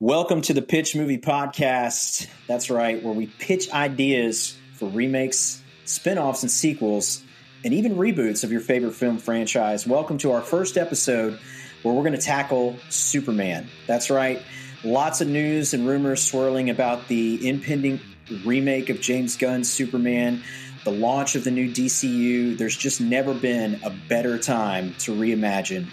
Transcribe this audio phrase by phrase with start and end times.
[0.00, 2.28] Welcome to the Pitch Movie Podcast.
[2.46, 7.20] That's right, where we pitch ideas for remakes, spin offs, and sequels,
[7.64, 9.88] and even reboots of your favorite film franchise.
[9.88, 11.40] Welcome to our first episode
[11.82, 13.66] where we're going to tackle Superman.
[13.88, 14.40] That's right,
[14.84, 17.98] lots of news and rumors swirling about the impending
[18.44, 20.44] remake of James Gunn's Superman,
[20.84, 22.56] the launch of the new DCU.
[22.56, 25.88] There's just never been a better time to reimagine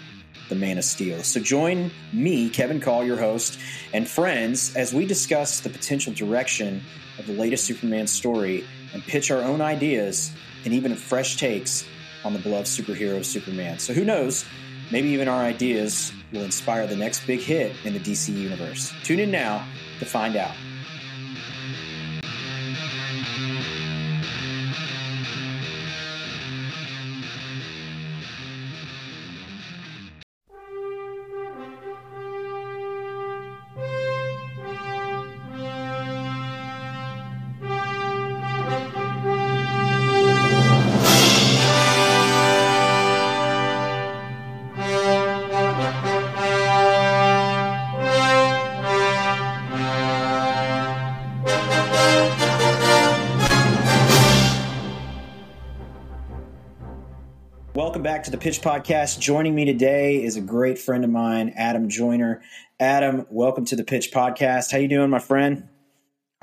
[0.48, 1.22] the Man of Steel.
[1.22, 3.58] So join me, Kevin Coll, your host,
[3.92, 6.82] and friends as we discuss the potential direction
[7.18, 10.32] of the latest Superman story and pitch our own ideas
[10.64, 11.84] and even fresh takes
[12.24, 13.78] on the beloved superhero Superman.
[13.78, 14.44] So who knows?
[14.90, 18.92] Maybe even our ideas will inspire the next big hit in the DC universe.
[19.02, 19.66] Tune in now
[19.98, 20.54] to find out.
[58.26, 59.20] To the Pitch Podcast.
[59.20, 62.42] Joining me today is a great friend of mine, Adam Joiner.
[62.80, 64.72] Adam, welcome to the Pitch Podcast.
[64.72, 65.68] How you doing, my friend?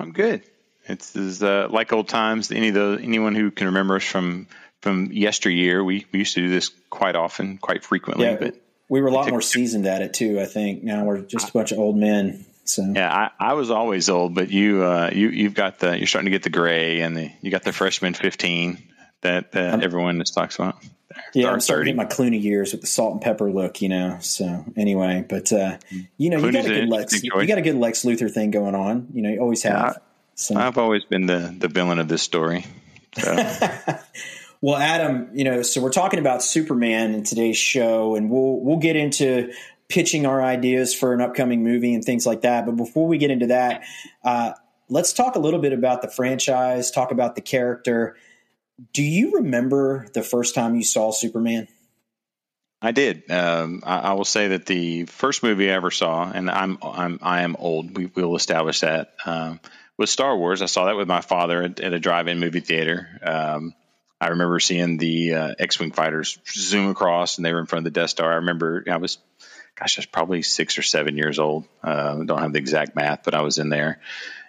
[0.00, 0.44] I'm good.
[0.86, 2.50] It's, uh, like old times.
[2.50, 4.46] Any of the anyone who can remember us from
[4.80, 8.24] from yesteryear, we, we used to do this quite often, quite frequently.
[8.24, 8.56] Yeah, but
[8.88, 10.40] we were a lot more seasoned at it too.
[10.40, 12.46] I think now we're just a bunch of old men.
[12.64, 16.06] So yeah, I, I was always old, but you uh, you you've got the you're
[16.06, 18.82] starting to get the gray and the you got the freshman 15
[19.20, 20.76] that uh, everyone just talks about.
[21.34, 23.88] Yeah, I'm starting to get my Clooney years with the salt and pepper look, you
[23.88, 24.18] know.
[24.20, 25.78] So anyway, but uh,
[26.16, 28.50] you know, Clooney's you got a good Lex, you got a good Lex Luthor thing
[28.50, 29.08] going on.
[29.12, 30.00] You know, you always have.
[30.36, 30.56] So.
[30.56, 32.66] I've always been the the villain of this story.
[33.18, 33.34] So.
[34.60, 38.78] well, Adam, you know, so we're talking about Superman in today's show, and we'll we'll
[38.78, 39.52] get into
[39.88, 42.66] pitching our ideas for an upcoming movie and things like that.
[42.66, 43.82] But before we get into that,
[44.24, 44.52] uh,
[44.88, 46.90] let's talk a little bit about the franchise.
[46.90, 48.16] Talk about the character.
[48.92, 51.68] Do you remember the first time you saw Superman?
[52.82, 53.30] I did.
[53.30, 57.18] Um, I, I, will say that the first movie I ever saw, and I'm I'm
[57.22, 57.96] I am old.
[57.96, 59.14] We will establish that.
[59.24, 59.58] Um,
[59.96, 60.60] was Star Wars.
[60.60, 63.08] I saw that with my father at, at a drive-in movie theater.
[63.22, 63.74] Um,
[64.20, 67.92] I remember seeing the uh, X-wing fighters zoom across, and they were in front of
[67.92, 68.30] the Death Star.
[68.30, 69.18] I remember I was,
[69.76, 71.66] gosh, I was probably six or seven years old.
[71.82, 74.00] Uh, don't have the exact math, but I was in there.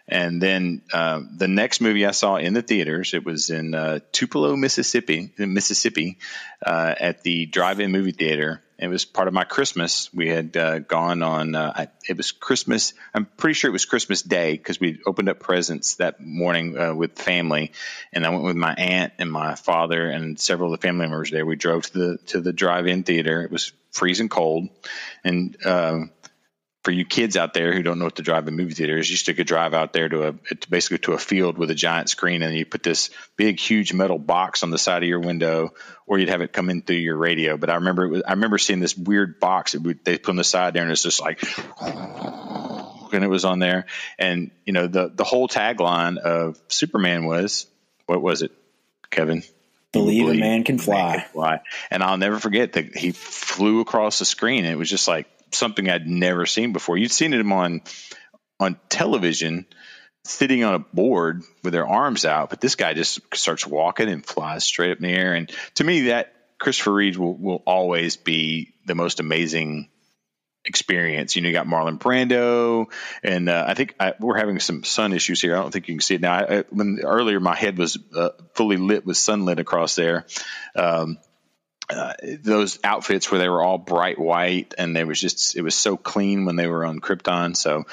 [0.07, 3.99] And then uh, the next movie I saw in the theaters, it was in uh,
[4.11, 6.19] Tupelo, Mississippi, Mississippi,
[6.63, 8.61] uh, at the drive-in movie theater.
[8.77, 10.13] It was part of my Christmas.
[10.13, 11.55] We had uh, gone on.
[11.55, 12.93] Uh, it was Christmas.
[13.13, 16.93] I'm pretty sure it was Christmas Day because we opened up presents that morning uh,
[16.93, 17.71] with family,
[18.11, 21.31] and I went with my aunt and my father and several of the family members
[21.31, 21.45] there.
[21.45, 23.43] We drove to the to the drive-in theater.
[23.43, 24.67] It was freezing cold,
[25.23, 25.55] and
[26.85, 29.17] for you kids out there who don't know what to drive-in movie theater is, you
[29.17, 32.09] stick a drive out there to a to basically to a field with a giant
[32.09, 35.73] screen, and you put this big, huge metal box on the side of your window,
[36.05, 37.57] or you'd have it come in through your radio.
[37.57, 40.43] But I remember, was, I remember seeing this weird box that they put on the
[40.43, 41.43] side there, and it's just like,
[41.81, 43.87] and it was on there,
[44.19, 47.65] and you know the the whole tagline of Superman was,
[48.05, 48.51] what was it,
[49.09, 49.41] Kevin?
[49.91, 50.95] Believe, believe a man can fly.
[50.95, 51.61] Man can fly.
[51.89, 54.65] And I'll never forget that he flew across the screen.
[54.65, 56.97] And it was just like something I'd never seen before.
[56.97, 57.81] You'd seen him on
[58.59, 59.65] on television
[60.23, 64.25] sitting on a board with their arms out, but this guy just starts walking and
[64.25, 65.35] flies straight up in the air.
[65.35, 69.89] And to me, that Christopher Reeve will, will always be the most amazing
[70.65, 71.35] experience.
[71.35, 72.87] You know, you got Marlon Brando,
[73.23, 75.55] and uh, I think I, we're having some sun issues here.
[75.55, 76.33] I don't think you can see it now.
[76.33, 80.25] I, when earlier my head was uh, fully lit with sunlit across there.
[80.75, 81.19] Um,
[81.89, 85.75] uh, those outfits where they were all bright white and they was just it was
[85.75, 87.55] so clean when they were on Krypton.
[87.55, 87.85] So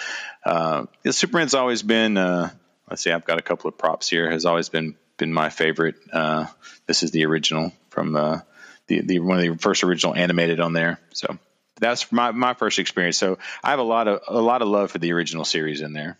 [0.44, 2.16] uh, Superman's always been.
[2.16, 2.50] Uh,
[2.88, 4.30] let's see, I've got a couple of props here.
[4.30, 5.96] Has always been been my favorite.
[6.12, 6.46] Uh,
[6.86, 8.40] this is the original from uh,
[8.86, 10.98] the the one of the first original animated on there.
[11.12, 11.38] So
[11.78, 13.18] that's my my first experience.
[13.18, 15.92] So I have a lot of a lot of love for the original series in
[15.92, 16.18] there.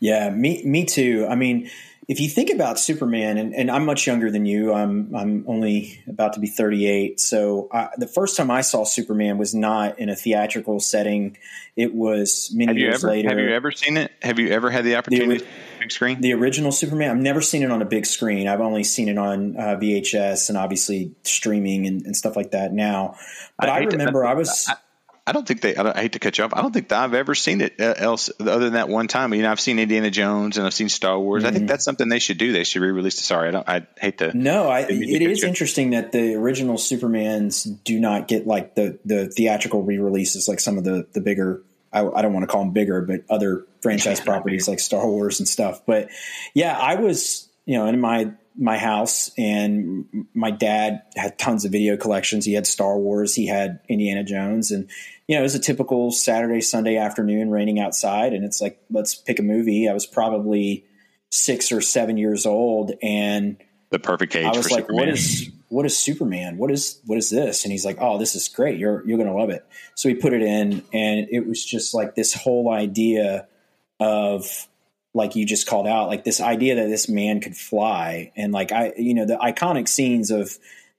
[0.00, 1.26] Yeah, me me too.
[1.28, 1.70] I mean,
[2.08, 6.02] if you think about Superman, and, and, I'm much younger than you, I'm I'm only
[6.08, 7.20] about to be 38.
[7.20, 11.36] So I, the first time I saw Superman was not in a theatrical setting.
[11.76, 13.28] It was many have years ever, later.
[13.28, 14.10] Have you ever seen it?
[14.22, 15.44] Have you ever had the opportunity?
[15.44, 15.46] The,
[15.80, 16.20] big screen.
[16.22, 17.10] The original Superman.
[17.10, 18.48] I've never seen it on a big screen.
[18.48, 22.72] I've only seen it on uh, VHS and obviously streaming and, and, stuff like that
[22.72, 23.16] now.
[23.58, 24.66] But I, I remember to, I was.
[24.66, 24.76] I,
[25.28, 25.76] I don't think they.
[25.76, 26.54] I, don't, I, hate to cut you off.
[26.54, 29.34] I don't think that I've ever seen it uh, else other than that one time.
[29.34, 31.42] You know, I've seen Indiana Jones and I've seen Star Wars.
[31.42, 31.46] Mm-hmm.
[31.46, 31.66] I think mm-hmm.
[31.66, 32.52] that's something they should do.
[32.52, 33.18] They should re-release.
[33.20, 33.24] It.
[33.24, 33.68] Sorry, I don't.
[33.68, 34.36] I hate to.
[34.36, 39.28] No, I, it is interesting that the original Supermans do not get like the the
[39.28, 41.62] theatrical re-releases like some of the the bigger.
[41.92, 45.40] I, I don't want to call them bigger, but other franchise properties like Star Wars
[45.40, 45.82] and stuff.
[45.84, 46.08] But
[46.54, 51.70] yeah, I was you know in my my house and my dad had tons of
[51.70, 52.44] video collections.
[52.44, 54.88] He had Star Wars, he had Indiana Jones and
[55.28, 59.14] you know, it was a typical Saturday, Sunday afternoon raining outside and it's like, let's
[59.14, 59.88] pick a movie.
[59.88, 60.84] I was probably
[61.30, 63.58] six or seven years old and
[63.90, 64.44] the perfect age.
[64.44, 64.96] I was like, Superman.
[64.96, 66.58] what is, what is Superman?
[66.58, 67.64] What is, what is this?
[67.64, 68.78] And he's like, oh, this is great.
[68.78, 69.64] You're, you're going to love it.
[69.94, 73.46] So we put it in and it was just like this whole idea
[74.00, 74.66] of,
[75.14, 78.72] like you just called out, like this idea that this man could fly, and like
[78.72, 80.58] I, you know, the iconic scenes of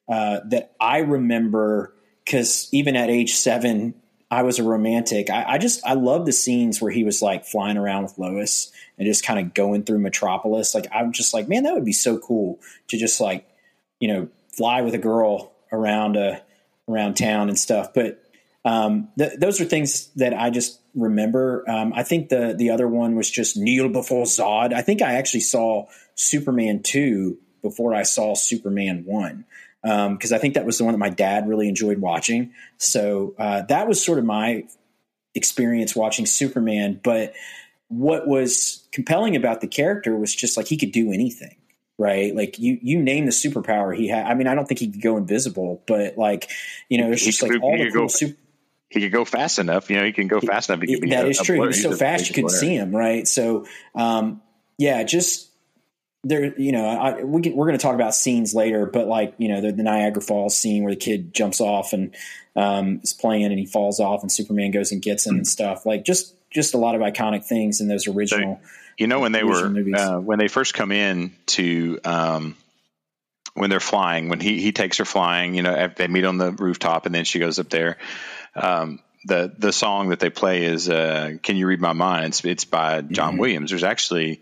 [0.10, 1.94] uh, that I remember
[2.26, 3.94] because even at age seven,
[4.32, 5.30] I was a romantic.
[5.30, 8.72] I, I, just I love the scenes where he was like flying around with Lois
[8.98, 10.76] and just kind of going through Metropolis.
[10.76, 12.60] Like I'm just like, man, that would be so cool
[12.90, 13.48] to just like,
[14.00, 16.40] you know, fly with a girl around a uh,
[16.88, 17.94] around town and stuff.
[17.94, 18.24] But
[18.66, 21.64] um, th- those are things that I just remember.
[21.70, 24.74] Um, I think the the other one was just kneel before Zod.
[24.74, 29.46] I think I actually saw Superman two before I saw Superman one
[29.82, 32.54] because um, I think that was the one that my dad really enjoyed watching.
[32.78, 34.66] So uh, that was sort of my
[35.36, 37.00] experience watching Superman.
[37.04, 37.34] But
[37.88, 41.56] what was compelling about the character was just like he could do anything
[42.02, 42.34] right?
[42.34, 44.26] Like you, you name the superpower he had.
[44.26, 46.50] I mean, I don't think he could go invisible, but like,
[46.88, 48.40] you know, it's just like all the cool super
[48.90, 49.90] he could go fast enough.
[49.90, 50.82] You know, he can go fast enough.
[50.82, 51.68] He could that a, is true.
[51.68, 53.28] He's so fast you could see him, right?
[53.28, 54.42] So, um,
[54.78, 55.49] yeah, just
[56.24, 56.58] there.
[56.60, 59.50] You know, I, we can, we're going to talk about scenes later, but like you
[59.50, 62.16] know, the, the, Niagara Falls scene where the kid jumps off and
[62.56, 65.86] um, is playing and he falls off, and Superman goes and gets him and stuff.
[65.86, 68.60] Like just just a lot of iconic things in those original.
[68.62, 72.00] So, you know, when they were uh, when they first come in to.
[72.04, 72.56] Um,
[73.56, 76.52] when they're flying, when he, he takes her flying, you know, they meet on the
[76.52, 77.98] rooftop and then she goes up there
[78.56, 82.46] um, the the song that they play is uh, "Can You Read My Mind." It's
[82.46, 83.40] it's by John mm-hmm.
[83.40, 83.70] Williams.
[83.72, 84.42] There's actually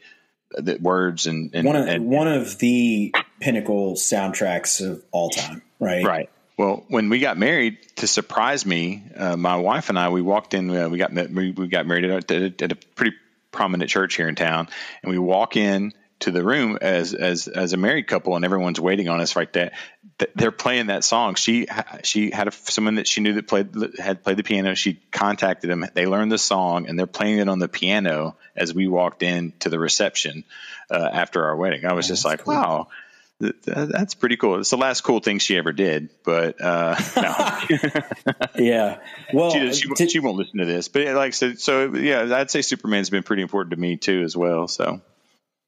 [0.57, 5.61] the words and, and one of and, one of the pinnacle soundtracks of all time.
[5.79, 6.03] Right.
[6.03, 6.29] Right.
[6.57, 10.55] Well, when we got married, to surprise me, uh, my wife and I, we walked
[10.55, 10.75] in.
[10.75, 13.15] Uh, we got we, we got married at a, at a pretty
[13.51, 14.67] prominent church here in town,
[15.03, 18.79] and we walk in to the room as as as a married couple, and everyone's
[18.79, 19.71] waiting on us right there.
[20.35, 21.35] They're playing that song.
[21.35, 21.67] She
[22.03, 23.69] she had a, someone that she knew that played
[23.99, 24.73] had played the piano.
[24.75, 25.85] She contacted them.
[25.93, 29.53] They learned the song, and they're playing it on the piano as we walked in
[29.59, 30.43] to the reception
[30.89, 31.85] uh, after our wedding.
[31.85, 32.53] I was oh, just like, cool.
[32.53, 32.87] wow.
[33.39, 34.61] That's pretty cool.
[34.61, 36.95] It's the last cool thing she ever did, but uh,
[38.55, 38.97] yeah.
[39.31, 42.49] Well, she, she, did, she, won't listen to this, but like so, so yeah, I'd
[42.49, 44.67] say Superman's been pretty important to me too as well.
[44.67, 45.01] So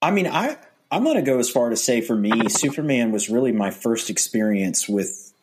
[0.02, 0.58] I mean, I
[0.92, 4.10] I'm going to go as far to say for me, Superman was really my first
[4.10, 5.34] experience with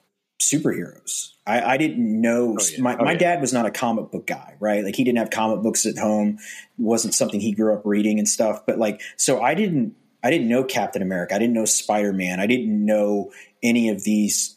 [0.41, 1.33] superheroes.
[1.47, 2.83] I, I didn't know oh, yeah.
[2.83, 3.19] my, oh, my yeah.
[3.19, 4.85] dad was not a comic book guy, right?
[4.85, 6.39] Like he didn't have comic books at home.
[6.41, 8.67] It wasn't something he grew up reading and stuff.
[8.67, 9.95] But like, so I didn't
[10.25, 11.37] I didn't know Captain America.
[11.37, 12.41] I didn't know Spider Man.
[12.41, 13.33] I didn't know
[13.63, 14.57] any of these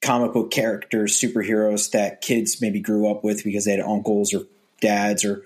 [0.00, 4.44] comic book characters, superheroes that kids maybe grew up with because they had uncles or
[4.80, 5.42] dads or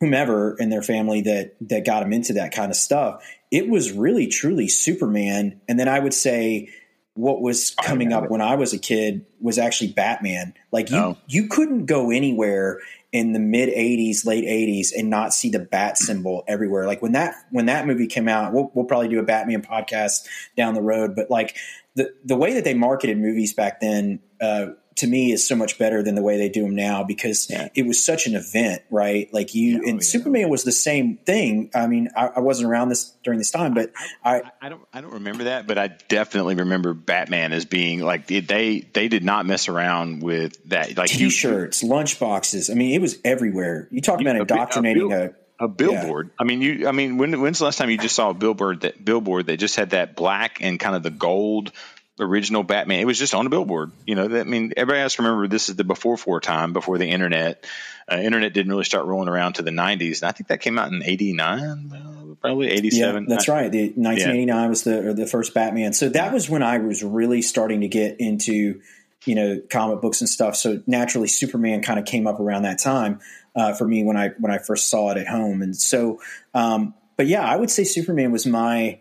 [0.00, 3.92] whomever in their family that that got them into that kind of stuff it was
[3.92, 5.60] really truly Superman.
[5.68, 6.70] And then I would say
[7.14, 8.30] what was coming up it.
[8.30, 10.54] when I was a kid was actually Batman.
[10.72, 11.16] Like you, oh.
[11.28, 12.80] you couldn't go anywhere
[13.12, 16.84] in the mid '80s, late '80s, and not see the bat symbol everywhere.
[16.88, 20.26] Like when that when that movie came out, we'll, we'll probably do a Batman podcast
[20.56, 21.14] down the road.
[21.14, 21.56] But like
[21.94, 24.18] the the way that they marketed movies back then.
[24.40, 27.48] Uh, to me is so much better than the way they do them now because
[27.50, 27.68] yeah.
[27.74, 29.32] it was such an event, right?
[29.32, 30.06] Like you yeah, oh, and yeah.
[30.06, 31.70] Superman was the same thing.
[31.74, 34.82] I mean, I, I, wasn't around this during this time, but I, I, I, don't
[34.92, 39.24] I don't remember that, but I definitely remember Batman as being like they they did
[39.24, 40.96] not mess around with that.
[40.96, 42.70] Like t-shirts, you, lunchboxes.
[42.70, 43.88] I mean, it was everywhere.
[43.90, 46.30] You talk about indoctrinating a, a, a billboard.
[46.38, 46.86] I mean, you.
[46.86, 49.56] I mean, when, when's the last time you just saw a billboard that billboard that
[49.56, 51.72] just had that black and kind of the gold
[52.18, 53.00] original Batman.
[53.00, 53.90] It was just on a billboard.
[54.06, 56.72] You know, that, I mean, everybody has to remember this is the before four time,
[56.72, 57.64] before the internet.
[58.10, 60.22] Uh, internet didn't really start rolling around to the 90s.
[60.22, 63.22] And I think that came out in 89, probably 87.
[63.22, 63.70] Yeah, that's right.
[63.70, 64.68] The 1989 yeah.
[64.68, 65.92] was the, the first Batman.
[65.92, 68.80] So that was when I was really starting to get into,
[69.24, 70.54] you know, comic books and stuff.
[70.54, 73.20] So naturally Superman kind of came up around that time.
[73.56, 76.20] Uh, for me when I when I first saw it at home, and so,
[76.54, 78.98] um, but yeah, I would say Superman was my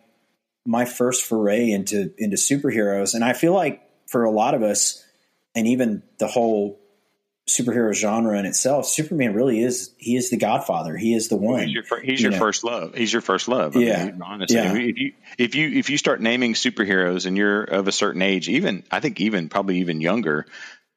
[0.66, 5.04] my first foray into into superheroes, and I feel like for a lot of us,
[5.56, 6.80] and even the whole
[7.50, 10.96] superhero genre in itself, Superman really is he is the Godfather.
[10.96, 11.68] He is the one.
[11.68, 12.96] He's your, he's you your first love.
[12.96, 13.76] He's your first love.
[13.76, 14.74] I yeah, mean, honestly, yeah.
[14.74, 18.48] if you if you if you start naming superheroes and you're of a certain age,
[18.50, 20.46] even I think even probably even younger,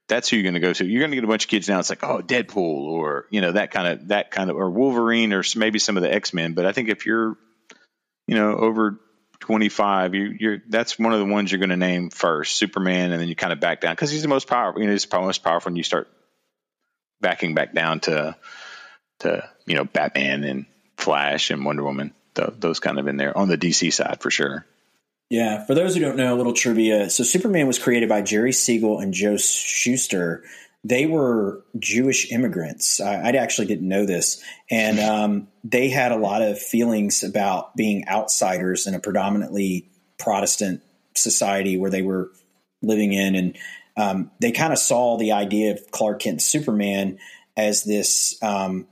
[0.09, 0.87] that's who you're going to go to.
[0.87, 1.81] You're going to get a bunch of kids now.
[1.81, 5.33] It's like, oh, Deadpool, or you know that kind of that kind of, or Wolverine,
[5.33, 6.55] or maybe some of the X Men.
[6.55, 7.37] But I think if you're,
[8.29, 9.01] you know, over
[9.40, 13.21] 25, you, you're that's one of the ones you're going to name first, Superman, and
[13.21, 14.81] then you kind of back down because he's the most powerful.
[14.81, 16.09] You know, he's the most powerful, and you start
[17.21, 18.37] backing back down to
[19.21, 20.66] to you know Batman and
[20.97, 22.14] Flash and Wonder Woman.
[22.35, 24.66] those kind of in there on the DC side for sure.
[25.28, 27.11] Yeah, for those who don't know, a little trivia.
[27.11, 30.45] So Superman was created by Jerry Siegel and Joe Shuster.
[30.88, 33.00] They were Jewish immigrants.
[33.00, 34.40] I, I actually didn't know this,
[34.71, 40.83] and um, they had a lot of feelings about being outsiders in a predominantly Protestant
[41.16, 42.31] society where they were
[42.83, 43.57] living in, and
[43.97, 47.19] um, they kind of saw the idea of Clark Kent Superman
[47.57, 48.87] as this um,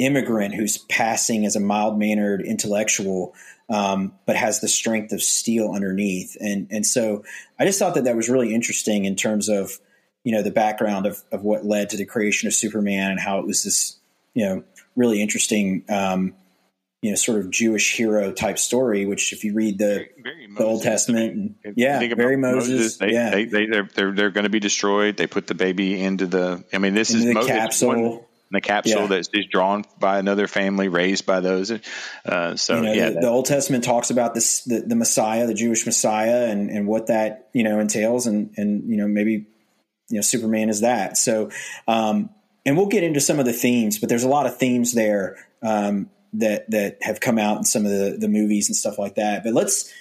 [0.00, 3.34] immigrant who's passing as a mild mannered intellectual,
[3.68, 6.36] um, but has the strength of steel underneath.
[6.40, 7.22] And and so
[7.60, 9.78] I just thought that that was really interesting in terms of
[10.24, 13.38] you know the background of, of what led to the creation of Superman and how
[13.38, 13.98] it was this
[14.34, 14.64] you know
[14.96, 16.34] really interesting um,
[17.02, 19.06] you know sort of Jewish hero type story.
[19.06, 22.96] Which if you read the, very, very the Old Testament, and, yeah, very Moses, Moses
[22.98, 25.16] they, yeah, they, they they're they're, they're going to be destroyed.
[25.16, 26.64] They put the baby into the.
[26.72, 28.10] I mean, this into is the Moses capsule.
[28.10, 29.06] One, the capsule yeah.
[29.08, 31.70] that's drawn by another family, raised by those.
[32.24, 35.46] Uh, so you know, yeah, the, the, Old Testament talks about this, the, the Messiah,
[35.46, 39.46] the Jewish Messiah, and, and what that you know entails, and and you know maybe
[40.08, 41.16] you know Superman is that.
[41.16, 41.50] So,
[41.86, 42.30] um,
[42.64, 45.36] and we'll get into some of the themes, but there's a lot of themes there
[45.62, 49.16] um, that that have come out in some of the the movies and stuff like
[49.16, 49.44] that.
[49.44, 49.92] But let's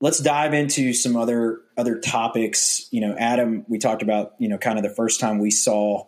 [0.00, 2.88] let's dive into some other other topics.
[2.90, 6.06] You know, Adam, we talked about you know kind of the first time we saw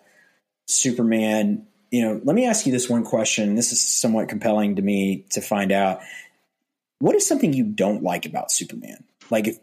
[0.66, 1.66] Superman.
[1.90, 3.54] You know, let me ask you this one question.
[3.54, 6.00] This is somewhat compelling to me to find out.
[7.00, 9.04] What is something you don't like about Superman?
[9.30, 9.58] Like, if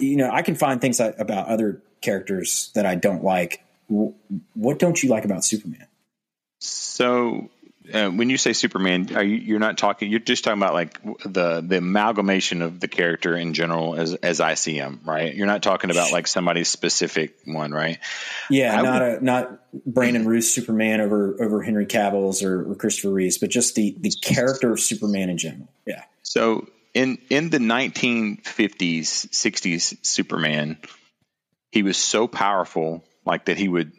[0.00, 3.64] you know, I can find things about other characters that I don't like.
[3.88, 5.86] What don't you like about Superman?
[6.58, 7.50] So
[7.92, 10.10] uh, when you say Superman, are you, you're not talking.
[10.10, 14.40] You're just talking about like the the amalgamation of the character in general, as as
[14.40, 15.34] I see him, right?
[15.34, 17.98] You're not talking about like somebody's specific one, right?
[18.50, 22.74] Yeah, I not would, a not Brandon Routh's Superman over over Henry Cavill's or, or
[22.74, 25.68] Christopher Reeves, but just the the character of Superman in general.
[25.86, 26.02] Yeah.
[26.22, 30.78] So in in the 1950s, 60s Superman,
[31.70, 33.92] he was so powerful, like that he would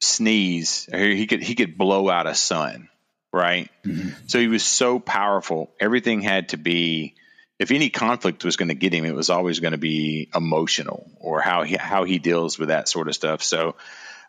[0.00, 2.88] sneeze, or he could he could blow out a sun
[3.36, 3.70] right?
[3.84, 4.26] Mm-hmm.
[4.28, 5.70] So he was so powerful.
[5.78, 7.14] Everything had to be
[7.58, 11.10] if any conflict was going to get him, it was always going to be emotional
[11.20, 13.42] or how he how he deals with that sort of stuff.
[13.42, 13.76] So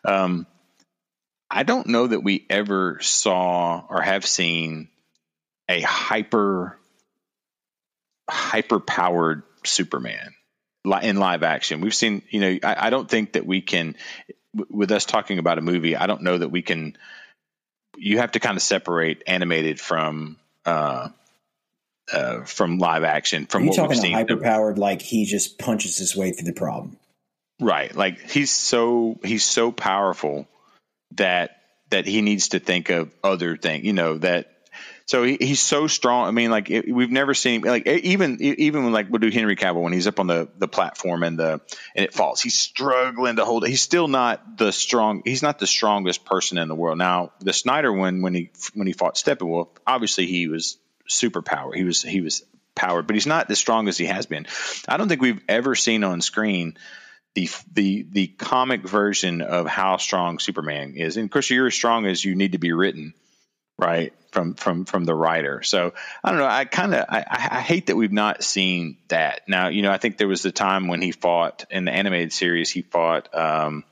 [0.04, 0.46] um,
[1.50, 4.88] I don't know that we ever saw or have seen
[5.68, 6.78] a hyper
[8.28, 10.34] hyper powered Superman
[10.84, 11.80] in live action.
[11.80, 13.96] We've seen, you know, I, I don't think that we can,
[14.70, 16.96] with us talking about a movie, I don't know that we can
[17.98, 21.08] you have to kind of separate animated from uh,
[22.12, 23.46] uh, from live action.
[23.46, 26.32] From Are you what talking we've seen, hyper powered, like he just punches his way
[26.32, 26.96] through the problem.
[27.60, 30.46] Right, like he's so he's so powerful
[31.12, 33.84] that that he needs to think of other things.
[33.84, 34.52] You know that
[35.08, 36.28] so he, he's so strong.
[36.28, 39.56] I mean, like it, we've never seen like even even when like we'll do Henry
[39.56, 41.62] Cavill when he's up on the the platform and the
[41.96, 42.42] and it falls.
[42.42, 43.70] He's struggling to hold it.
[43.70, 45.22] He's still not the strong.
[45.24, 46.98] He's not the strongest person in the world.
[46.98, 50.76] Now the Snyder one when he when he fought Steppenwolf, obviously he was
[51.08, 51.72] super power.
[51.72, 54.46] He was he was powered, but he's not as strong as he has been.
[54.86, 56.76] I don't think we've ever seen on screen
[57.34, 61.16] the the the comic version of how strong Superman is.
[61.16, 63.14] And of course, you're as strong as you need to be written
[63.78, 67.60] right from from from the writer so i don't know i kind of I, I
[67.60, 70.88] hate that we've not seen that now you know i think there was the time
[70.88, 73.84] when he fought in the animated series he fought um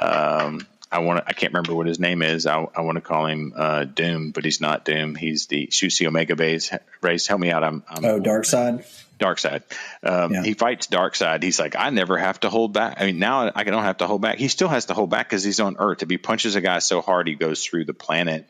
[0.00, 2.46] um I want to I can't remember what his name is.
[2.46, 5.14] I, I want to call him uh, Doom, but he's not Doom.
[5.14, 6.70] He's the the Omega base
[7.00, 7.26] race.
[7.26, 7.64] Help me out.
[7.64, 8.84] I'm, I'm oh Darkseid.
[9.22, 9.62] Darkseid.
[10.02, 10.42] Um, yeah.
[10.42, 11.42] He fights Darkseid.
[11.42, 13.00] He's like, I never have to hold back.
[13.00, 14.38] I mean, now I don't have to hold back.
[14.38, 16.02] He still has to hold back because he's on Earth.
[16.02, 18.48] If he punches a guy so hard he goes through the planet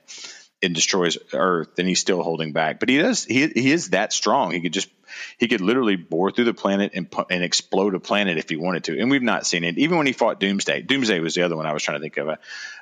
[0.63, 2.81] and destroys Earth, then he's still holding back.
[2.81, 3.25] But he does.
[3.25, 4.53] He he is that strong.
[4.53, 4.89] He could just
[5.39, 8.85] he could literally bore through the planet and and explode a planet if he wanted
[8.85, 8.99] to.
[8.99, 9.79] And we've not seen it.
[9.79, 10.83] Even when he fought Doomsday.
[10.83, 12.29] Doomsday was the other one I was trying to think of.
[12.29, 12.39] Um,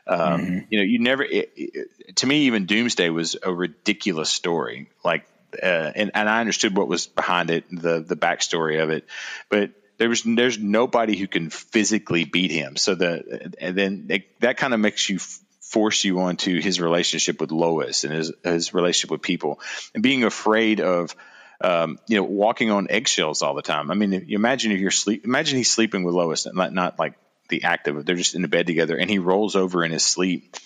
[0.06, 0.59] mm-hmm.
[0.68, 1.23] You know, you never.
[1.23, 4.90] It, it, to me, even Doomsday was a ridiculous story.
[5.04, 5.26] Like
[5.62, 9.07] uh, and, and I understood what was behind it, the the backstory of it.
[9.49, 12.76] But There's there's nobody who can physically beat him.
[12.76, 15.19] So the and then it, that kind of makes you
[15.61, 19.61] force you onto his relationship with Lois and his his relationship with people
[19.92, 21.14] and being afraid of
[21.61, 23.90] um, you know walking on eggshells all the time.
[23.90, 25.26] I mean, imagine if you're sleep.
[25.26, 27.14] Imagine he's sleeping with Lois, and not not like
[27.50, 30.07] the act of they're just in the bed together, and he rolls over in his
[30.07, 30.57] sleep.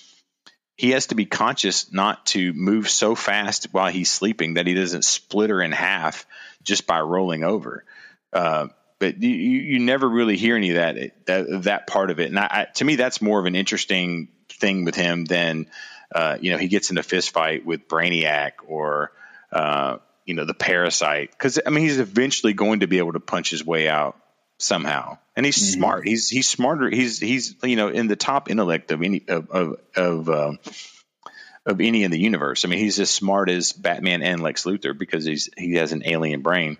[0.77, 4.75] He has to be conscious not to move so fast while he's sleeping that he
[4.75, 6.27] doesn't split her in half
[6.63, 7.85] just by rolling over.
[8.33, 12.29] Uh, but you, you never really hear any of that that, that part of it.
[12.29, 15.67] And I, I, to me, that's more of an interesting thing with him than
[16.15, 19.13] uh, you know he gets in a fist fight with Brainiac or
[19.53, 23.21] uh, you know the Parasite because I mean he's eventually going to be able to
[23.21, 24.17] punch his way out
[24.65, 25.81] somehow, and he's mm-hmm.
[25.81, 26.07] smart.
[26.09, 26.91] He's he's smarter.
[26.91, 30.59] He's he's you know in the top intellect of any of of of, um,
[31.67, 32.65] of any in the universe.
[32.65, 36.03] I mean he's as smart as Batman and Lex Luthor because he's he has an
[36.05, 36.79] alien brain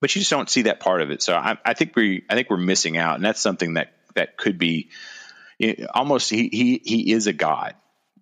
[0.00, 1.22] but you just don't see that part of it.
[1.22, 4.36] So I, I think we I think we're missing out, and that's something that that
[4.36, 4.90] could be
[5.94, 7.74] almost he he he is a god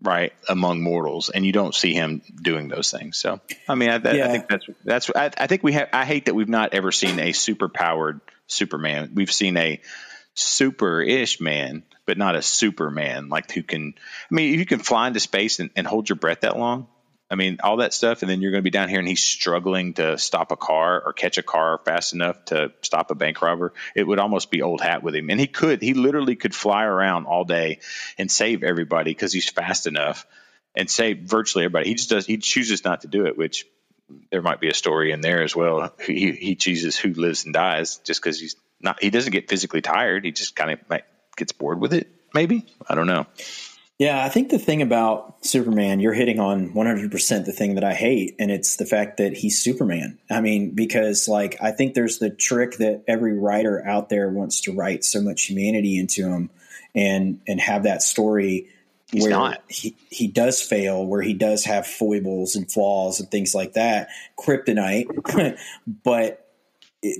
[0.02, 3.96] right among mortals and you don't see him doing those things so i mean i,
[4.14, 4.26] yeah.
[4.26, 6.90] I think that's that's I, I, think we have i hate that we've not ever
[6.90, 9.80] seen a super powered superman we've seen a
[10.34, 13.94] super-ish man but not a superman like who can
[14.30, 16.86] i mean if you can fly into space and, and hold your breath that long
[17.30, 19.22] I mean, all that stuff, and then you're going to be down here, and he's
[19.22, 23.40] struggling to stop a car or catch a car fast enough to stop a bank
[23.40, 23.72] robber.
[23.94, 26.84] It would almost be old hat with him, and he could, he literally could fly
[26.84, 27.78] around all day
[28.18, 30.26] and save everybody because he's fast enough
[30.74, 31.88] and save virtually everybody.
[31.88, 33.64] He just does, he chooses not to do it, which
[34.30, 35.92] there might be a story in there as well.
[36.04, 39.02] He he chooses who lives and dies just because he's not.
[39.02, 40.24] He doesn't get physically tired.
[40.24, 41.00] He just kind of
[41.36, 42.08] gets bored with it.
[42.34, 43.26] Maybe I don't know.
[44.00, 47.92] Yeah, I think the thing about Superman, you're hitting on 100% the thing that I
[47.92, 50.18] hate, and it's the fact that he's Superman.
[50.30, 54.62] I mean, because like I think there's the trick that every writer out there wants
[54.62, 56.48] to write so much humanity into him
[56.94, 58.68] and and have that story
[59.12, 59.62] he's where not.
[59.68, 64.08] he he does fail, where he does have foibles and flaws and things like that,
[64.38, 65.58] kryptonite,
[66.04, 66.46] but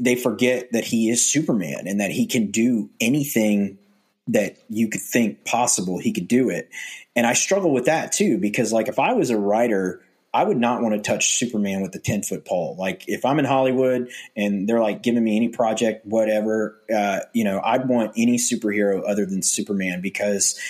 [0.01, 3.79] they forget that he is Superman and that he can do anything
[4.29, 6.69] that you could think possible he could do it.
[7.17, 10.59] And I struggle with that too, because like if I was a writer, I would
[10.59, 12.77] not want to touch Superman with a 10 foot pole.
[12.79, 17.43] Like if I'm in Hollywood and they're like giving me any project, whatever, uh, you
[17.43, 20.61] know, I'd want any superhero other than Superman because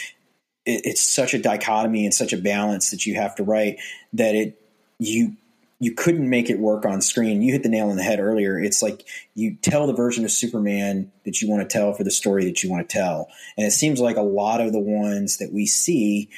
[0.71, 3.79] it, it's such a dichotomy and such a balance that you have to write
[4.13, 4.61] that it,
[4.99, 5.37] you
[5.83, 7.41] you couldn't make it work on screen.
[7.41, 8.61] You hit the nail on the head earlier.
[8.61, 12.11] It's like you tell the version of Superman that you want to tell for the
[12.11, 13.29] story that you want to tell.
[13.57, 16.29] And it seems like a lot of the ones that we see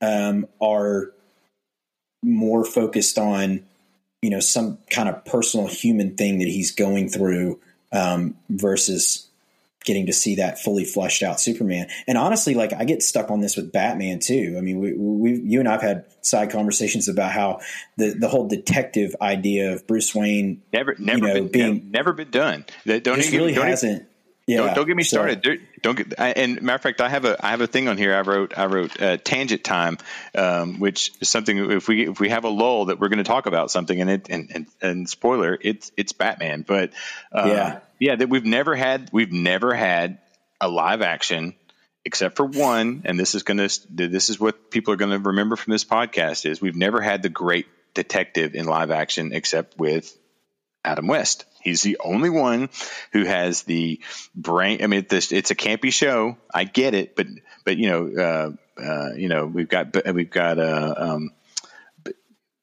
[0.00, 1.10] um, are
[2.22, 3.64] more focused on,
[4.22, 7.58] you know, some kind of personal human thing that he's going through
[7.90, 9.26] um, versus
[9.84, 11.88] getting to see that fully fleshed out Superman.
[12.06, 14.54] And honestly, like I get stuck on this with Batman too.
[14.58, 17.60] I mean, we, we you and I've had side conversations about how
[17.96, 22.12] the the whole detective idea of Bruce Wayne never never you know, been being never
[22.12, 22.64] been done.
[22.86, 24.02] Don't even, really don't hasn't.
[24.02, 24.06] Even,
[24.46, 25.40] yeah, don't, don't, get me started.
[25.44, 26.18] So, don't get.
[26.18, 28.14] I, and matter of fact, I have a I have a thing on here.
[28.14, 29.98] I wrote I wrote uh, tangent time,
[30.34, 31.70] um, which is something.
[31.70, 34.10] If we if we have a lull that we're going to talk about something, and
[34.10, 36.64] it and, and, and spoiler, it's it's Batman.
[36.66, 36.92] But
[37.30, 40.18] uh, yeah, yeah, that we've never had we've never had
[40.60, 41.54] a live action
[42.04, 45.18] except for one, and this is going to this is what people are going to
[45.18, 49.78] remember from this podcast is we've never had the great detective in live action except
[49.78, 50.16] with
[50.84, 51.44] Adam West.
[51.62, 52.68] He's the only one
[53.12, 54.00] who has the
[54.34, 54.82] brain.
[54.82, 56.36] I mean, this, it's a campy show.
[56.52, 57.26] I get it, but
[57.64, 61.30] but you know, uh, uh, you know, we've got we've got uh, um,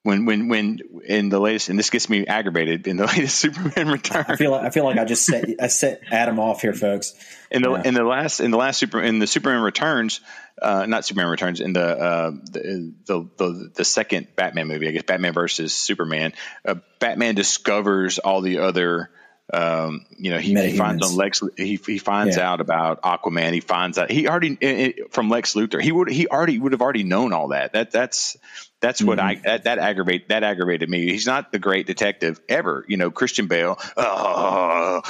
[0.04, 3.90] when when when in the latest, and this gets me aggravated in the latest Superman
[3.90, 4.26] return.
[4.28, 7.14] I feel like I feel like I just set I set Adam off here, folks.
[7.52, 7.82] In the yeah.
[7.84, 10.22] in the last in the last super in the Superman returns,
[10.62, 14.92] uh, not Superman returns in the, uh, the, the the the second Batman movie, I
[14.92, 16.34] guess Batman versus Superman.
[16.64, 19.10] Uh, Batman discovers all the other
[19.52, 21.42] um, you know, he, he, finds on Lex.
[21.58, 22.52] He, he finds yeah.
[22.52, 23.52] out about Aquaman.
[23.52, 25.82] He finds out he already it, from Lex Luthor.
[25.82, 27.74] He would he already would have already known all that.
[27.74, 28.38] That that's
[28.82, 29.08] that's mm-hmm.
[29.10, 31.12] what I that, that aggravate that aggravated me.
[31.12, 32.86] He's not the great detective ever.
[32.88, 33.78] You know, Christian Bale.
[33.98, 35.02] Oh,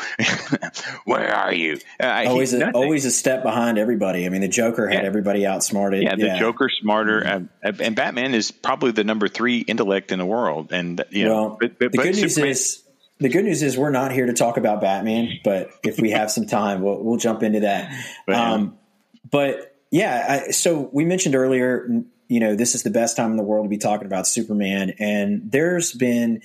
[1.05, 1.79] where are you?
[1.99, 4.25] Uh, always a, always a step behind everybody.
[4.25, 5.07] I mean, the Joker had yeah.
[5.07, 6.03] everybody outsmarted.
[6.03, 6.39] Yeah, the yeah.
[6.39, 7.81] Joker smarter, mm-hmm.
[7.81, 10.71] and Batman is probably the number three intellect in the world.
[10.71, 12.83] And you know, well, but, but, the good news is
[13.19, 16.31] the good news is we're not here to talk about Batman, but if we have
[16.31, 17.91] some time, we'll, we'll jump into that.
[18.27, 18.77] Um,
[19.29, 21.89] but yeah, I, so we mentioned earlier,
[22.27, 24.93] you know, this is the best time in the world to be talking about Superman,
[24.99, 26.41] and there's been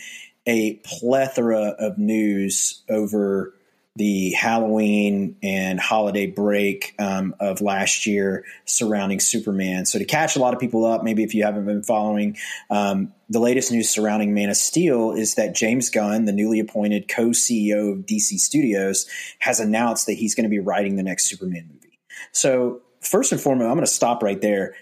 [0.46, 3.54] a plethora of news over
[3.96, 9.86] the Halloween and holiday break um, of last year surrounding Superman.
[9.86, 12.36] So to catch a lot of people up, maybe if you haven't been following,
[12.70, 17.06] um, the latest news surrounding Man of Steel is that James Gunn, the newly appointed
[17.06, 19.06] co-CEO of DC Studios,
[19.38, 21.98] has announced that he's going to be writing the next Superman movie.
[22.32, 24.74] So first and foremost, I'm going to stop right there.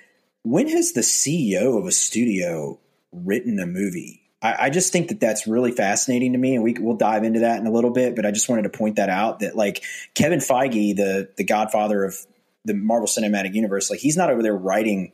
[0.43, 2.81] When has the CEO of a studio
[3.13, 4.23] written a movie?
[4.43, 7.41] I, I, just think that that's really fascinating to me, and we we'll dive into
[7.41, 8.17] that in a little bit.
[8.17, 12.05] But I just wanted to point that out that like Kevin Feige, the the Godfather
[12.05, 12.17] of
[12.65, 15.13] the Marvel Cinematic Universe, like he's not over there writing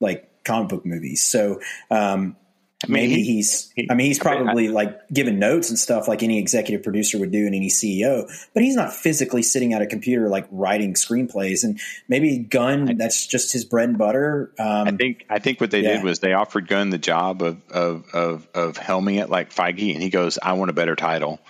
[0.00, 1.26] like comic book movies.
[1.26, 2.36] So um,
[2.84, 3.72] I mean, maybe he's.
[3.74, 7.32] He, I mean, he's probably like giving notes and stuff like any executive producer would
[7.32, 11.64] do and any CEO, but he's not physically sitting at a computer like writing screenplays.
[11.64, 14.52] And maybe Gunn, that's just his bread and butter.
[14.58, 15.26] Um, I think.
[15.28, 15.94] I think what they yeah.
[15.94, 19.92] did was they offered Gunn the job of of of of helming it like Feige,
[19.92, 21.40] and he goes, "I want a better title."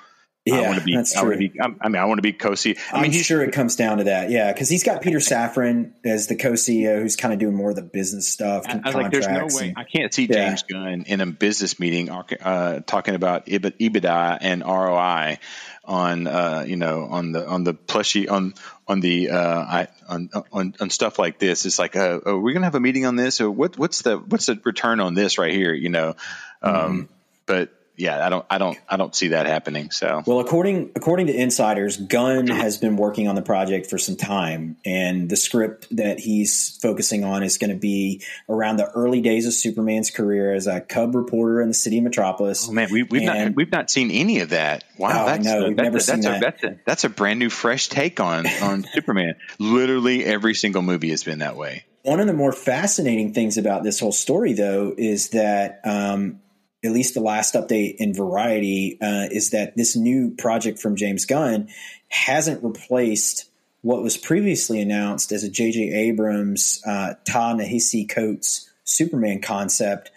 [0.45, 0.95] Yeah, I want to be.
[0.95, 1.33] That's true.
[1.33, 2.79] I, be, I mean, I want to be co-CEO.
[2.93, 4.31] I mean, I'm sure it comes down to that.
[4.31, 7.77] Yeah, because he's got Peter Safran as the co-CEO, who's kind of doing more of
[7.77, 8.65] the business stuff.
[8.69, 10.49] I, I was like, "There's no way and, I can't see yeah.
[10.49, 15.39] James Gunn in a business meeting uh, talking about EBITDA and ROI
[15.87, 18.53] on uh, you know on the on the plushie on
[18.87, 21.65] on the uh, I, on, on on stuff like this.
[21.65, 23.79] It's like, uh, oh, we're gonna have a meeting on this, or what?
[23.79, 25.73] What's the what's the return on this right here?
[25.73, 26.17] You know,
[26.63, 27.03] um, mm-hmm.
[27.47, 29.91] but yeah, I don't, I don't, I don't see that happening.
[29.91, 34.17] So, well, according according to insiders, Gunn has been working on the project for some
[34.17, 39.21] time, and the script that he's focusing on is going to be around the early
[39.21, 42.69] days of Superman's career as a cub reporter in the city of Metropolis.
[42.69, 44.83] Oh man, we, have not we've not seen any of that.
[44.99, 46.37] Wow, oh, that's, no, we've that's, never a, seen that's that.
[46.37, 49.37] A, that's a that's a brand new, fresh take on on Superman.
[49.61, 51.85] Literally every single movie has been that way.
[52.03, 56.41] One of the more fascinating things about this whole story, though, is that um,
[56.85, 61.25] at least the last update in Variety, uh, is that this new project from James
[61.25, 61.69] Gunn
[62.09, 63.49] hasn't replaced
[63.81, 65.93] what was previously announced as a J.J.
[65.93, 70.11] Abrams, uh, Ta-Nehisi Coates Superman concept,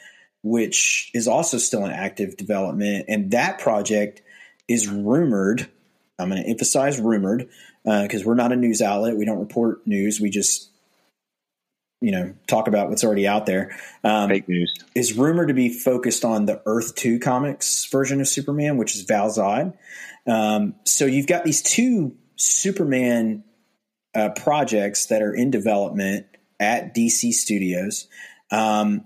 [0.43, 3.05] which is also still in active development.
[3.09, 4.21] And that project
[4.67, 5.67] is rumored.
[6.19, 7.49] I'm going to emphasize rumored
[7.83, 9.17] because uh, we're not a news outlet.
[9.17, 10.19] We don't report news.
[10.19, 10.69] We just
[12.01, 13.75] you know talk about what's already out there.
[14.03, 18.27] Um, Fake news is rumored to be focused on the Earth Two comics version of
[18.27, 19.73] Superman, which is Val Zod.
[20.25, 23.43] Um, so you've got these two Superman
[24.13, 26.27] uh, projects that are in development
[26.59, 28.07] at DC Studios.
[28.51, 29.05] Um,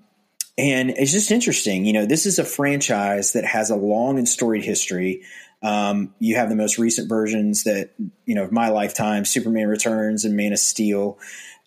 [0.58, 1.86] and it's just interesting.
[1.86, 5.24] You know, this is a franchise that has a long and storied history.
[5.64, 7.92] Um, you have the most recent versions that,
[8.26, 11.20] you know, of my lifetime Superman Returns and Man of Steel.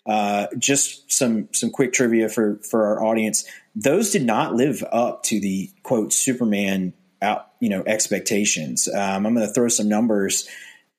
[0.05, 3.45] Uh, just some some quick trivia for for our audience.
[3.75, 8.87] Those did not live up to the quote Superman out you know expectations.
[8.87, 10.47] Um, I'm going to throw some numbers.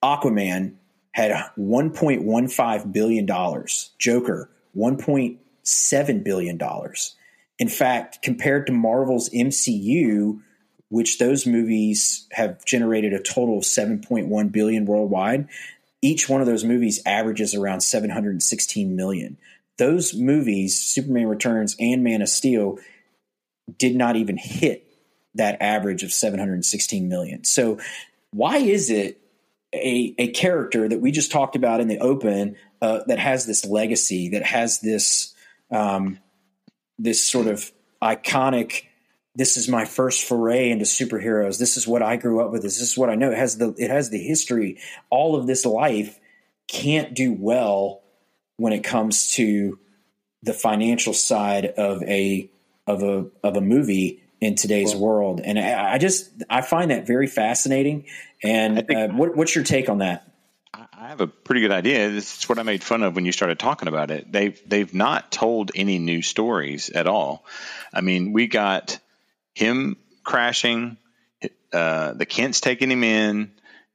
[0.03, 0.75] Aquaman
[1.13, 3.91] had 1.15 billion dollars.
[3.99, 7.15] Joker 1.7 billion dollars.
[7.59, 10.41] In fact, compared to Marvel's MCU,
[10.89, 15.49] which those movies have generated a total of 7.1 billion worldwide,
[16.03, 19.39] each one of those movies averages around 716 million.
[19.79, 22.79] Those movies, Superman Returns and Man of Steel,
[23.79, 24.87] did not even hit
[25.35, 27.45] that average of 716 million.
[27.45, 27.79] So,
[28.31, 29.21] why is it
[29.75, 33.65] a, a character that we just talked about in the open uh, that has this
[33.65, 35.35] legacy, that has this
[35.71, 36.19] um,
[36.99, 37.71] this sort of
[38.03, 38.85] iconic
[39.37, 41.59] this is my first foray into superheroes.
[41.59, 42.63] This is what I grew up with.
[42.63, 43.31] This is what I know.
[43.31, 44.79] It has the it has the history.
[45.11, 46.19] All of this life
[46.69, 48.03] can't do well
[48.57, 49.79] when it comes to
[50.43, 52.51] the financial side of a
[52.87, 55.41] of a of a movie in today's well, world.
[55.45, 58.05] And I, I, just I find that very fascinating.
[58.43, 60.31] And think, uh, what, what's your take on that?
[60.75, 62.11] I have a pretty good idea.
[62.11, 64.31] This is what I made fun of when you started talking about it.
[64.31, 67.45] They've they've not told any new stories at all.
[67.95, 68.99] I mean, we got
[69.57, 70.99] him crashing,
[71.73, 73.53] uh, the Kents taking him in,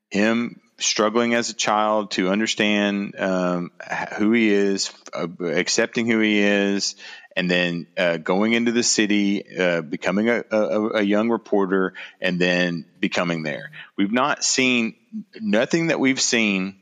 [0.09, 3.71] him struggling as a child to understand um,
[4.17, 6.95] who he is, uh, accepting who he is,
[7.35, 12.39] and then uh, going into the city, uh, becoming a, a, a, young reporter, and
[12.39, 13.69] then becoming there.
[13.95, 14.95] We've not seen
[15.39, 16.77] nothing that we've seen,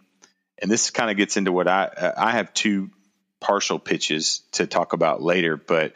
[0.57, 2.91] and this kind of gets into what I uh, I have two
[3.41, 5.91] partial pitches to talk about later, but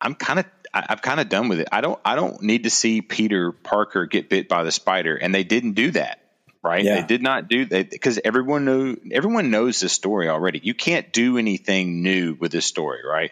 [0.00, 0.44] I'm kind of
[0.78, 1.68] I, am kind of done with it.
[1.72, 5.34] I don't I don't need to see Peter Parker get bit by the spider, and
[5.34, 6.20] they didn't do that.
[6.62, 6.84] Right?
[6.84, 7.00] Yeah.
[7.00, 10.60] They did not do that because everyone know everyone knows this story already.
[10.62, 13.30] You can't do anything new with this story, right?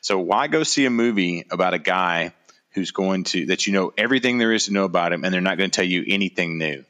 [0.00, 2.32] So why go see a movie about a guy
[2.72, 5.40] who's going to that you know everything there is to know about him, and they're
[5.40, 6.84] not going to tell you anything new,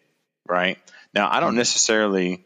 [0.47, 0.79] right?
[1.15, 1.59] Now, I don't mm-hmm.
[1.59, 2.45] necessarily,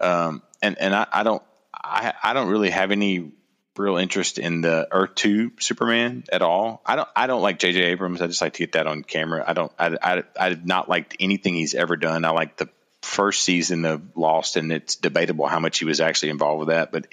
[0.00, 3.32] um, and and I, I don't, I, I don't really have any
[3.76, 6.82] real interest in the Earth Two Superman at all.
[6.84, 7.80] I don't, I don't like J.J.
[7.82, 8.20] Abrams.
[8.20, 9.44] I just like to get that on camera.
[9.46, 12.24] I don't, I, I, I've not liked anything he's ever done.
[12.24, 12.68] I like the
[13.02, 16.92] first season of Lost, and it's debatable how much he was actually involved with that.
[16.92, 17.06] But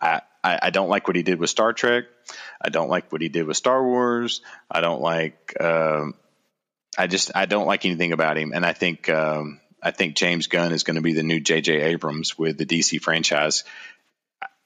[0.00, 2.04] I, I, I don't like what he did with Star Trek.
[2.60, 4.40] I don't like what he did with Star Wars.
[4.70, 5.54] I don't like.
[5.60, 6.14] Um,
[6.98, 10.46] I just I don't like anything about him, and I think um, I think James
[10.46, 11.80] Gunn is going to be the new J.J.
[11.80, 13.64] Abrams with the DC franchise.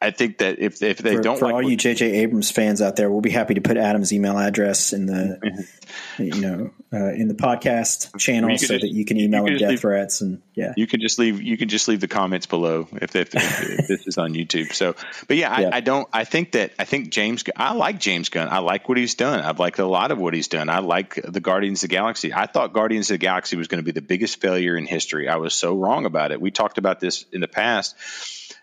[0.03, 2.23] I think that if if they for, don't for like all you J.J.
[2.23, 6.23] Abrams fans out there, we'll be happy to put Adam's email address in the mm-hmm.
[6.23, 9.59] you know uh, in the podcast channel so just, that you can email you him
[9.59, 12.47] death leave, threats and yeah you can just leave you can just leave the comments
[12.47, 14.73] below if, if, if this is on YouTube.
[14.73, 14.95] So,
[15.29, 15.71] but yeah, I, yeah.
[15.71, 16.09] I, don't.
[16.15, 17.45] I think that I think James.
[17.55, 18.49] I like James Gunn.
[18.49, 19.41] I like what he's done.
[19.41, 20.71] I've liked a lot of what he's done.
[20.71, 22.33] I like the Guardians of the Galaxy.
[22.33, 25.29] I thought Guardians of the Galaxy was going to be the biggest failure in history.
[25.29, 26.41] I was so wrong about it.
[26.41, 27.97] We talked about this in the past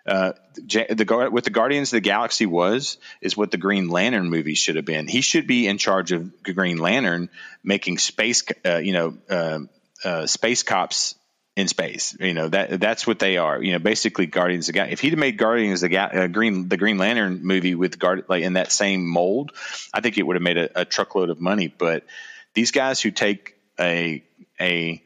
[0.08, 4.56] uh, the what the Guardians of the Galaxy was is what the Green Lantern movie
[4.56, 5.08] should have been.
[5.08, 7.30] He should be in charge of Green Lantern,
[7.64, 9.60] making space, uh, you know, uh,
[10.04, 11.16] uh, space cops
[11.58, 12.16] in space.
[12.20, 13.62] You know that that's what they are.
[13.62, 14.94] You know, basically Guardians of the Galaxy.
[14.94, 18.26] If he'd made Guardians of the Ga- uh, Green the Green Lantern movie with guard
[18.30, 19.52] like in that same mold,
[19.94, 21.68] I think it would have made a, a truckload of money.
[21.68, 22.06] But
[22.54, 24.24] these guys who take a
[24.60, 25.04] a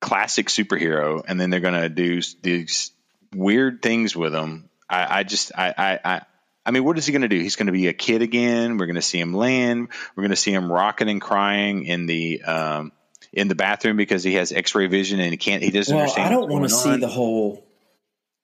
[0.00, 2.90] classic superhero and then they're going to do these
[3.34, 4.70] weird things with him.
[4.88, 6.22] I, I just I, I, I
[6.66, 7.38] I mean, what is he going to do?
[7.38, 8.78] He's going to be a kid again.
[8.78, 9.88] We're going to see him land.
[10.16, 12.92] We're going to see him rocking and crying in the um,
[13.32, 15.62] in the bathroom because he has X-ray vision and he can't.
[15.62, 16.28] He doesn't well, understand.
[16.28, 17.66] I don't want to see the whole.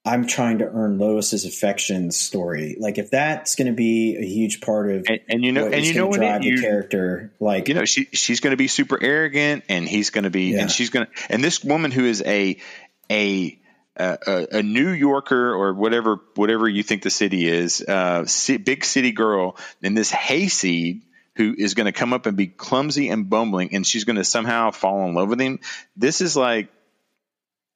[0.02, 2.76] I'm trying to earn Lois's affection story.
[2.78, 5.84] Like, if that's going to be a huge part of and, and you know, and
[5.84, 8.98] you know, drive you, the character, like you know, she she's going to be super
[9.00, 10.62] arrogant, and he's going to be, yeah.
[10.62, 12.56] and she's going to, and this woman who is a
[13.10, 13.59] a
[14.00, 18.26] a, a, New Yorker or whatever whatever you think the city is, uh,
[18.64, 21.02] big city girl, and this hayseed
[21.36, 24.24] who is going to come up and be clumsy and bumbling, and she's going to
[24.24, 25.60] somehow fall in love with him.
[25.96, 26.68] This is like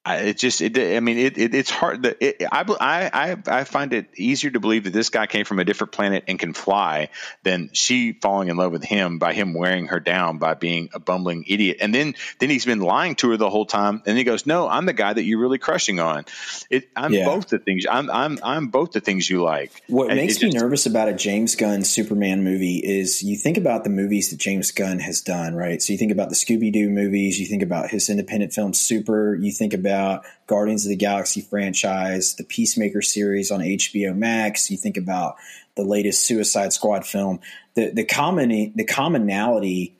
[0.06, 2.02] I, it just, it, I mean, it, it it's hard.
[2.02, 5.58] That it, I, I, I find it easier to believe that this guy came from
[5.60, 7.08] a different planet and can fly
[7.42, 11.00] than she falling in love with him by him wearing her down by being a
[11.00, 11.78] bumbling idiot.
[11.80, 14.02] And then, then he's been lying to her the whole time.
[14.04, 16.26] And he goes, "No, I'm the guy that you're really crushing on.
[16.68, 17.24] It, I'm yeah.
[17.24, 17.86] both the things.
[17.90, 21.08] I'm, I'm, I'm both the things you like." What and makes me just, nervous about
[21.08, 25.22] a James Gunn Superman movie is you think about the movies that James Gunn has
[25.22, 25.80] done, right?
[25.80, 29.34] So you think about the Scooby Doo movies, you think about his independent film Super,
[29.34, 34.70] you think about about Guardians of the Galaxy franchise, the Peacemaker series on HBO Max.
[34.70, 35.36] You think about
[35.76, 37.40] the latest Suicide Squad film.
[37.74, 39.96] The the common the commonality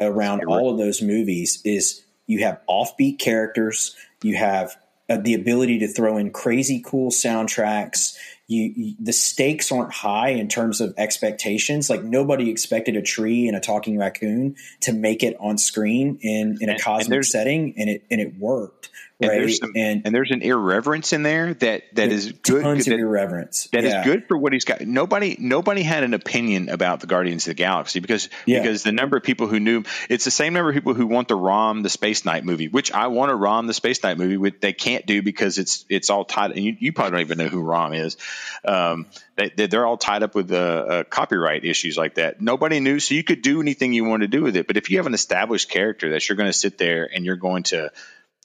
[0.00, 4.76] around all of those movies is you have offbeat characters, you have
[5.08, 8.16] uh, the ability to throw in crazy cool soundtracks.
[8.46, 11.90] You, you, the stakes aren't high in terms of expectations.
[11.90, 16.58] Like nobody expected a tree and a talking raccoon to make it on screen in
[16.60, 18.90] in a and, cosmic and setting, and it and it worked.
[19.20, 19.32] Right?
[19.32, 22.62] And there's, some, and, and, there's an irreverence in there that that is good.
[22.62, 23.68] Tons that, of irreverence.
[23.72, 24.00] That yeah.
[24.00, 24.80] is good for what he's got.
[24.80, 28.62] Nobody nobody had an opinion about the Guardians of the Galaxy because yeah.
[28.62, 31.28] because the number of people who knew it's the same number of people who want
[31.28, 34.38] the Rom the Space Knight movie, which I want to Rom the Space Knight movie,
[34.38, 36.52] which they can't do because it's it's all tied.
[36.52, 38.16] And you, you probably don't even know who Rom is.
[38.64, 39.06] Um,
[39.36, 42.40] they, they're all tied up with uh, uh, copyright issues like that.
[42.40, 44.66] Nobody knew, so you could do anything you want to do with it.
[44.66, 47.36] But if you have an established character that you're going to sit there and you're
[47.36, 47.90] going to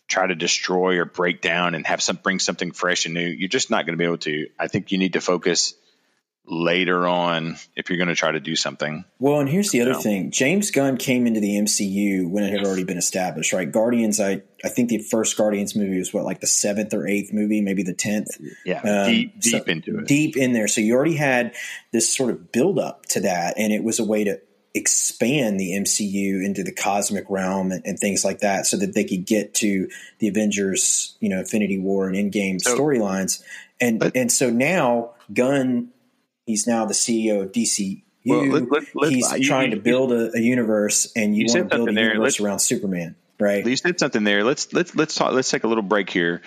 [0.07, 3.49] try to destroy or break down and have some bring something fresh and new, you're
[3.49, 4.47] just not going to be able to.
[4.59, 5.73] I think you need to focus
[6.47, 9.03] later on if you're going to try to do something.
[9.19, 10.01] Well, and here's the other know.
[10.01, 10.31] thing.
[10.31, 13.71] James Gunn came into the MCU when it had already been established, right?
[13.71, 17.33] Guardians, I I think the first Guardians movie was what like the 7th or 8th
[17.33, 18.27] movie, maybe the 10th.
[18.65, 20.07] Yeah, um, deep deep so into it.
[20.07, 20.67] Deep in there.
[20.67, 21.55] So you already had
[21.91, 24.39] this sort of build up to that and it was a way to
[24.75, 29.05] expand the MCU into the cosmic realm and, and, things like that, so that they
[29.05, 33.41] could get to the Avengers, you know, Infinity War and Endgame so, storylines.
[33.79, 35.89] And but, and so now Gunn,
[36.45, 38.03] he's now the CEO of DC.
[38.25, 41.53] Well, let, let, let, he's trying you, to build a, a, universe, and you, you
[41.53, 42.07] want to build a there.
[42.09, 43.65] universe let's, around Superman, right?
[43.65, 44.43] You said something there.
[44.43, 45.33] Let's let's let's talk.
[45.33, 46.41] Let's take a little break here.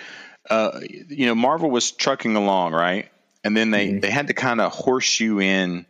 [0.49, 3.09] Uh, you know, Marvel was trucking along, right?
[3.43, 3.99] And then they mm-hmm.
[4.01, 5.85] they had to kind of horseshoe in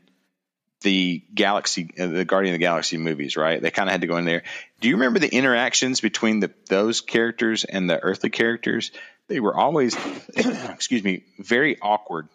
[0.81, 3.61] the Galaxy, uh, the Guardian of the Galaxy movies, right?
[3.61, 4.43] They kind of had to go in there.
[4.79, 8.91] Do you remember the interactions between the, those characters and the earthly characters?
[9.27, 9.95] They were always,
[10.35, 12.29] excuse me, very awkward,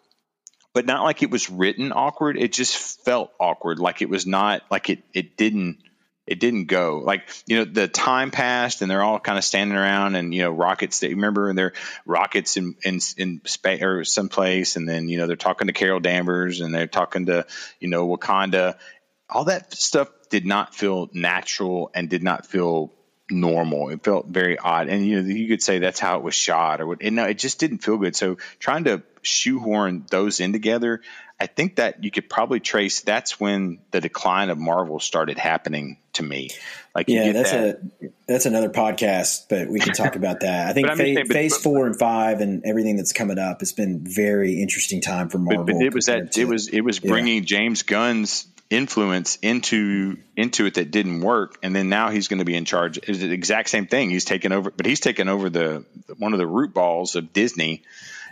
[0.73, 2.37] but not like it was written awkward.
[2.37, 5.03] It just felt awkward, like it was not like it.
[5.13, 5.79] It didn't
[6.27, 7.01] it didn't go.
[7.03, 10.43] Like you know the time passed and they're all kind of standing around and you
[10.43, 11.73] know rockets they remember they're
[12.05, 15.99] rockets in in in space or someplace and then you know they're talking to Carol
[15.99, 17.45] Danvers and they're talking to
[17.79, 18.77] you know Wakanda.
[19.29, 22.91] All that stuff did not feel natural and did not feel
[23.29, 26.35] normal it felt very odd and you know you could say that's how it was
[26.35, 30.39] shot or what and no it just didn't feel good so trying to shoehorn those
[30.39, 31.01] in together
[31.37, 35.97] I think that you could probably trace that's when the decline of Marvel started happening
[36.13, 36.49] to me.
[36.93, 37.81] Like, yeah, that's that.
[38.01, 40.69] a that's another podcast, but we can talk about that.
[40.69, 43.73] I think phase, saying, but, phase, four and five and everything that's coming up has
[43.73, 45.65] been very interesting time for Marvel.
[45.65, 47.45] But, but it was that it was it was bringing yeah.
[47.45, 52.45] James Gunn's influence into into it that didn't work, and then now he's going to
[52.45, 52.97] be in charge.
[52.97, 54.09] It's the exact same thing.
[54.09, 55.85] He's taken over, but he's taken over the
[56.17, 57.83] one of the root balls of Disney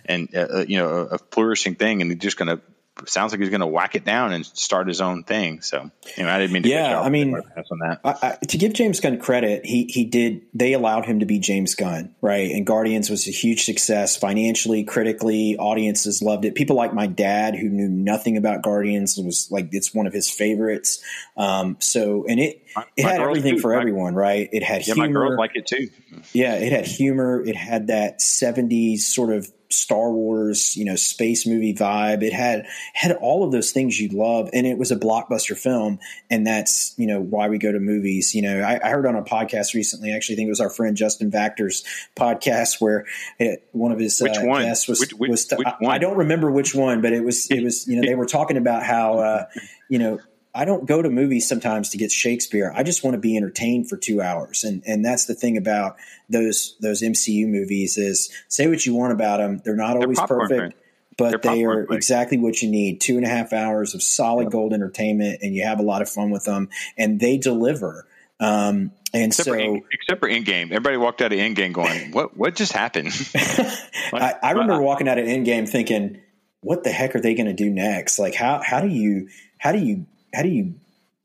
[0.05, 2.61] and uh, uh you know a, a, flourishing thing, and he's just going to
[3.05, 5.61] sounds like he's going to whack it down and start his own thing.
[5.61, 7.99] So, you know, I didn't mean to yeah, I mean, on that.
[8.03, 10.41] I, I, to give James Gunn credit, he he did.
[10.53, 12.51] They allowed him to be James Gunn, right?
[12.51, 15.57] And Guardians was a huge success financially, critically.
[15.57, 16.55] Audiences loved it.
[16.55, 20.29] People like my dad, who knew nothing about Guardians, was like it's one of his
[20.29, 21.03] favorites.
[21.35, 23.61] Um, so, and it my, it had everything too.
[23.61, 24.49] for my, everyone, right?
[24.51, 25.07] It had yeah, humor.
[25.07, 25.89] my girls like it too.
[26.31, 27.43] Yeah, it had humor.
[27.43, 32.23] It had that '70s sort of Star Wars, you know, space movie vibe.
[32.23, 35.99] It had had all of those things you love, and it was a blockbuster film.
[36.29, 38.35] And that's you know why we go to movies.
[38.35, 40.11] You know, I, I heard on a podcast recently.
[40.11, 41.83] I actually think it was our friend Justin Vactor's
[42.15, 43.05] podcast where
[43.39, 44.63] it, one of his which uh, one?
[44.63, 47.49] guests was which, which, was which I, I, don't remember which one, but it was
[47.49, 49.45] it was you know they were talking about how uh,
[49.89, 50.19] you know
[50.55, 52.71] I don't go to movies sometimes to get Shakespeare.
[52.75, 55.97] I just want to be entertained for two hours, and and that's the thing about
[56.29, 60.75] those those MCU movies is say what you want about them, they're not always perfect,
[61.17, 63.01] but they're they are exactly what you need.
[63.01, 66.09] Two and a half hours of solid gold entertainment, and you have a lot of
[66.09, 68.07] fun with them, and they deliver.
[68.39, 72.11] Um, and except so, for in, except for Endgame, everybody walked out of Endgame going,
[72.11, 72.37] "What?
[72.37, 76.21] What just happened?" I, I remember walking out of Endgame thinking,
[76.61, 78.19] "What the heck are they going to do next?
[78.19, 80.75] Like, how how do you how do you how do you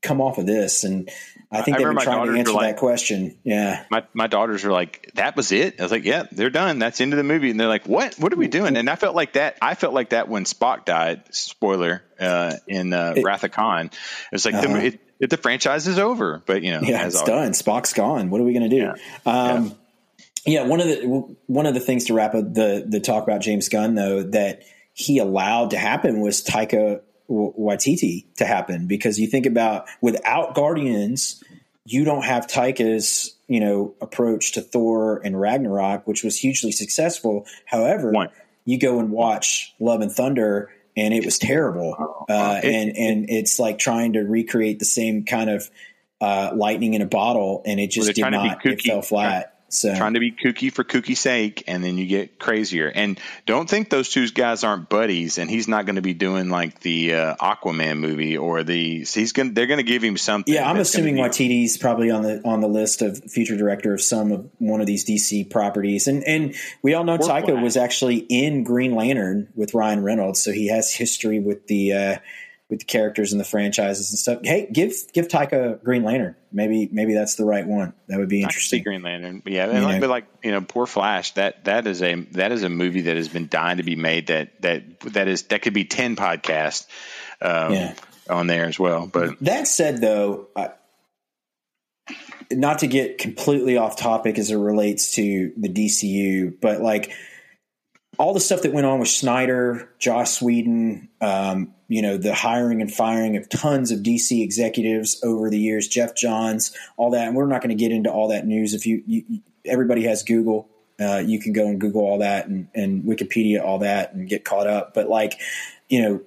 [0.01, 0.83] come off of this?
[0.83, 1.09] And
[1.51, 3.37] I think I they've been trying to answer like, that question.
[3.43, 3.83] Yeah.
[3.89, 5.79] My, my daughters are like, that was it.
[5.79, 6.79] I was like, yeah, they're done.
[6.79, 7.49] That's into the movie.
[7.49, 8.77] And they're like, what, what are we doing?
[8.77, 9.57] And I felt like that.
[9.61, 13.87] I felt like that when Spock died, spoiler, uh, in, uh, it, Wrath of Khan,
[13.87, 13.91] it
[14.31, 14.67] was like, uh-huh.
[14.67, 17.51] the, it, it, the franchise is over, but you know, yeah, it's done.
[17.51, 18.29] Spock's gone.
[18.29, 18.83] What are we going to do?
[18.83, 18.93] Yeah.
[19.25, 19.71] Um, yeah.
[20.45, 23.41] Yeah, one of the one of the things to wrap up the the talk about
[23.41, 29.27] James Gunn though that he allowed to happen was Taika Waititi to happen because you
[29.27, 31.43] think about without Guardians,
[31.85, 37.45] you don't have Taika's you know approach to Thor and Ragnarok, which was hugely successful.
[37.65, 38.29] However, One.
[38.65, 43.29] you go and watch Love and Thunder, and it was terrible, oh, uh, and and
[43.29, 45.69] it's like trying to recreate the same kind of
[46.21, 48.65] uh, lightning in a bottle, and it just did not.
[48.65, 49.58] It fell flat.
[49.69, 52.91] So trying to be kooky for kooky's sake, and then you get crazier.
[52.93, 55.37] And don't think those two guys aren't buddies.
[55.37, 59.05] And he's not going to be doing like the uh, Aquaman movie or the.
[59.05, 59.53] He's going.
[59.53, 60.53] They're going to give him something.
[60.53, 64.01] Yeah, I'm assuming be, Waititi's probably on the on the list of future director of
[64.01, 66.07] some of one of these DC properties.
[66.07, 70.51] And and we all know Taika was actually in Green Lantern with Ryan Reynolds, so
[70.51, 71.93] he has history with the.
[71.93, 72.17] Uh,
[72.69, 74.39] with the characters and the franchises and stuff.
[74.43, 76.35] Hey, give give Taika Green Lantern.
[76.51, 77.93] Maybe maybe that's the right one.
[78.07, 78.83] That would be interesting.
[78.83, 81.31] Green Lantern, yeah, like, but like you know, poor Flash.
[81.33, 84.27] That that is a that is a movie that has been dying to be made.
[84.27, 86.85] That that that is that could be ten podcasts
[87.41, 87.95] um, yeah.
[88.29, 89.07] on there as well.
[89.07, 90.47] But that said, though.
[90.55, 90.71] I,
[92.51, 97.13] not to get completely off topic as it relates to the DCU, but like
[98.17, 102.81] all the stuff that went on with Snyder, Joss Whedon, um, you know, the hiring
[102.81, 107.27] and firing of tons of DC executives over the years, Geoff Johns, all that.
[107.27, 108.75] And we're not going to get into all that news.
[108.75, 110.69] If you, you everybody has Google,
[111.01, 114.45] uh, you can go and Google all that and, and Wikipedia all that and get
[114.45, 114.93] caught up.
[114.93, 115.39] But like,
[115.89, 116.21] you know,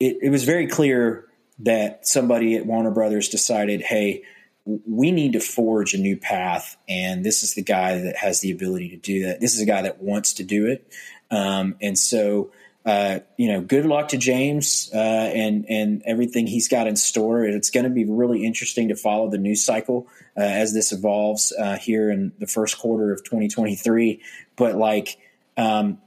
[0.00, 1.26] it, it was very clear
[1.60, 4.22] that somebody at Warner Brothers decided, hey,
[4.64, 6.78] we need to forge a new path.
[6.88, 9.40] And this is the guy that has the ability to do that.
[9.40, 10.90] This is a guy that wants to do it.
[11.30, 12.52] Um, and so,
[12.88, 17.44] uh, you know, good luck to James uh, and and everything he's got in store.
[17.44, 21.52] It's going to be really interesting to follow the news cycle uh, as this evolves
[21.52, 24.22] uh, here in the first quarter of 2023.
[24.56, 25.18] But like,
[25.58, 25.98] um,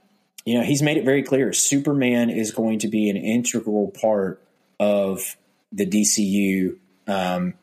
[0.43, 4.41] you know, he's made it very clear: Superman is going to be an integral part
[4.79, 5.37] of
[5.71, 6.79] the DCU.
[7.05, 7.53] Um,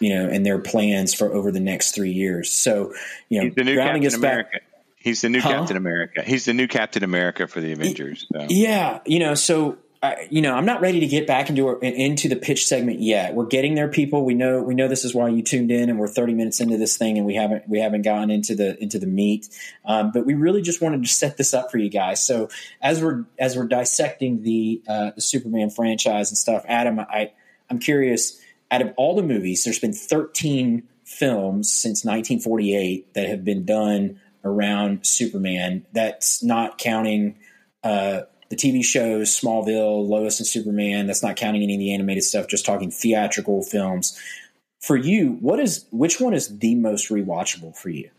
[0.00, 2.50] you know, and their plans for over the next three years.
[2.50, 2.92] So,
[3.28, 4.50] you know, new Captain America.
[4.52, 4.62] Back,
[5.04, 5.50] He's the new huh?
[5.50, 6.22] Captain America.
[6.22, 8.26] He's the new Captain America for the Avengers.
[8.32, 8.46] So.
[8.48, 12.26] Yeah, you know, so I, you know, I'm not ready to get back into into
[12.26, 13.34] the pitch segment yet.
[13.34, 14.24] We're getting there, people.
[14.24, 16.78] We know we know this is why you tuned in, and we're 30 minutes into
[16.78, 19.46] this thing, and we haven't we haven't gotten into the into the meat.
[19.84, 22.26] Um, but we really just wanted to set this up for you guys.
[22.26, 22.48] So
[22.80, 27.32] as we're as we're dissecting the uh, the Superman franchise and stuff, Adam, I
[27.68, 28.40] I'm curious.
[28.70, 34.18] Out of all the movies, there's been 13 films since 1948 that have been done
[34.44, 35.86] around Superman.
[35.92, 37.38] That's not counting.
[37.82, 41.06] Uh, the TV shows, Smallville, Lois and Superman.
[41.06, 42.46] That's not counting any of the animated stuff.
[42.46, 44.20] Just talking theatrical films.
[44.80, 48.10] For you, what is which one is the most rewatchable for you?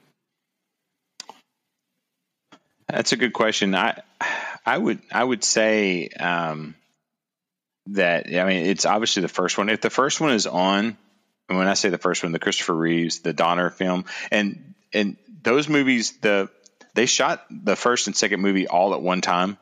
[2.88, 3.76] That's a good question.
[3.76, 4.02] I
[4.66, 6.76] I would I would say um,
[7.88, 9.70] that I mean it's obviously the first one.
[9.70, 10.98] If the first one is on,
[11.50, 15.18] and when I say the first one, the Christopher Reeves, the Donner film, and and
[15.44, 16.50] those movies, the
[16.94, 19.58] they shot the first and second movie all at one time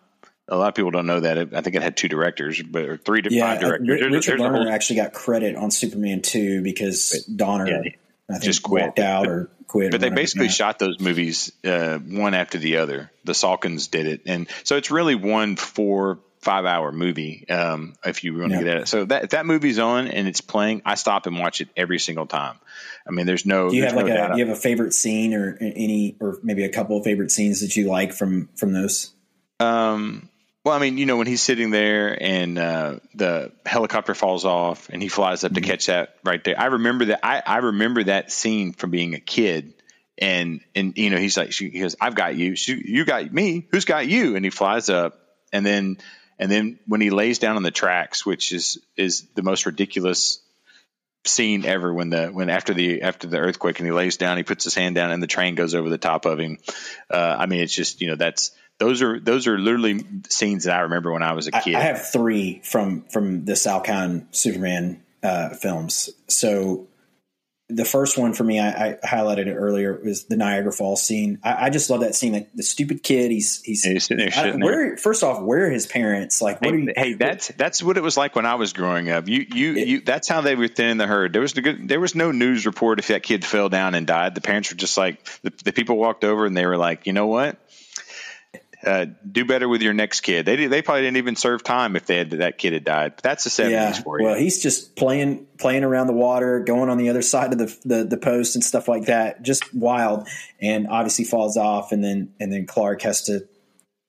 [0.48, 1.38] a lot of people don't know that.
[1.38, 3.88] I think it had two directors, but or three yeah, five directors.
[3.88, 7.92] Richard there's, there's whole, actually got credit on Superman two because Donner yeah,
[8.30, 8.84] I think, just quit.
[8.84, 9.92] walked out or quit.
[9.92, 13.10] But they basically shot those movies uh, one after the other.
[13.24, 18.26] The Salkinds did it, and so it's really one four five hour movie um, if
[18.26, 18.64] you want to yeah.
[18.64, 18.88] get at it.
[18.90, 22.00] So that if that movie's on and it's playing, I stop and watch it every
[22.00, 22.60] single time.
[23.08, 23.70] I mean, there's no.
[23.70, 26.40] Do you have no like a do you have a favorite scene or any or
[26.42, 29.12] maybe a couple of favorite scenes that you like from from those?
[29.60, 30.30] Um,
[30.64, 34.88] well, I mean, you know, when he's sitting there and uh, the helicopter falls off
[34.90, 35.62] and he flies up mm-hmm.
[35.62, 36.58] to catch that right there.
[36.58, 37.20] I remember that.
[37.24, 39.74] I, I remember that scene from being a kid.
[40.16, 43.34] And and you know he's like she, he goes I've got you she, you got
[43.34, 45.20] me who's got you and he flies up
[45.52, 45.98] and then
[46.38, 50.43] and then when he lays down on the tracks which is is the most ridiculous
[51.26, 54.44] scene ever when the when after the after the earthquake and he lays down he
[54.44, 56.58] puts his hand down and the train goes over the top of him
[57.10, 60.76] uh, I mean it's just you know that's those are those are literally scenes that
[60.76, 61.76] I remember when I was a kid.
[61.76, 66.10] I, I have three from from the Salkind Superman uh, films.
[66.28, 66.88] So
[67.76, 71.40] the first one for me, I, I, highlighted it earlier, was the Niagara Falls scene.
[71.44, 72.34] I, I just love that scene.
[72.34, 74.54] Like the stupid kid, he's he's, he's sitting there.
[74.54, 76.42] I, where, first off, where are his parents?
[76.42, 79.28] Like, hey, you, hey, that's that's what it was like when I was growing up.
[79.28, 80.02] You you it, you.
[80.02, 81.34] That's how they were thinning the herd.
[81.34, 84.36] There was the there was no news report if that kid fell down and died.
[84.36, 87.14] The parents were just like the, the people walked over and they were like, you
[87.14, 87.58] know what?
[88.86, 90.46] Uh, do better with your next kid.
[90.46, 93.14] They they probably didn't even serve time if they had that kid had died.
[93.16, 94.26] But that's the seventies yeah, for you.
[94.26, 97.78] Well, he's just playing playing around the water, going on the other side of the,
[97.86, 99.42] the the post and stuff like that.
[99.42, 100.28] Just wild,
[100.62, 103.48] and obviously falls off, and then and then Clark has to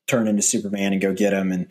[0.07, 1.71] turn into Superman and go get him and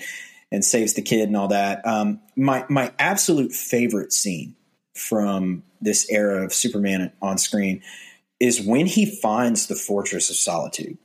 [0.51, 1.85] and saves the kid and all that.
[1.85, 4.55] Um, my my absolute favorite scene
[4.95, 7.81] from this era of Superman on screen
[8.39, 10.97] is when he finds the Fortress of Solitude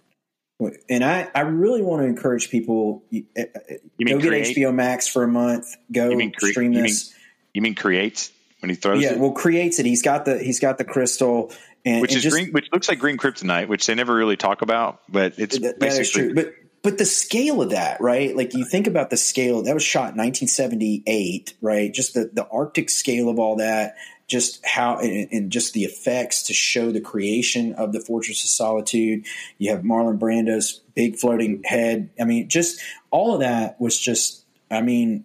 [0.89, 3.05] and I, I really want to encourage people.
[3.11, 5.67] You uh, uh, go get HBO Max for a month.
[5.93, 7.09] Go cre- stream this.
[7.09, 7.15] You mean,
[7.55, 9.03] you mean creates when he throws?
[9.03, 9.19] Yeah, it?
[9.19, 9.87] well, creates it.
[9.87, 11.53] He's got the he's got the crystal,
[11.85, 14.37] and which and is just, green, which looks like green kryptonite, which they never really
[14.37, 16.35] talk about, but it's that, that is true.
[16.35, 16.53] But
[16.83, 18.37] but the scale of that, right?
[18.37, 21.93] Like you think about the scale that was shot in 1978, right?
[21.93, 23.97] Just the the Arctic scale of all that,
[24.29, 29.27] just how and, just the effects to show the creation of the Fortress of Solitude.
[29.57, 32.11] You have Marlon Brando's big floating head.
[32.21, 34.45] I mean, just all of that was just.
[34.71, 35.25] I mean,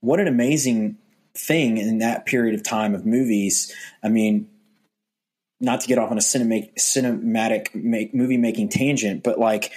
[0.00, 0.98] what an amazing
[1.36, 3.74] thing in that period of time of movies.
[4.04, 4.48] I mean,
[5.60, 9.72] not to get off on a cinematic, cinematic make, movie making tangent, but like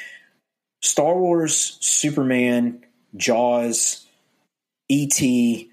[0.83, 4.05] Star Wars, Superman, Jaws,
[4.89, 5.71] E.T.,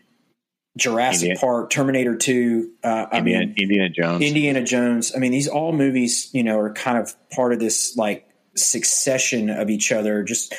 [0.77, 1.41] Jurassic Indiana.
[1.41, 5.13] Park, Terminator Two, uh, I Indiana, mean Indiana Jones, Indiana Jones.
[5.15, 9.51] I mean, these all movies, you know, are kind of part of this like succession
[9.51, 10.25] of each other.
[10.25, 10.53] Just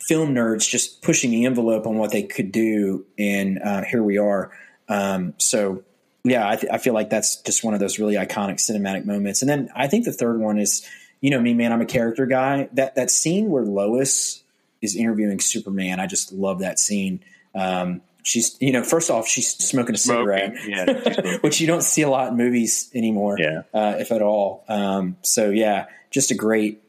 [0.00, 4.18] film nerds just pushing the envelope on what they could do, and uh, here we
[4.18, 4.52] are.
[4.88, 5.82] Um, so,
[6.22, 9.42] yeah, I, th- I feel like that's just one of those really iconic cinematic moments.
[9.42, 10.86] And then I think the third one is,
[11.20, 12.68] you know, me, man, I'm a character guy.
[12.74, 14.42] That that scene where Lois
[14.82, 17.24] is interviewing Superman, I just love that scene.
[17.54, 22.02] Um, she's you know first off she's smoking a cigarette yeah, which you don't see
[22.02, 23.62] a lot in movies anymore yeah.
[23.72, 24.64] uh, if at all.
[24.68, 26.82] Um, so yeah just a great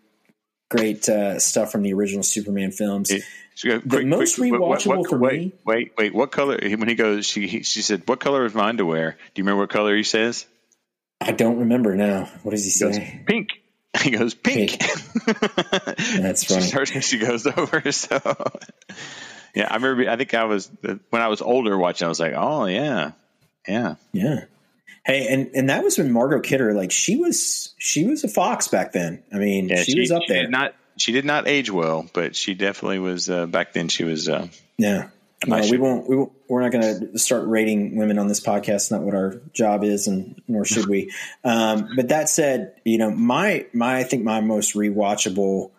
[0.70, 3.12] great uh, stuff from the original superman films.
[3.12, 3.24] It,
[3.64, 6.88] the quick, most quick, rewatchable what, what, for wait, me wait wait what color when
[6.88, 9.70] he goes she he, she said what color is my underwear do you remember what
[9.70, 10.46] color he says?
[11.20, 12.30] I don't remember now.
[12.44, 13.00] What does he, he say?
[13.00, 13.50] Goes, pink.
[14.04, 15.26] He goes pink, pink.
[15.26, 16.62] that's funny.
[16.62, 18.20] she, starts, she goes over so
[19.56, 20.10] yeah, I remember.
[20.10, 22.06] I think I was when I was older watching.
[22.06, 23.12] I was like, oh yeah,
[23.68, 24.46] yeah, yeah.
[25.06, 28.68] Hey, and and that was when Margot Kidder, like she was, she was a fox
[28.68, 29.24] back then.
[29.34, 30.50] I mean, yeah, she, she, was up she there.
[30.50, 33.88] not she did not age well, but she definitely was uh, back then.
[33.88, 34.28] She was.
[34.28, 35.10] Uh, yeah.
[35.46, 36.10] no, we won't.
[36.10, 38.92] We won't, we're not going to start rating women on this podcast.
[38.92, 41.14] Not what our job is, and nor should we.
[41.44, 45.72] Um, but that said, you know, my my I think my most rewatchable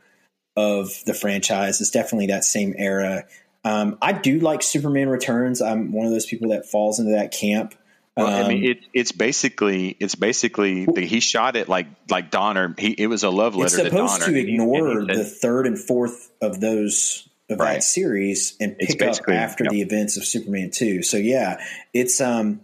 [0.57, 3.27] of the franchise is definitely that same era.
[3.65, 5.61] Um, I do like Superman Returns.
[5.61, 7.75] I'm one of those people that falls into that camp.
[8.17, 12.31] Well, I mean, um, it, it's basically it's basically the, he shot it like like
[12.33, 12.75] Donner.
[12.77, 13.79] He, it was a love letter.
[13.79, 17.75] It's supposed to, to ignore the third and fourth of those of right.
[17.75, 19.73] that series and pick up after yep.
[19.73, 21.03] the events of Superman two.
[21.03, 21.63] So yeah,
[21.95, 22.61] it's um,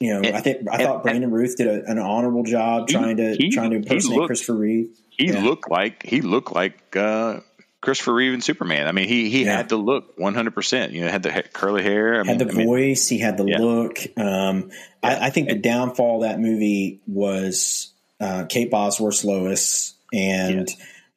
[0.00, 2.88] you know, and, I think I and, thought Brandon Routh did a, an honorable job
[2.88, 4.96] he, trying to he, trying to impersonate looked, Christopher Reeve.
[5.10, 5.42] He yeah.
[5.42, 7.40] looked like he looked like uh,
[7.84, 8.88] Christopher Reeve and Superman.
[8.88, 9.58] I mean, he he yeah.
[9.58, 10.54] had the look 100.
[10.54, 13.24] percent You know, had the curly hair, I had mean, the I voice, mean, he
[13.24, 13.58] had the yeah.
[13.58, 13.98] look.
[14.16, 14.70] Um,
[15.02, 20.68] I, I, think the downfall of that movie was uh, Kate Bosworth's Lois, and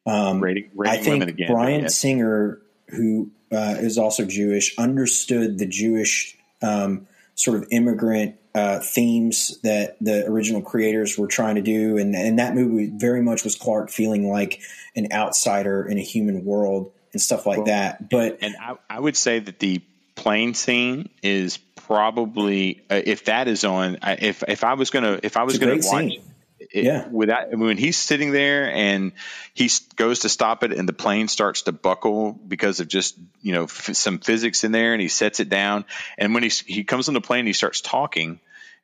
[0.06, 5.66] um, rating, rating I think again, Bryan Singer, who uh, is also Jewish, understood the
[5.66, 11.96] Jewish um, sort of immigrant uh, themes that the original creators were trying to do,
[11.96, 14.60] and and that movie very much was Clark feeling like
[14.96, 18.10] an outsider in a human world and stuff like well, that.
[18.10, 19.80] But and I, I, would say that the
[20.16, 25.36] plane scene is probably uh, if that is on if if I was gonna if
[25.36, 25.84] I was gonna watch.
[25.84, 26.22] Scene.
[26.58, 27.06] It, yeah.
[27.08, 29.12] Without when he's sitting there and
[29.54, 33.54] he goes to stop it and the plane starts to buckle because of just you
[33.54, 35.84] know f- some physics in there and he sets it down
[36.18, 38.40] and when he he comes on the plane he starts talking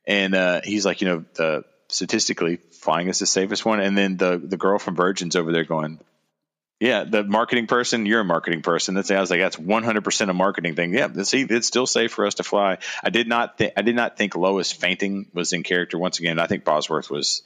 [0.06, 3.80] and uh, he's like, you know, statistically flying is the safest one.
[3.80, 5.98] And then the the girl from Virgin's over there going,
[6.80, 8.94] yeah, the marketing person, you're a marketing person.
[8.94, 10.92] That's I was like, that's 100 percent a marketing thing.
[10.92, 12.78] Yeah, see, it's still safe for us to fly.
[13.02, 16.38] I did not think I did not think Lois fainting was in character once again.
[16.38, 17.42] I think Bosworth was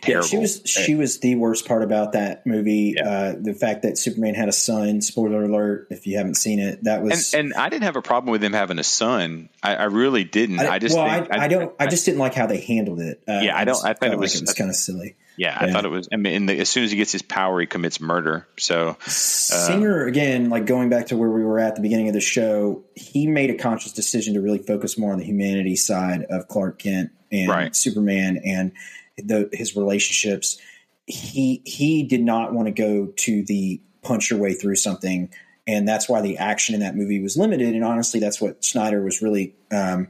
[0.00, 0.26] terrible.
[0.26, 2.94] Yeah, she was she was the worst part about that movie.
[2.96, 3.08] Yeah.
[3.08, 5.00] Uh, the fact that Superman had a son.
[5.00, 5.88] Spoiler alert!
[5.90, 8.42] If you haven't seen it, that was and, and I didn't have a problem with
[8.42, 9.48] him having a son.
[9.62, 10.60] I, I really didn't.
[10.60, 11.74] I, I just well, think, I, I, don't.
[11.78, 13.22] I, just didn't like how they handled it.
[13.28, 13.84] Uh, yeah, I don't.
[13.84, 15.16] I thought it was, like it was kind of silly.
[15.36, 16.08] Yeah, I thought it was.
[16.12, 18.46] I mean, the, as soon as he gets his power, he commits murder.
[18.58, 22.14] So, uh, Singer again, like going back to where we were at the beginning of
[22.14, 26.24] the show, he made a conscious decision to really focus more on the humanity side
[26.28, 27.74] of Clark Kent and right.
[27.74, 28.72] Superman and
[29.20, 30.58] the, his relationships
[31.10, 35.30] he he did not want to go to the punch your way through something,
[35.66, 37.74] and that's why the action in that movie was limited.
[37.74, 40.08] And honestly, that's what Snyder was really um,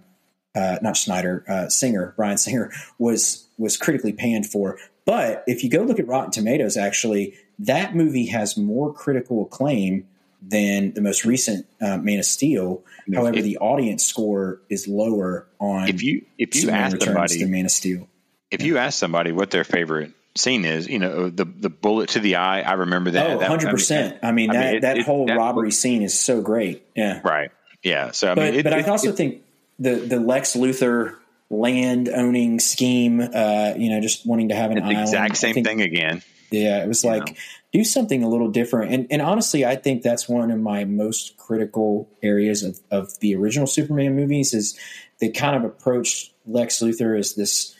[0.54, 4.78] uh, not Snyder uh, Singer Bryan Singer was was critically panned for.
[5.06, 10.06] But if you go look at Rotten Tomatoes, actually, that movie has more critical acclaim
[10.42, 12.84] than the most recent uh, Man of Steel.
[13.12, 17.44] However, if, the audience score is lower on if you if you Superman ask somebody
[17.46, 18.09] Man of Steel.
[18.50, 20.88] If you ask somebody what their favorite scene is.
[20.88, 22.62] You know, the the bullet to the eye.
[22.62, 23.30] I remember that.
[23.30, 24.18] Oh, 100 percent.
[24.22, 26.86] I mean, that I mean, it, that it, whole that robbery scene is so great.
[26.94, 27.20] Yeah.
[27.24, 27.50] Right.
[27.82, 28.10] Yeah.
[28.12, 29.42] So, I but, mean, but I also think
[29.78, 31.16] the the Lex Luthor
[31.48, 33.20] land owning scheme.
[33.20, 35.02] Uh, you know, just wanting to have an it's island.
[35.02, 36.22] Exact same think, thing again.
[36.50, 37.34] Yeah, it was like know.
[37.72, 38.92] do something a little different.
[38.92, 43.36] And and honestly, I think that's one of my most critical areas of, of the
[43.36, 44.78] original Superman movies is
[45.20, 47.74] they kind of approached Lex Luthor as this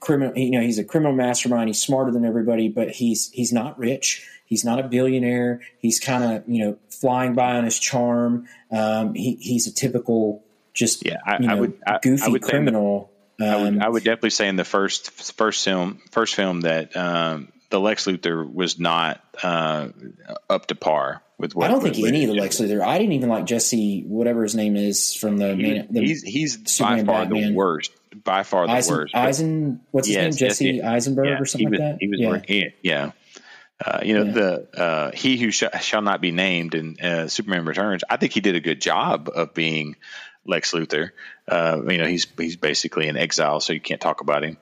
[0.00, 0.36] criminal.
[0.36, 1.68] You know, he's a criminal mastermind.
[1.68, 4.28] He's smarter than everybody, but he's he's not rich.
[4.46, 5.60] He's not a billionaire.
[5.78, 8.48] He's kind of you know flying by on his charm.
[8.70, 11.16] Um, he, he's a typical just yeah.
[11.24, 13.10] I, you know, I would I, goofy I would criminal.
[13.38, 16.62] The, I, would, um, I would definitely say in the first first film first film
[16.62, 19.88] that um, the Lex Luthor was not uh,
[20.48, 22.80] up to par with what I don't think any of the Lex Luthor.
[22.80, 25.54] I didn't even like Jesse, whatever his name is from the.
[25.54, 27.48] He, man, the he's he's Superman by far Batman.
[27.48, 27.92] the worst
[28.24, 29.14] by far the Eisen, worst.
[29.14, 30.48] Eisen, what's his yes, name?
[30.48, 31.98] Jesse yes, Eisenberg yeah, or something was, like that.
[32.00, 32.40] He was, yeah.
[32.46, 33.10] He, yeah.
[33.84, 34.32] Uh, you know yeah.
[34.32, 38.04] the uh, he who sh- shall not be named in uh, Superman Returns.
[38.08, 39.96] I think he did a good job of being
[40.46, 41.10] Lex Luthor.
[41.46, 44.56] Uh, you know he's he's basically in exile, so you can't talk about him.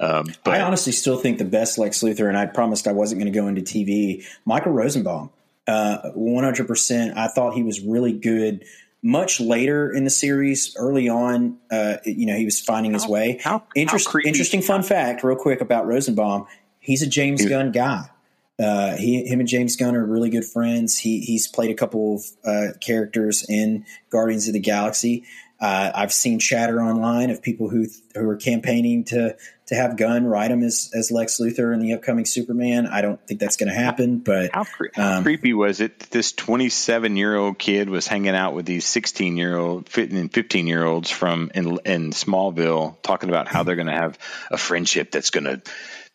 [0.00, 3.20] Um, but I honestly still think the best Lex Luthor, and I promised I wasn't
[3.20, 4.24] going to go into TV.
[4.44, 5.30] Michael Rosenbaum,
[5.66, 7.16] uh, one hundred percent.
[7.16, 8.64] I thought he was really good
[9.02, 13.40] much later in the series, early on, uh, you know, he was finding his way.
[13.42, 16.46] How, Interest, how interesting fun fact, real quick about Rosenbaum.
[16.80, 18.10] He's a James Gunn guy.
[18.58, 20.98] Uh, he, him and James Gunn are really good friends.
[20.98, 25.24] He, he's played a couple of uh, characters in Guardians of the Galaxy.
[25.60, 29.36] Uh, I've seen chatter online of people who who are campaigning to
[29.68, 32.86] to have Gunn write him as, as Lex Luthor in the upcoming Superman.
[32.86, 34.18] I don't think that's going to happen.
[34.18, 35.98] But how, cre- how um, creepy was it?
[35.98, 40.32] That this 27 year old kid was hanging out with these 16 year old and
[40.32, 44.18] 15 year olds from in, in Smallville, talking about how they're going to have
[44.50, 45.62] a friendship that's going to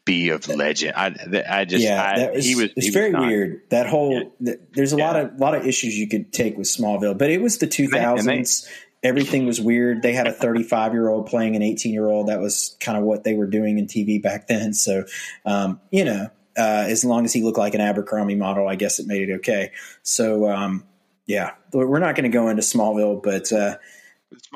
[0.06, 0.94] be of legend.
[0.98, 1.16] I,
[1.50, 3.28] I just, yeah, I, that was, he was, it's very was not.
[3.28, 3.62] weird.
[3.70, 7.18] That whole, th- there's a lot of, lot of issues you could take with Smallville,
[7.18, 8.70] but it was the they- and they- 2000s.
[9.04, 10.02] Everything was weird.
[10.02, 12.28] They had a 35 year old playing an 18 year old.
[12.30, 14.74] That was kind of what they were doing in TV back then.
[14.74, 15.04] So,
[15.46, 19.00] um, you know, uh, as long as he looked like an Abercrombie model, I guess
[19.00, 19.72] it made it okay.
[20.04, 20.86] So, um,
[21.26, 23.78] yeah, we're not going to go into Smallville, but uh,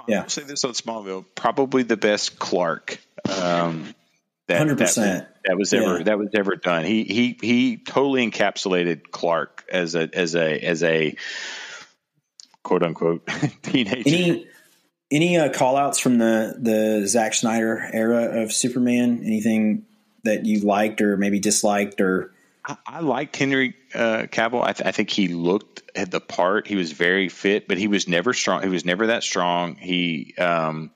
[0.07, 0.21] Yeah.
[0.21, 2.99] I'll say this on Smallville, probably the best Clark.
[3.29, 3.93] Um,
[4.47, 4.95] that, 100%.
[4.95, 6.03] That, that was ever Yeah.
[6.03, 6.85] that was ever done.
[6.85, 11.15] He he he totally encapsulated Clark as a as a as a
[12.67, 13.25] quote unquote
[13.63, 14.03] teenager.
[14.05, 14.47] any
[15.09, 19.21] any uh, call outs from the the Zack Snyder era of Superman?
[19.23, 19.85] Anything
[20.23, 22.33] that you liked or maybe disliked or
[22.65, 24.61] I, I liked Henry uh, Cavill.
[24.61, 26.67] I, th- I think he looked at the part.
[26.67, 28.61] He was very fit, but he was never strong.
[28.63, 29.75] He was never that strong.
[29.75, 30.91] He, um,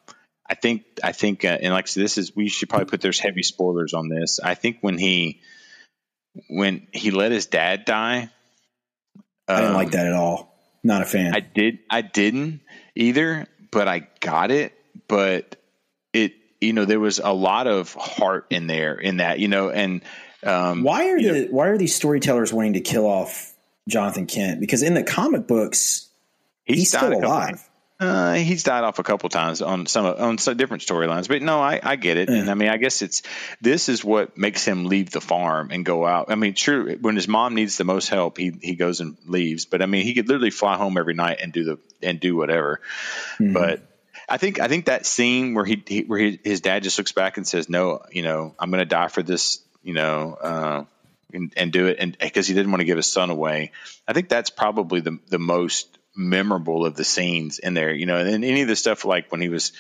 [0.48, 3.20] I think, I think, uh, and like so this is, we should probably put there's
[3.20, 4.42] heavy spoilers on this.
[4.44, 5.40] I think when he,
[6.50, 8.30] when he let his dad die,
[9.48, 10.51] I didn't um, like that at all.
[10.84, 11.36] Not a fan.
[11.36, 11.80] I did.
[11.90, 12.62] I didn't
[12.96, 14.74] either, but I got it.
[15.08, 15.58] But
[16.14, 19.70] it, you know, there was a lot of heart in there in that, you know,
[19.70, 20.02] and
[20.44, 23.54] um, why are the why are these storytellers wanting to kill off
[23.88, 24.60] Jonathan Kent?
[24.60, 26.10] Because in the comic books,
[26.64, 27.70] he's, died still alive.
[28.02, 31.62] Uh, he's died off a couple times on some on some different storylines, but no,
[31.62, 33.22] I, I get it, and I mean, I guess it's
[33.62, 36.32] this is what makes him leave the farm and go out.
[36.32, 39.66] I mean, sure, when his mom needs the most help, he he goes and leaves,
[39.66, 42.36] but I mean, he could literally fly home every night and do the and do
[42.36, 42.82] whatever.
[43.40, 43.54] Mhm.
[43.54, 43.82] But
[44.28, 47.12] I think I think that scene where he, he where he, his dad just looks
[47.12, 50.34] back and says, "No, you know, I'm going to die for this," you know.
[50.42, 50.84] Uh,
[51.34, 53.72] and, and do it, and because he didn't want to give his son away,
[54.06, 57.94] I think that's probably the the most memorable of the scenes in there.
[57.94, 59.72] You know, and any of the stuff like when he was,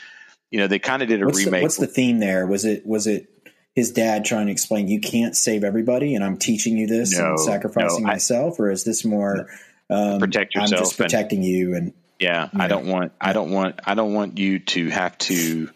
[0.49, 1.63] you know, they kind of did a what's the, remake.
[1.63, 2.45] what's the theme there?
[2.47, 3.27] Was it was it
[3.75, 7.29] his dad trying to explain you can't save everybody, and I'm teaching you this No,
[7.32, 9.47] and sacrificing no, I- myself, or is this more
[9.89, 12.63] um, Protect I'm yourself just and- protecting you and Yeah, Yeah.
[12.63, 15.69] I don't want I don't want I don't want you to have to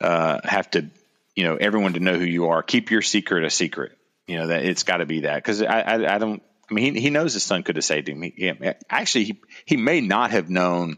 [0.00, 0.90] uh, have to
[1.36, 2.62] you know everyone to know who you are.
[2.62, 3.92] Keep your secret a secret.
[4.26, 6.42] You know that it's got to be that because I, I I don't.
[6.72, 8.22] I mean, he, he knows his son could have saved him.
[8.22, 10.96] He, he- actually, he he may not have known.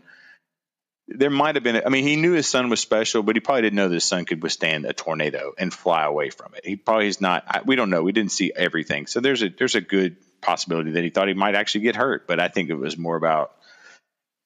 [1.09, 1.83] There might have been.
[1.85, 4.05] I mean, he knew his son was special, but he probably didn't know that his
[4.05, 6.65] son could withstand a tornado and fly away from it.
[6.65, 7.45] He probably is not.
[7.49, 8.05] I, we don't know.
[8.05, 11.35] We didn't see everything, so there's a there's a good possibility that he thought he
[11.35, 12.29] might actually get hurt.
[12.29, 13.53] But I think it was more about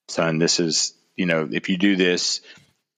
[0.09, 2.41] son, this is, you know, if you do this,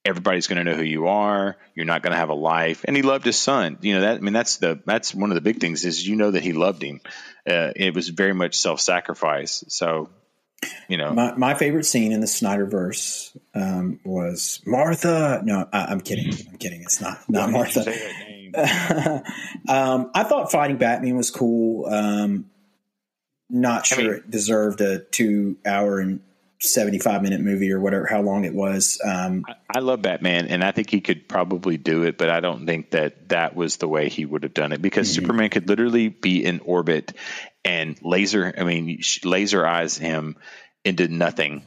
[0.04, 1.58] everybody's going to know who you are.
[1.76, 2.84] You're not going to have a life.
[2.86, 3.78] And he loved his son.
[3.82, 6.16] You know, that, I mean, that's the, that's one of the big things is, you
[6.16, 7.02] know, that he loved him.
[7.48, 9.64] Uh, it was very much self-sacrifice.
[9.68, 10.10] So,
[10.88, 15.42] you know, My, my favorite scene in the Snyderverse um, was Martha.
[15.44, 16.34] No, I, I'm kidding.
[16.50, 16.82] I'm kidding.
[16.84, 17.82] It's not not Martha.
[19.68, 21.88] um, I thought fighting Batman was cool.
[21.88, 22.52] Um,
[23.50, 26.22] not sure mean- it deserved a two hour and
[26.62, 29.00] seventy five minute movie or whatever how long it was.
[29.04, 32.66] Um, I love Batman, and I think he could probably do it, but I don't
[32.66, 36.10] think that that was the way he would have done it because Superman could literally
[36.10, 37.14] be in orbit
[37.66, 38.54] and laser.
[38.58, 40.38] I mean, laser eyes him
[40.84, 41.64] into nothing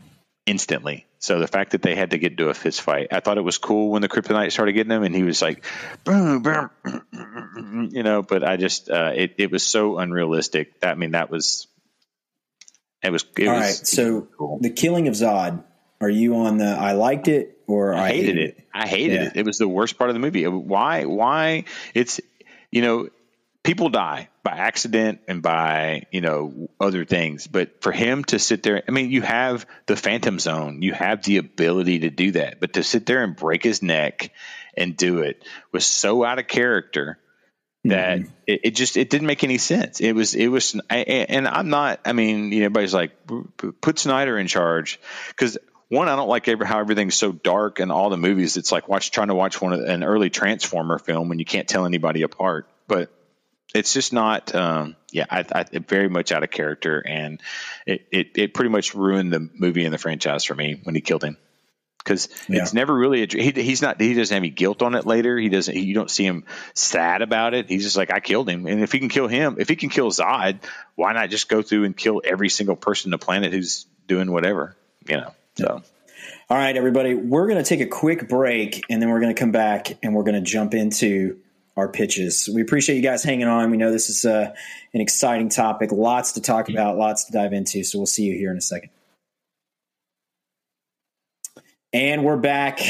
[0.46, 1.06] instantly.
[1.18, 3.44] So the fact that they had to get into a fist fight, I thought it
[3.44, 5.64] was cool when the Kryptonite started getting him, and he was like,
[6.04, 6.70] boom, boom,
[7.92, 8.22] you know.
[8.22, 10.80] But I just, uh, it it was so unrealistic.
[10.80, 11.66] That I mean, that was.
[13.04, 13.24] It was.
[13.36, 14.58] It all was, right, so cool.
[14.60, 15.62] the killing of Zod.
[16.00, 18.58] Are you on the I liked it or I, I hated it.
[18.74, 19.26] I hated Yeah.
[19.28, 19.36] it.
[19.36, 20.46] It was the worst part of the movie.
[20.46, 21.04] Why?
[21.04, 21.64] Why?
[21.94, 22.20] It's
[22.70, 23.08] you know,
[23.62, 28.62] people die by accident and by you know other things, but for him to sit
[28.62, 32.60] there, I mean, you have the Phantom Zone, you have the ability to do that,
[32.60, 34.30] but to sit there and break his neck
[34.76, 35.42] and do it
[35.72, 37.18] was so out of character
[37.84, 40.00] that it, it just it didn't make any sense.
[40.00, 42.00] It was it was and I'm not.
[42.04, 43.12] I mean, you know, everybody's like
[43.80, 45.58] put Snyder in charge because
[45.88, 48.56] one, I don't like ever how everything's so dark in all the movies.
[48.56, 51.68] It's like watch trying to watch one of, an early Transformer film and you can't
[51.68, 52.68] tell anybody apart.
[52.88, 53.10] But
[53.74, 54.54] it's just not.
[54.54, 57.40] Um, yeah, I, I very much out of character, and
[57.86, 61.00] it, it it pretty much ruined the movie and the franchise for me when he
[61.00, 61.36] killed him
[62.04, 62.60] because Yeah.
[62.62, 65.38] it's never really a, he, he's not he doesn't have any guilt on it later
[65.38, 66.44] he doesn't you don't see him
[66.74, 69.56] sad about it he's just like i killed him and if he can kill him
[69.58, 70.58] if he can kill zod
[70.94, 74.30] why not just go through and kill every single person on the planet who's doing
[74.30, 74.76] whatever
[75.08, 75.82] you know so
[76.50, 79.38] All right, everybody, we're going to take a quick break and then we're going to
[79.38, 81.38] come back and we're going to jump into
[81.76, 82.48] our pitches.
[82.52, 83.70] We appreciate you guys hanging on.
[83.70, 84.54] We know this is uh,
[84.92, 87.82] an exciting topic, lots to talk about, lots to dive into.
[87.82, 88.90] So we'll see you here in a second.
[91.94, 92.80] And we're back.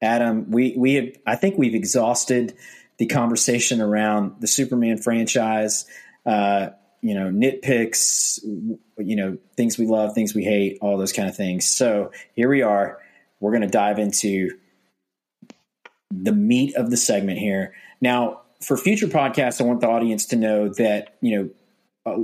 [0.00, 2.56] Adam, we, we have, I think we've exhausted
[2.96, 5.84] the conversation around the Superman franchise.
[6.24, 6.70] Uh,
[7.02, 11.36] you know, nitpicks, you know, things we love, things we hate, all those kind of
[11.36, 11.68] things.
[11.68, 12.98] So here we are.
[13.38, 14.48] We're going to dive into
[16.10, 17.74] the meat of the segment here.
[18.00, 21.50] Now, for future podcasts, I want the audience to know that, you know,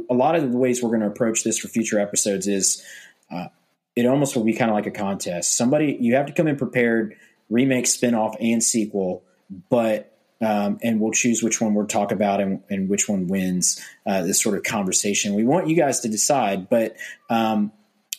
[0.08, 2.82] a, a lot of the ways we're going to approach this for future episodes is
[3.30, 3.48] uh,
[3.94, 5.56] it almost will be kind of like a contest.
[5.56, 7.16] Somebody, you have to come in prepared,
[7.50, 9.22] remake, spinoff, and sequel,
[9.68, 10.08] but
[10.40, 14.22] um, and we'll choose which one we'll talk about and, and which one wins uh,
[14.22, 15.34] this sort of conversation.
[15.34, 16.96] We want you guys to decide, but
[17.30, 17.70] um,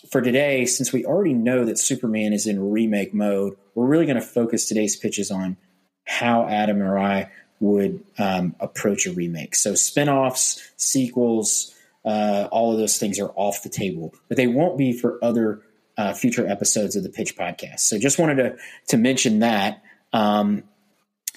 [0.10, 4.16] for today, since we already know that Superman is in remake mode, we're really going
[4.16, 5.58] to focus today's pitches on
[6.06, 9.56] how Adam or I would um, approach a remake.
[9.56, 11.73] So spinoffs, sequels,
[12.06, 15.62] uh, all of those things are off the table, but they won't be for other
[15.98, 17.82] uh, future episodes of the Pitch Podcast.
[17.82, 18.58] So just wanted to
[18.90, 19.84] to mention that.
[20.12, 20.64] Um,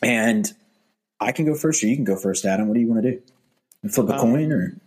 [0.03, 0.53] and
[1.21, 2.69] I can go first, or you can go first, Adam.
[2.69, 3.23] What do you want to do?
[3.91, 4.81] Flip a um, coin, or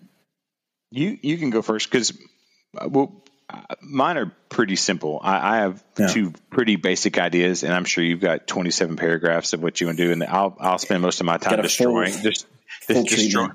[0.92, 2.18] you you can go first because
[2.78, 3.24] uh, well,
[3.82, 5.20] mine are pretty simple.
[5.22, 6.08] I, I have yeah.
[6.08, 9.98] two pretty basic ideas, and I'm sure you've got 27 paragraphs of what you want
[9.98, 12.48] to do, and I'll I'll spend most of my time destroying full, just
[12.82, 13.48] full destroy,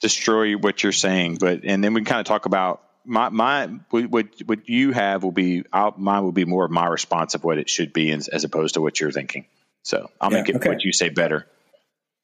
[0.00, 1.38] destroy what you're saying.
[1.40, 5.32] But and then we kind of talk about my my what what you have will
[5.32, 8.28] be I'll, mine will be more of my response of what it should be as,
[8.28, 9.46] as opposed to what you're thinking.
[9.82, 10.68] So I'll yeah, make it okay.
[10.68, 11.46] what you say better.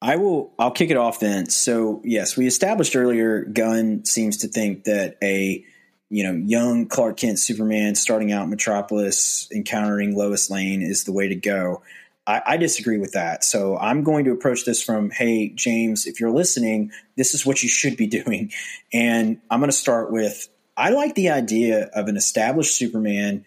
[0.03, 0.53] I will.
[0.59, 1.47] I'll kick it off then.
[1.47, 3.45] So yes, we established earlier.
[3.45, 5.65] Gunn seems to think that a
[6.11, 11.29] you know young Clark Kent Superman starting out Metropolis, encountering Lois Lane is the way
[11.29, 11.83] to go.
[12.27, 13.45] I, I disagree with that.
[13.45, 17.63] So I'm going to approach this from, hey James, if you're listening, this is what
[17.63, 18.53] you should be doing,
[18.93, 20.49] and I'm going to start with.
[20.79, 23.47] I like the idea of an established Superman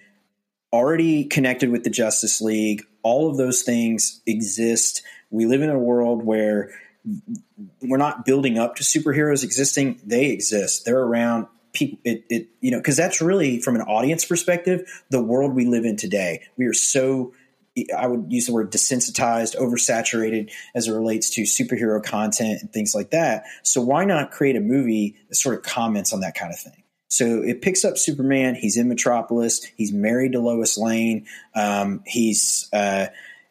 [0.74, 2.84] already connected with the Justice League.
[3.04, 6.72] All of those things exist we live in a world where
[7.82, 10.86] we're not building up to superheroes existing; they exist.
[10.86, 11.48] They're around.
[11.72, 15.66] People, it, it you know, because that's really from an audience perspective, the world we
[15.66, 16.42] live in today.
[16.58, 17.34] We are so
[17.97, 22.93] I would use the word desensitized, oversaturated as it relates to superhero content and things
[22.93, 23.45] like that.
[23.63, 26.84] So why not create a movie that sort of comments on that kind of thing?
[27.09, 28.55] So it picks up Superman.
[28.55, 29.63] He's in Metropolis.
[29.76, 31.26] He's married to Lois Lane.
[31.55, 33.07] Um, he's uh,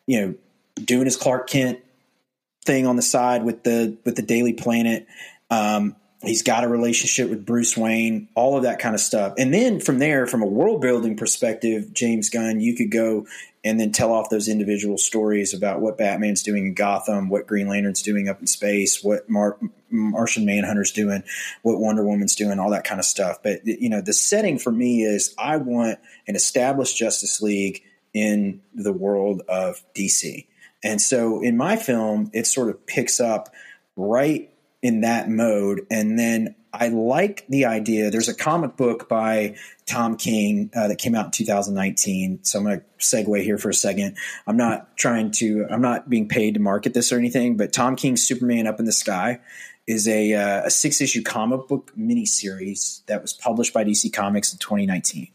[0.06, 0.34] you know
[0.82, 1.80] doing his Clark Kent
[2.64, 5.06] thing on the side with the with the Daily Planet.
[5.50, 9.34] Um, he's got a relationship with Bruce Wayne, all of that kind of stuff.
[9.38, 13.26] And then from there, from a world building perspective, James Gunn, you could go
[13.68, 17.68] and then tell off those individual stories about what Batman's doing in Gotham, what Green
[17.68, 19.58] Lantern's doing up in space, what Mar-
[19.90, 21.22] Martian Manhunter's doing,
[21.60, 23.42] what Wonder Woman's doing, all that kind of stuff.
[23.42, 27.82] But you know, the setting for me is I want an established Justice League
[28.14, 30.46] in the world of DC.
[30.82, 33.50] And so in my film, it sort of picks up
[33.96, 34.50] right
[34.83, 35.87] in that mode.
[35.91, 38.11] And then I like the idea.
[38.11, 39.57] There's a comic book by
[39.87, 42.41] Tom King uh, that came out in 2019.
[42.45, 44.16] So I'm going to segue here for a second.
[44.47, 47.97] I'm not trying to, I'm not being paid to market this or anything, but Tom
[47.97, 49.41] King's Superman Up in the Sky
[49.87, 54.53] is a, uh, a six issue comic book miniseries that was published by DC Comics
[54.53, 55.29] in 2019.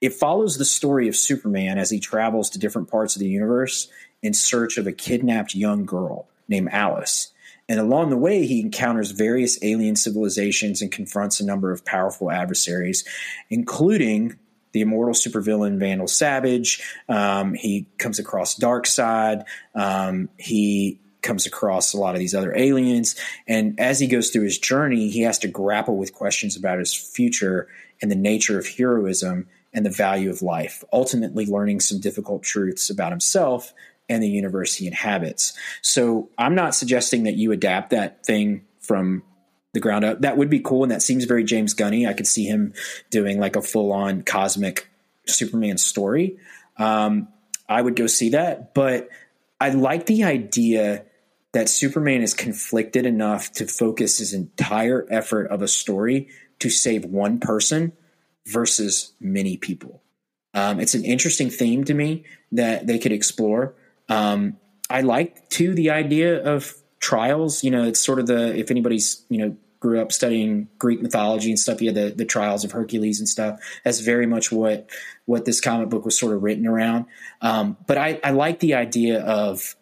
[0.00, 3.88] It follows the story of Superman as he travels to different parts of the universe
[4.22, 7.32] in search of a kidnapped young girl named Alice.
[7.68, 12.30] And along the way, he encounters various alien civilizations and confronts a number of powerful
[12.30, 13.04] adversaries,
[13.50, 14.38] including
[14.72, 16.82] the immortal supervillain Vandal Savage.
[17.08, 19.44] Um, he comes across Darkseid.
[19.74, 23.16] Um, he comes across a lot of these other aliens.
[23.46, 26.94] And as he goes through his journey, he has to grapple with questions about his
[26.94, 27.68] future
[28.00, 32.88] and the nature of heroism and the value of life, ultimately learning some difficult truths
[32.88, 33.74] about himself
[34.08, 35.52] and the universe he inhabits.
[35.82, 39.22] So I'm not suggesting that you adapt that thing from
[39.74, 40.22] the ground up.
[40.22, 42.06] That would be cool, and that seems very James Gunny.
[42.06, 42.72] I could see him
[43.10, 44.88] doing like a full on cosmic
[45.26, 46.38] Superman story.
[46.76, 47.28] Um,
[47.68, 49.08] I would go see that, but
[49.60, 51.04] I like the idea
[51.52, 56.28] that Superman is conflicted enough to focus his entire effort of a story
[56.60, 57.92] to save one person
[58.46, 60.02] versus many people.
[60.54, 63.74] Um, it's an interesting theme to me that they could explore.
[64.08, 64.56] Um,
[64.90, 67.62] I like too the idea of trials.
[67.62, 71.50] You know, it's sort of the if anybody's you know grew up studying Greek mythology
[71.50, 73.60] and stuff, you had the the trials of Hercules and stuff.
[73.84, 74.88] That's very much what
[75.26, 77.06] what this comic book was sort of written around.
[77.40, 79.76] Um, but I, I like the idea of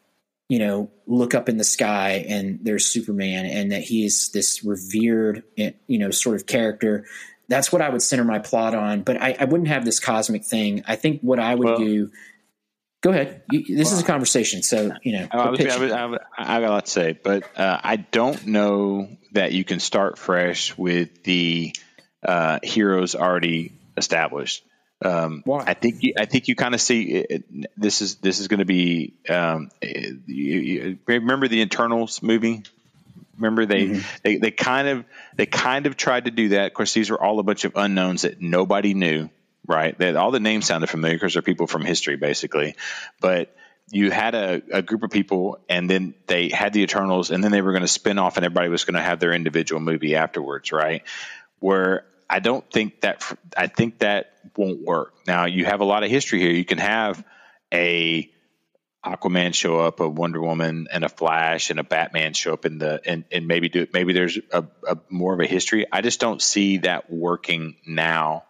[0.49, 4.65] you know look up in the sky and there's Superman and that he is this
[4.65, 7.07] revered you know sort of character.
[7.49, 9.03] That's what I would center my plot on.
[9.03, 10.83] But I, I wouldn't have this cosmic thing.
[10.89, 12.11] I think what I would well, do
[13.07, 13.43] go ahead.
[13.53, 15.29] You, this is a conversation, so you know.
[15.31, 17.97] I, was, I, was, I, was, I, got a lot to say, but uh, I
[17.97, 21.75] don't know that you can start fresh with the
[22.25, 24.65] uh, heroes already established.
[25.05, 25.63] Um, Why?
[25.67, 27.45] I think you, I think you kind of see it,
[27.77, 29.15] this is this is going to be.
[29.29, 32.65] Um, you, you, remember the Eternals movie?
[33.37, 34.17] Remember they, mm-hmm.
[34.25, 35.05] they they kind of
[35.37, 36.67] they kind of tried to do that.
[36.67, 39.29] Of course, these were all a bunch of unknowns that nobody knew
[39.67, 39.97] right?
[39.99, 42.77] That all the names sounded familiar because they're people from history, basically.
[43.21, 43.55] But
[43.91, 47.53] you had a, a, group of people, and then they had the Eternals, and then
[47.53, 50.17] they were going to spin off, and everybody was going to have their individual movie
[50.17, 51.03] afterwards, right?
[51.61, 53.23] Where I don't think that
[53.57, 55.15] I think that won't work.
[55.27, 56.51] Now you have a lot of history here.
[56.51, 57.25] You can have
[57.73, 58.31] a
[59.05, 62.79] Aquaman show up, a Wonder Woman, and a Flash, and a Batman show up in
[62.79, 65.87] the and, and maybe do maybe there's a, a more of a history.
[65.93, 68.46] I just don't see that working now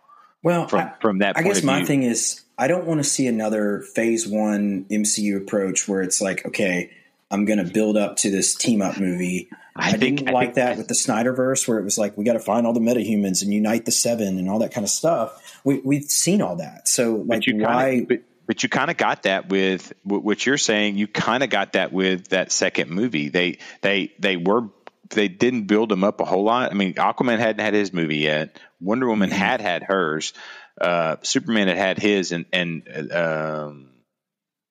[0.46, 3.26] well, from, I, from that I guess my thing is I don't want to see
[3.26, 6.92] another phase one MCU approach where it's like, okay,
[7.32, 9.48] I'm going to build up to this team up movie.
[9.74, 12.16] I, I think, didn't I like think, that with the Snyderverse where it was like,
[12.16, 14.84] we got to find all the metahumans and unite the seven and all that kind
[14.84, 15.60] of stuff.
[15.64, 16.86] We, we've seen all that.
[16.86, 17.90] So like, why?
[17.90, 20.96] Kinda, but, but you kind of got that with what you're saying.
[20.96, 23.30] You kind of got that with that second movie.
[23.30, 24.68] They they they were
[25.10, 26.70] they didn't build him up a whole lot.
[26.70, 28.58] I mean, Aquaman hadn't had his movie yet.
[28.80, 29.38] Wonder Woman mm-hmm.
[29.38, 30.32] had had hers.
[30.80, 33.90] Uh, Superman had had his, and and um,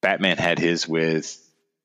[0.01, 1.37] Batman had his with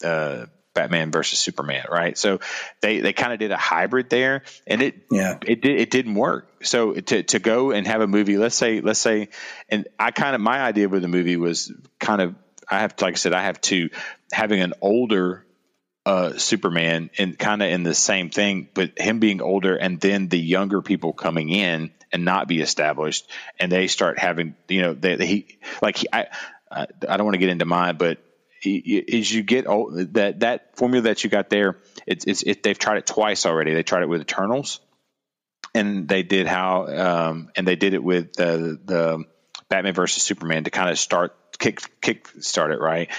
[0.04, 2.16] uh, Batman versus Superman, right?
[2.16, 2.40] So
[2.80, 6.14] they they kind of did a hybrid there, and it yeah it did it didn't
[6.14, 6.48] work.
[6.62, 9.28] So to to go and have a movie, let's say let's say,
[9.68, 12.34] and I kind of my idea with the movie was kind of
[12.68, 13.90] I have like I said I have two
[14.32, 15.44] having an older
[16.10, 20.26] uh, Superman and kind of in the same thing, but him being older and then
[20.26, 23.30] the younger people coming in and not be established,
[23.60, 26.26] and they start having, you know, they, he like he, I,
[26.68, 28.18] I don't want to get into mine, but
[28.66, 31.76] as you get old, that that formula that you got there,
[32.08, 33.72] it's, it's it, they've tried it twice already.
[33.74, 34.80] They tried it with Eternals,
[35.76, 39.24] and they did how, um, and they did it with the the
[39.68, 43.10] Batman versus Superman to kind of start kick kick start it right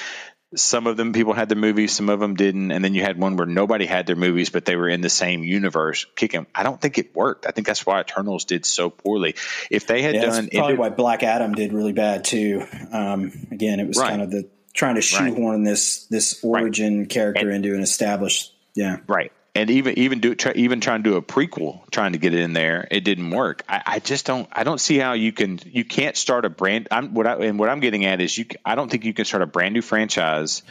[0.56, 3.18] some of them people had their movies, some of them didn't, and then you had
[3.18, 6.46] one where nobody had their movies, but they were in the same universe kicking.
[6.54, 7.46] I don't think it worked.
[7.48, 9.36] I think that's why Eternals did so poorly.
[9.70, 12.66] If they had yeah, done, that's probably why Black Adam did really bad too.
[12.92, 14.10] Um, again, it was right.
[14.10, 15.70] kind of the trying to shoehorn right.
[15.70, 17.10] this this origin right.
[17.10, 18.54] character and, into an established.
[18.76, 22.20] Yeah, right and even even do try, even trying to do a prequel, trying to
[22.20, 23.64] get it in there, it didn't work.
[23.68, 26.88] I, I, just don't I don't see how you can you can't start a brand.
[26.92, 28.46] I'm what I, and what I'm getting at is you.
[28.64, 30.64] I don't think you can start a brand new franchise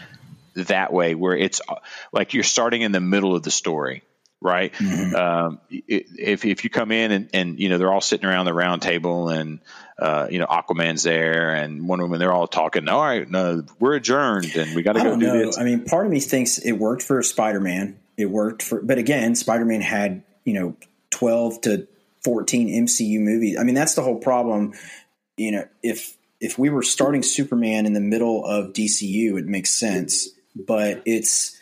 [0.55, 1.61] that way where it's
[2.13, 4.03] like you're starting in the middle of the story
[4.43, 4.73] right?
[4.73, 5.15] Mm-hmm.
[5.15, 8.55] Um, if if you come in and, and you know they're all sitting around the
[8.55, 9.61] round table and
[9.99, 12.89] uh, you know Aquaman's there and Wonder Woman, they're all talking.
[12.89, 15.47] All right, no, we're adjourned and we got to go do know.
[15.47, 15.59] this.
[15.59, 18.99] I mean, part of me thinks it worked for Spider Man it worked for, but
[18.99, 20.77] again, Spider Man had you know
[21.11, 21.87] twelve to
[22.23, 23.57] fourteen MCU movies.
[23.59, 24.75] I mean, that's the whole problem.
[25.37, 29.71] You know, if if we were starting Superman in the middle of DCU, it makes
[29.71, 30.29] sense.
[30.57, 31.59] But it's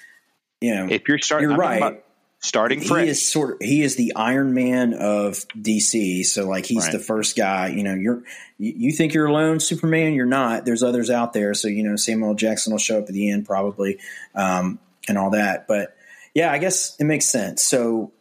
[0.60, 2.04] you know, if you're starting, you're I'm right.
[2.40, 3.02] Starting fresh.
[3.02, 6.24] He is sort of he is the Iron Man of DC.
[6.24, 6.92] So like he's right.
[6.92, 7.68] the first guy.
[7.68, 8.22] You know, you're
[8.58, 10.14] you think you're alone, Superman.
[10.14, 10.64] You're not.
[10.64, 11.52] There's others out there.
[11.54, 13.98] So you know, Samuel Jackson will show up at the end probably,
[14.36, 14.78] um,
[15.08, 15.66] and all that.
[15.66, 15.96] But
[16.38, 17.64] yeah, I guess it makes sense.
[17.64, 18.12] So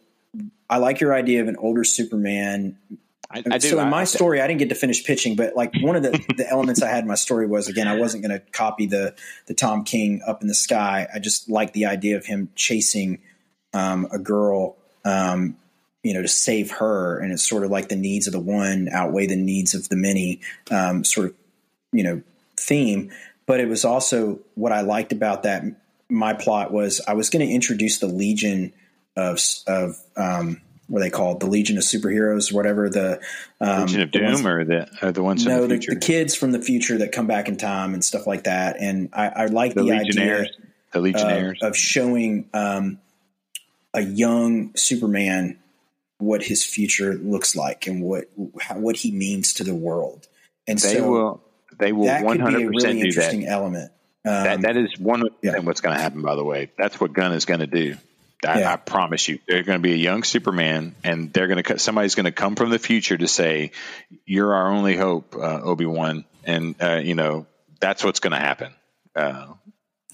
[0.68, 2.76] I like your idea of an older Superman.
[3.30, 5.94] I, I so in my story, I didn't get to finish pitching, but like one
[5.94, 8.44] of the, the elements I had in my story was again, I wasn't going to
[8.50, 9.14] copy the
[9.46, 11.06] the Tom King up in the sky.
[11.14, 13.20] I just like the idea of him chasing
[13.72, 15.56] um, a girl, um,
[16.02, 18.88] you know, to save her, and it's sort of like the needs of the one
[18.90, 20.40] outweigh the needs of the many,
[20.72, 21.34] um, sort of,
[21.92, 22.20] you know,
[22.56, 23.12] theme.
[23.46, 25.62] But it was also what I liked about that
[26.08, 28.72] my plot was I was going to introduce the Legion
[29.16, 33.20] of of um, what are they called the Legion of Superheroes, whatever the
[33.60, 36.52] um, Legion of Doom, or the or the ones no, the, the, the, kids from
[36.52, 38.76] the future that come back in time and stuff like that.
[38.80, 40.46] And I, I like the, the idea
[40.92, 42.98] the Legionnaires of, of showing um,
[43.92, 45.58] a young Superman
[46.18, 48.24] what his future looks like and what
[48.60, 50.26] how, what he means to the world.
[50.66, 51.42] And they so will
[51.78, 53.50] they will one hundred percent do interesting that.
[53.50, 53.92] element.
[54.24, 55.58] Um, that that is one yeah.
[55.60, 56.22] what's going to happen.
[56.22, 57.96] By the way, that's what Gunn is going to do.
[58.46, 58.72] I, yeah.
[58.72, 62.14] I, promise you, they're going to be a young Superman, and they're going to somebody's
[62.14, 63.72] going to come from the future to say,
[64.26, 67.46] "You're our only hope, uh, Obi Wan," and uh, you know
[67.80, 68.72] that's what's going to happen,
[69.16, 69.46] uh,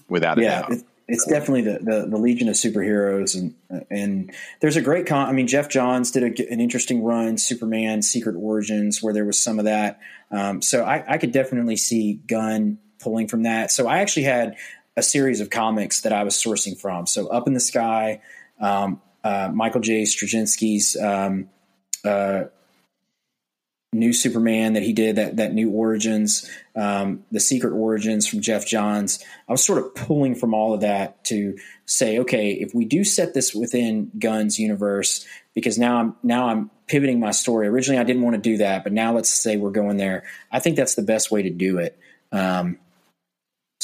[0.09, 0.71] without a yeah, doubt.
[1.07, 3.53] it's definitely the, the, the Legion of Superheroes, and
[3.91, 5.29] and there's a great con.
[5.29, 9.41] I mean, Geoff Johns did a, an interesting run, Superman Secret Origins, where there was
[9.41, 9.99] some of that.
[10.31, 13.71] Um, so I, I could definitely see Gunn pulling from that.
[13.71, 14.57] So I actually had
[14.97, 17.05] a series of comics that I was sourcing from.
[17.05, 18.21] So Up in the Sky,
[18.59, 20.03] um, uh, Michael J.
[20.03, 21.49] Straczynski's um,
[22.03, 22.45] uh,
[23.93, 28.65] new Superman that he did, that that new Origins, um, the Secret Origins from Geoff
[28.65, 29.23] Johns.
[29.47, 33.03] I was sort of pulling from all of that to say, okay, if we do
[33.03, 37.67] set this within Gunn's universe, because now I'm now I'm pivoting my story.
[37.67, 40.23] Originally, I didn't want to do that, but now let's say we're going there.
[40.51, 41.97] I think that's the best way to do it.
[42.31, 42.77] Um,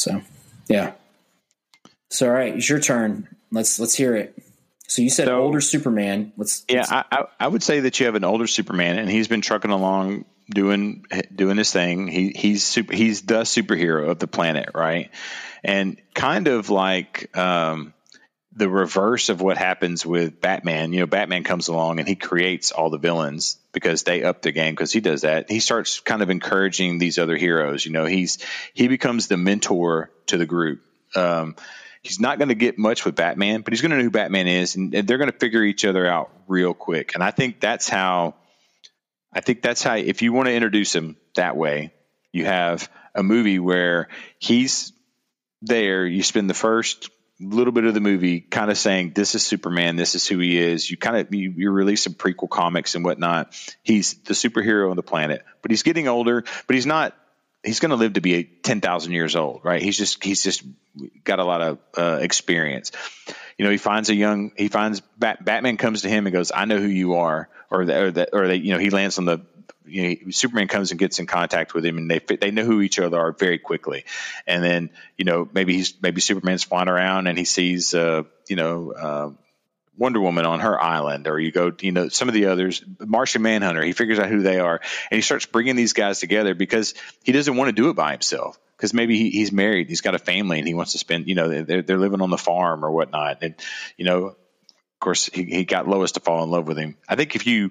[0.02, 0.22] so,
[0.68, 0.94] yeah.
[2.10, 3.28] So, all right, it's your turn.
[3.52, 4.36] Let's let's hear it.
[4.88, 6.34] So you said so, older Superman.
[6.38, 6.80] Let's yeah.
[6.80, 9.70] Let's, I, I would say that you have an older Superman, and he's been trucking
[9.70, 12.08] along doing doing his thing.
[12.08, 15.12] He he's super, he's the superhero of the planet, right?
[15.64, 17.94] And kind of like um,
[18.54, 20.92] the reverse of what happens with Batman.
[20.92, 24.52] You know, Batman comes along and he creates all the villains because they up the
[24.52, 25.50] game because he does that.
[25.50, 27.86] He starts kind of encouraging these other heroes.
[27.86, 28.40] You know, he's
[28.74, 30.82] he becomes the mentor to the group.
[31.16, 31.56] Um,
[32.02, 34.48] he's not going to get much with Batman, but he's going to know who Batman
[34.48, 37.14] is, and, they're going to figure each other out real quick.
[37.16, 38.36] And I think that's how.
[39.34, 39.96] I think that's how.
[39.96, 41.94] If you want to introduce him that way,
[42.34, 44.92] you have a movie where he's
[45.62, 46.06] there.
[46.06, 47.10] You spend the first
[47.42, 50.58] little bit of the movie kind of saying this is Superman, this is who he
[50.58, 50.90] is.
[50.90, 53.56] You kind of you, you release some prequel comics and whatnot.
[53.84, 56.44] He's the superhero on the planet, but he's getting older.
[56.68, 57.16] But he's not
[57.64, 59.82] he's going to live to be 10,000 years old, right?
[59.82, 60.64] He's just, he's just
[61.24, 62.92] got a lot of uh, experience.
[63.58, 66.52] You know, he finds a young, he finds Bat, Batman comes to him and goes,
[66.54, 67.50] I know who you are.
[67.70, 69.40] Or that, or that, or they, you know, he lands on the,
[69.86, 72.82] you know, Superman comes and gets in contact with him and they, they know who
[72.82, 74.06] each other are very quickly.
[74.48, 78.56] And then, you know, maybe he's, maybe Superman's flying around and he sees, uh, you
[78.56, 79.32] know, uh,
[79.98, 83.42] Wonder Woman on her island, or you go, you know, some of the others, Martian
[83.42, 83.84] Manhunter.
[83.84, 84.80] He figures out who they are,
[85.12, 88.12] and he starts bringing these guys together because he doesn't want to do it by
[88.12, 88.58] himself.
[88.78, 91.36] Because maybe he, he's married, he's got a family, and he wants to spend, you
[91.36, 93.44] know, they're, they're living on the farm or whatnot.
[93.44, 93.54] And
[93.96, 96.98] you know, of course, he, he got Lois to fall in love with him.
[97.08, 97.70] I think if you,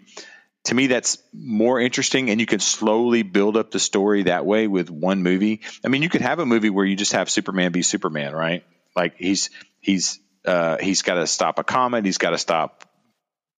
[0.65, 4.67] to me, that's more interesting, and you can slowly build up the story that way
[4.67, 5.63] with one movie.
[5.85, 8.65] I mean, you could have a movie where you just have Superman be Superman, right?
[8.95, 9.51] Like he's
[9.81, 12.05] he's uh, he's got to stop a comet.
[12.05, 12.85] He's got to stop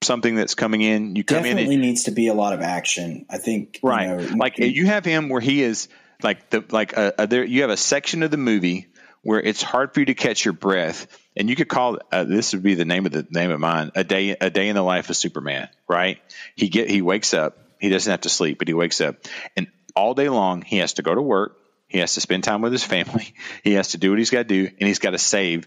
[0.03, 1.17] something that's coming in.
[1.17, 1.81] You come Definitely in.
[1.81, 3.27] Needs to be a lot of action.
[3.29, 3.81] I think.
[3.83, 4.09] Right.
[4.09, 5.89] You know, like you have him where he is
[6.23, 7.45] like the like a, a, there.
[7.45, 8.89] You have a section of the movie
[9.23, 11.07] where it's hard for you to catch your breath,
[11.37, 13.91] and you could call uh, this would be the name of the name of mine
[13.95, 15.69] a day a day in the life of Superman.
[15.89, 16.19] Right.
[16.55, 17.59] He get he wakes up.
[17.81, 19.17] He doesn't have to sleep, but he wakes up,
[19.57, 19.67] and
[19.97, 21.59] all day long he has to go to work.
[21.89, 23.35] He has to spend time with his family.
[23.65, 25.67] He has to do what he's got to do, and he's got to save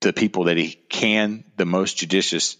[0.00, 2.56] the people that he can the most judicious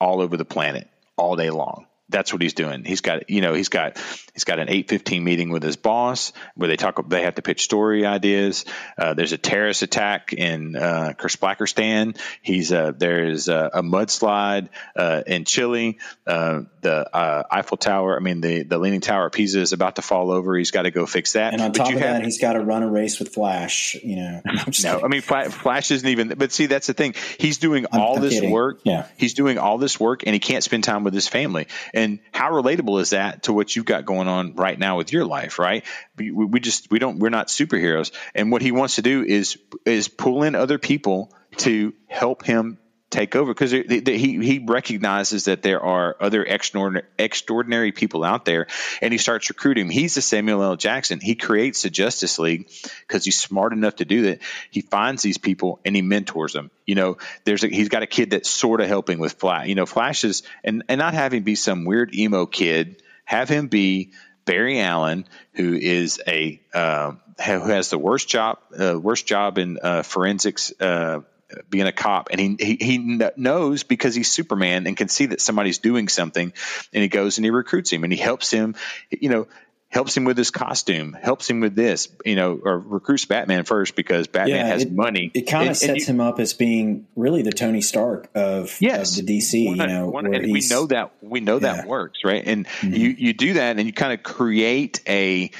[0.00, 2.84] all over the planet all day long that's what he's doing.
[2.84, 3.98] He's got, you know, he's got
[4.34, 7.08] he's got an eight fifteen meeting with his boss where they talk.
[7.08, 8.64] They have to pitch story ideas.
[8.98, 12.18] Uh, there's a terrorist attack in uh, Kersplakerstan.
[12.42, 15.98] He's uh, there's a, a mudslide uh, in Chile.
[16.26, 19.96] Uh, the uh, Eiffel Tower, I mean the the Leaning Tower of Pisa is about
[19.96, 20.56] to fall over.
[20.56, 21.54] He's got to go fix that.
[21.54, 23.96] And on top of have, that, he's got to run a race with Flash.
[24.02, 24.42] You know,
[24.84, 26.28] no, I mean Flash isn't even.
[26.36, 27.14] But see, that's the thing.
[27.38, 28.50] He's doing I'm, all I'm this kidding.
[28.50, 28.80] work.
[28.84, 31.66] Yeah, he's doing all this work, and he can't spend time with his family.
[31.94, 35.24] And how relatable is that to what you've got going on right now with your
[35.24, 35.84] life, right?
[36.16, 39.56] We, we just we don't we're not superheroes, and what he wants to do is
[39.86, 42.78] is pull in other people to help him
[43.14, 48.66] take over because he he recognizes that there are other extraordinary, extraordinary people out there,
[49.00, 49.88] and he starts recruiting.
[49.88, 50.76] He's the Samuel L.
[50.76, 51.20] Jackson.
[51.20, 52.68] He creates the Justice League
[53.06, 54.40] because he's smart enough to do that.
[54.70, 56.70] He finds these people and he mentors them.
[56.86, 59.68] You know, there's a, he's got a kid that's sort of helping with Flash.
[59.68, 63.00] You know, Flash is and and not having be some weird emo kid.
[63.24, 64.12] Have him be
[64.44, 67.12] Barry Allen, who is a uh,
[67.44, 71.20] who has the worst job uh, worst job in uh, forensics uh,
[71.68, 72.28] being a cop.
[72.30, 76.52] And he, he, he knows because he's superman and can see that somebody's doing something.
[76.92, 78.74] And he goes and he recruits him and he helps him
[79.10, 79.46] you know
[79.88, 83.94] helps him with his costume helps him with this you know or recruits batman first
[83.94, 85.30] because batman yeah, has it, money.
[85.34, 89.18] it kind of sets you, him up as being really the tony stark of, yes,
[89.18, 91.74] of the dc you know one, and we know that we know yeah.
[91.74, 92.42] that works right?
[92.44, 92.92] And mm-hmm.
[92.92, 95.50] you you do that and you kind of create a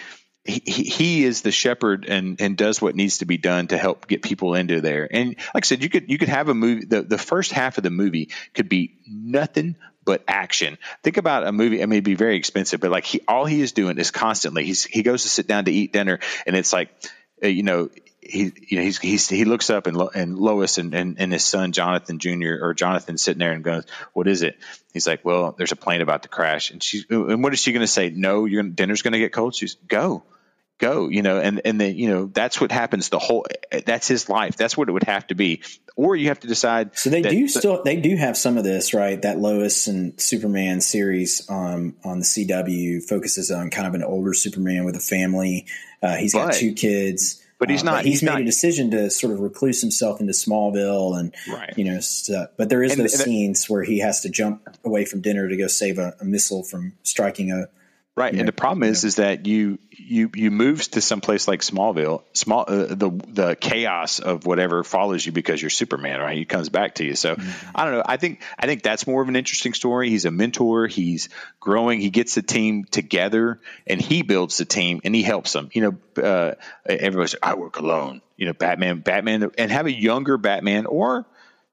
[0.45, 4.07] he, he is the shepherd and, and does what needs to be done to help
[4.07, 5.09] get people into there.
[5.11, 6.85] And like I said, you could you could have a movie.
[6.85, 10.77] The, the first half of the movie could be nothing but action.
[11.03, 11.83] Think about a movie.
[11.83, 14.65] I mean, it'd be very expensive, but like he, all he is doing is constantly
[14.65, 16.91] he's he goes to sit down to eat dinner, and it's like,
[17.43, 17.89] uh, you know,
[18.21, 21.45] he you know he's, he's he looks up and and Lois and, and, and his
[21.45, 22.59] son Jonathan Jr.
[22.61, 24.59] or Jonathan sitting there and goes, "What is it?"
[24.93, 27.73] He's like, "Well, there's a plane about to crash." And she and what is she
[27.73, 28.11] going to say?
[28.11, 29.55] No, your dinner's going to get cold.
[29.55, 30.23] She's go
[30.79, 33.47] go you know and and then you know that's what happens the whole
[33.87, 35.63] that's his life that's what it would have to be
[35.95, 38.93] or you have to decide so they do still they do have some of this
[38.93, 44.03] right that lois and superman series um, on the cw focuses on kind of an
[44.03, 45.67] older superman with a family
[46.03, 47.95] uh, he's got but, two kids but he's uh, not.
[47.99, 51.35] But he's, he's made not, a decision to sort of recluse himself into Smallville, and
[51.49, 51.73] right.
[51.79, 52.01] you know.
[52.01, 52.51] Stuff.
[52.59, 55.49] But there is and, those and, scenes where he has to jump away from dinner
[55.49, 57.69] to go save a, a missile from striking a
[58.17, 59.09] Right, and know, the problem is, know.
[59.09, 63.57] is that you you you move to some place like Smallville, small uh, the the
[63.57, 66.39] chaos of whatever follows you because you're Superman, right?
[66.39, 67.17] He comes back to you.
[67.17, 67.71] So mm-hmm.
[67.75, 68.03] I don't know.
[68.07, 70.11] I think I think that's more of an interesting story.
[70.11, 70.87] He's a mentor.
[70.87, 72.01] He's growing.
[72.01, 75.71] He gets the team together, and he builds the team, and he helps them.
[75.73, 76.55] You know, uh,
[76.87, 78.23] everybody's I work alone.
[78.37, 81.27] You know, Batman, Batman, and have a younger Batman, or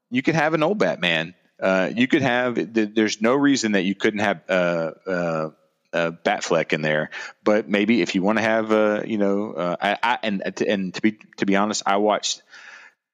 [0.10, 1.36] you could have an old Batman.
[1.62, 2.58] Uh, you could have.
[2.74, 4.42] There's no reason that you couldn't have.
[5.94, 7.10] Uh, uh, uh, Batfleck in there.
[7.44, 10.94] But maybe if you want to have, uh, you know, uh, I, I, and and
[10.94, 12.42] to be to be honest, I watched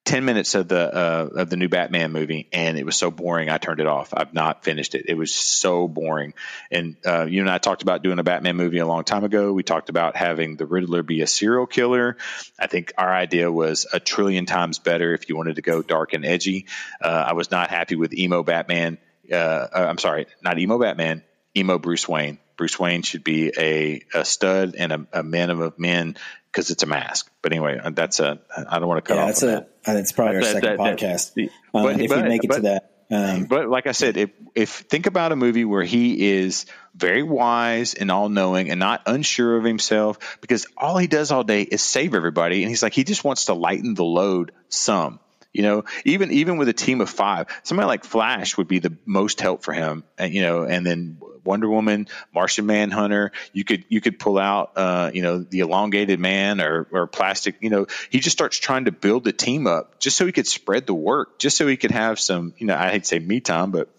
[0.05, 3.49] ten minutes of the uh, of the new Batman movie, and it was so boring.
[3.49, 4.13] I turned it off.
[4.15, 5.05] I've not finished it.
[5.07, 6.33] It was so boring.
[6.71, 9.51] And uh, you and I talked about doing a Batman movie a long time ago.
[9.51, 12.17] We talked about having the Riddler be a serial killer.
[12.57, 16.13] I think our idea was a trillion times better if you wanted to go dark
[16.13, 16.67] and edgy.
[17.01, 18.97] Uh, I was not happy with emo Batman.
[19.31, 21.23] Uh, I'm sorry, not emo Batman,
[21.55, 22.39] emo Bruce Wayne.
[22.57, 26.17] Bruce Wayne should be a, a stud and a, a man of men
[26.51, 27.31] because it's a mask.
[27.41, 29.27] But anyway, uh, that's a I don't want to cut yeah, off.
[29.27, 29.69] That's a that.
[29.83, 31.49] that's probably our that, second that, podcast.
[31.73, 32.91] Um, but, if but, we make it but, to that.
[33.09, 37.23] Um, but like I said, if, if think about a movie where he is very
[37.23, 41.61] wise and all knowing and not unsure of himself, because all he does all day
[41.61, 45.19] is save everybody, and he's like he just wants to lighten the load some.
[45.57, 48.95] You know, even even with a team of five, somebody like Flash would be the
[49.07, 50.03] most help for him.
[50.15, 53.31] And you know, and then Wonder Woman, Martian Manhunter.
[53.53, 57.55] You could you could pull out uh, you know the elongated man or or plastic.
[57.61, 60.45] You know, he just starts trying to build the team up just so he could
[60.45, 62.53] spread the work, just so he could have some.
[62.59, 63.89] You know, I hate to say me time, but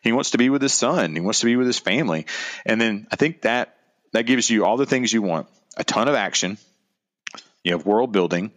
[0.00, 1.14] he wants to be with his son.
[1.14, 2.26] He wants to be with his family,
[2.64, 3.76] and then I think that
[4.14, 5.46] that gives you all the things you want:
[5.76, 6.58] a ton of action.
[7.62, 8.50] You have world building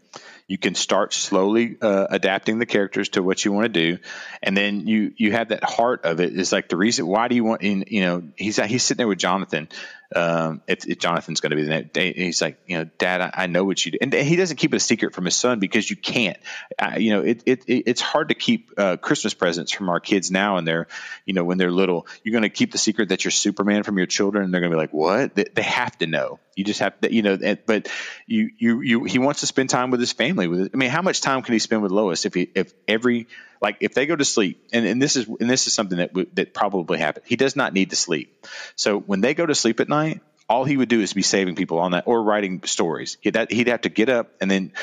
[0.49, 3.99] you can start slowly uh, adapting the characters to what you want to do,
[4.41, 6.33] and then you you have that heart of it.
[6.33, 6.39] it.
[6.39, 7.61] Is like the reason why do you want?
[7.61, 9.69] In, you know, he's he's sitting there with Jonathan.
[10.15, 13.43] Um, if, if, Jonathan's going to be the name, he's like, you know, Dad, I,
[13.43, 15.59] I, know what you do, and he doesn't keep it a secret from his son
[15.59, 16.37] because you can't.
[16.79, 20.31] Uh, you know, it, it, it's hard to keep uh, Christmas presents from our kids
[20.31, 20.87] now, and they're,
[21.25, 22.07] you know, when they're little.
[22.23, 24.71] You're going to keep the secret that you're Superman from your children, and they're going
[24.71, 25.35] to be like, what?
[25.35, 26.39] They, they have to know.
[26.55, 27.37] You just have to, you know.
[27.67, 27.87] But
[28.25, 29.03] you, you, you.
[29.03, 30.47] He wants to spend time with his family.
[30.47, 33.27] With, I mean, how much time can he spend with Lois if he, if every
[33.61, 36.09] like if they go to sleep, and, and this is and this is something that
[36.09, 37.25] w- that probably happened.
[37.27, 38.45] He does not need to sleep.
[38.75, 41.55] So when they go to sleep at night, all he would do is be saving
[41.55, 43.17] people on that or writing stories.
[43.21, 44.73] He'd, he'd have to get up and then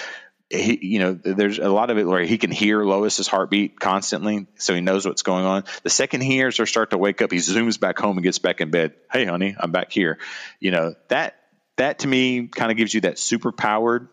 [0.48, 4.46] he, you know, there's a lot of it where he can hear Lois's heartbeat constantly,
[4.56, 5.64] so he knows what's going on.
[5.82, 8.38] The second he hears her start to wake up, he zooms back home and gets
[8.38, 8.94] back in bed.
[9.10, 10.18] Hey, honey, I'm back here.
[10.60, 11.34] You know that
[11.76, 14.08] that to me kind of gives you that superpowered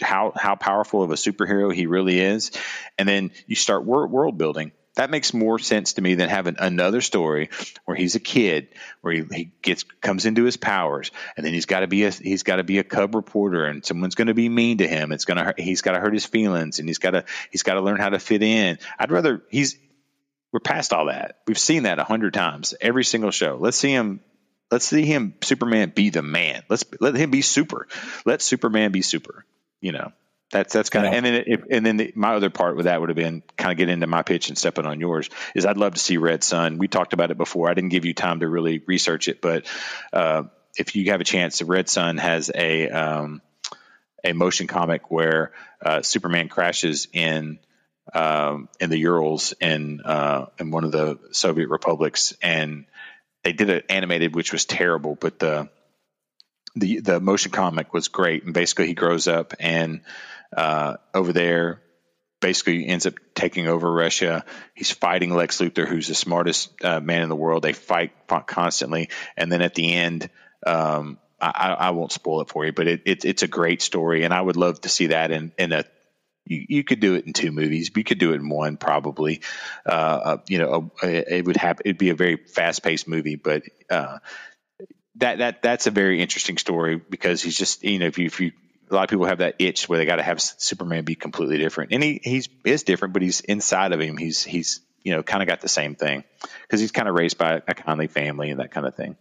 [0.00, 2.52] how how powerful of a superhero he really is,
[2.98, 4.72] and then you start world building.
[4.94, 7.50] That makes more sense to me than having another story
[7.84, 11.66] where he's a kid, where he, he gets comes into his powers, and then he's
[11.66, 14.34] got to be a he's got to be a cub reporter, and someone's going to
[14.34, 15.12] be mean to him.
[15.12, 17.80] It's gonna he's got to hurt his feelings, and he's got to he's got to
[17.80, 18.78] learn how to fit in.
[18.98, 19.76] I'd rather he's
[20.52, 21.40] we're past all that.
[21.46, 23.56] We've seen that a hundred times every single show.
[23.60, 24.20] Let's see him
[24.70, 26.62] Let's see him, Superman, be the man.
[26.68, 27.88] Let's let him be super.
[28.26, 29.44] Let Superman be super.
[29.80, 30.12] You know,
[30.50, 31.16] that's that's kind of, yeah.
[31.16, 33.72] and then if, and then the, my other part with that would have been kind
[33.72, 35.30] of get into my pitch and stepping on yours.
[35.54, 36.78] Is I'd love to see Red Son.
[36.78, 37.70] We talked about it before.
[37.70, 39.66] I didn't give you time to really research it, but
[40.12, 40.44] uh,
[40.76, 43.42] if you have a chance, the Red Son has a um,
[44.24, 45.52] a motion comic where
[45.84, 47.58] uh, Superman crashes in
[48.14, 52.86] um, in the Urals in uh, in one of the Soviet republics and
[53.48, 55.70] they did it animated, which was terrible, but the
[56.76, 58.44] the the motion comic was great.
[58.44, 60.02] And basically, he grows up and
[60.54, 61.80] uh, over there,
[62.40, 64.44] basically ends up taking over Russia.
[64.74, 67.62] He's fighting Lex Luthor, who's the smartest uh, man in the world.
[67.62, 68.12] They fight
[68.46, 70.28] constantly, and then at the end.
[70.66, 74.24] Um, I, I, won't spoil it for you, but it, it, it's a great story,
[74.24, 75.84] and I would love to see that in, in a
[76.48, 77.90] you, you could do it in two movies.
[77.94, 79.42] You could do it in one, probably.
[79.86, 83.62] Uh, uh you know, it would have it'd be a very fast paced movie, but
[83.90, 84.18] uh,
[85.16, 88.40] that that that's a very interesting story because he's just you know if you if
[88.40, 88.52] you
[88.90, 91.58] a lot of people have that itch where they got to have Superman be completely
[91.58, 94.16] different, and he he's is different, but he's inside of him.
[94.16, 96.24] He's he's you know kind of got the same thing
[96.62, 99.16] because he's kind of raised by a kindly family and that kind of thing.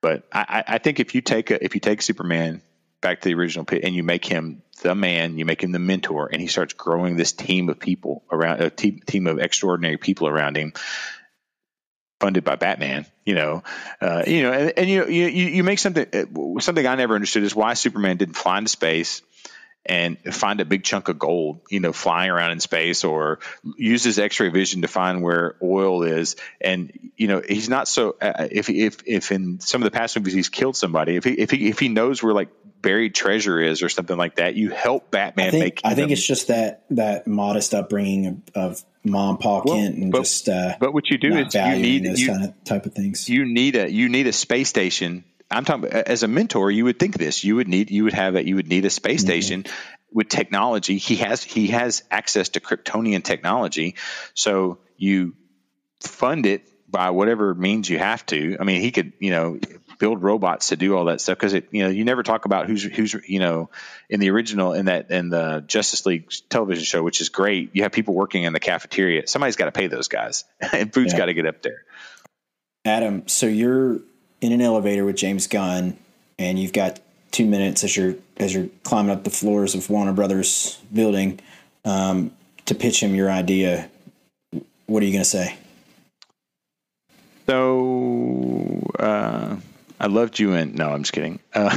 [0.00, 2.60] But I, I think if you take a, if you take Superman
[3.00, 5.78] back to the original pit, and you make him the man, you make him the
[5.78, 9.96] mentor, and he starts growing this team of people around a team, team of extraordinary
[9.96, 10.72] people around him,
[12.20, 13.06] funded by Batman.
[13.24, 13.62] You know,
[14.00, 17.44] uh, you know, and, and you, you you make something uh, something I never understood
[17.44, 19.22] is why Superman didn't fly into space
[19.84, 23.40] and find a big chunk of gold, you know, flying around in space or
[23.76, 26.36] use his x-ray vision to find where oil is.
[26.60, 30.16] And, you know, he's not so, uh, if, if, if in some of the past
[30.16, 32.50] movies he's killed somebody, if he, if he, if he knows where like
[32.82, 35.80] buried treasure is or something like that, you help Batman I think, make.
[35.84, 40.12] I think it's just that, that modest upbringing of, of mom, Paul well, Kent and
[40.12, 42.86] but, just, uh, but what you do is you need those you, kind of type
[42.86, 43.28] of things.
[43.28, 46.70] You need a, you need a space station I'm talking as a mentor.
[46.70, 47.44] You would think this.
[47.44, 47.90] You would need.
[47.90, 48.34] You would have.
[48.36, 49.26] A, you would need a space mm-hmm.
[49.26, 49.64] station
[50.12, 50.98] with technology.
[50.98, 51.42] He has.
[51.42, 53.96] He has access to Kryptonian technology.
[54.34, 55.34] So you
[56.00, 58.56] fund it by whatever means you have to.
[58.58, 59.12] I mean, he could.
[59.18, 59.58] You know,
[60.02, 61.68] build robots to do all that stuff because it.
[61.70, 63.14] You know, you never talk about who's who's.
[63.14, 63.70] You know,
[64.10, 67.70] in the original in that in the Justice League television show, which is great.
[67.72, 69.28] You have people working in the cafeteria.
[69.28, 70.42] Somebody's got to pay those guys,
[70.72, 71.20] and food's yeah.
[71.20, 71.84] got to get up there.
[72.84, 74.00] Adam, so you're
[74.40, 75.96] in an elevator with James Gunn,
[76.36, 76.98] and you've got
[77.30, 81.38] two minutes as you're as you're climbing up the floors of Warner Brothers building
[81.84, 82.32] um,
[82.66, 83.88] to pitch him your idea.
[84.86, 85.56] What are you going to say?
[87.46, 89.56] So uh,
[90.02, 91.40] I loved you and no, I'm just kidding.
[91.54, 91.76] Uh,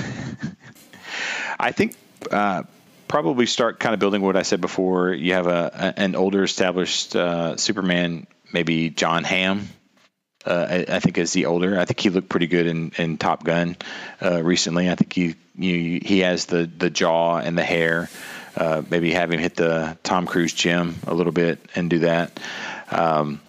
[1.60, 1.96] I think
[2.32, 2.64] uh,
[3.08, 5.14] probably start kind of building what I said before.
[5.14, 9.70] You have a, a an older established uh, Superman, maybe Jon Hamm
[10.46, 13.18] uh, I, I, think is the older, I think he looked pretty good in, in
[13.18, 13.76] Top Gun
[14.22, 14.90] uh, recently.
[14.90, 18.10] I think he you, he has the the jaw and the hair.
[18.56, 22.40] Uh, maybe have him hit the Tom Cruise gym a little bit and do that.
[22.90, 23.42] Um,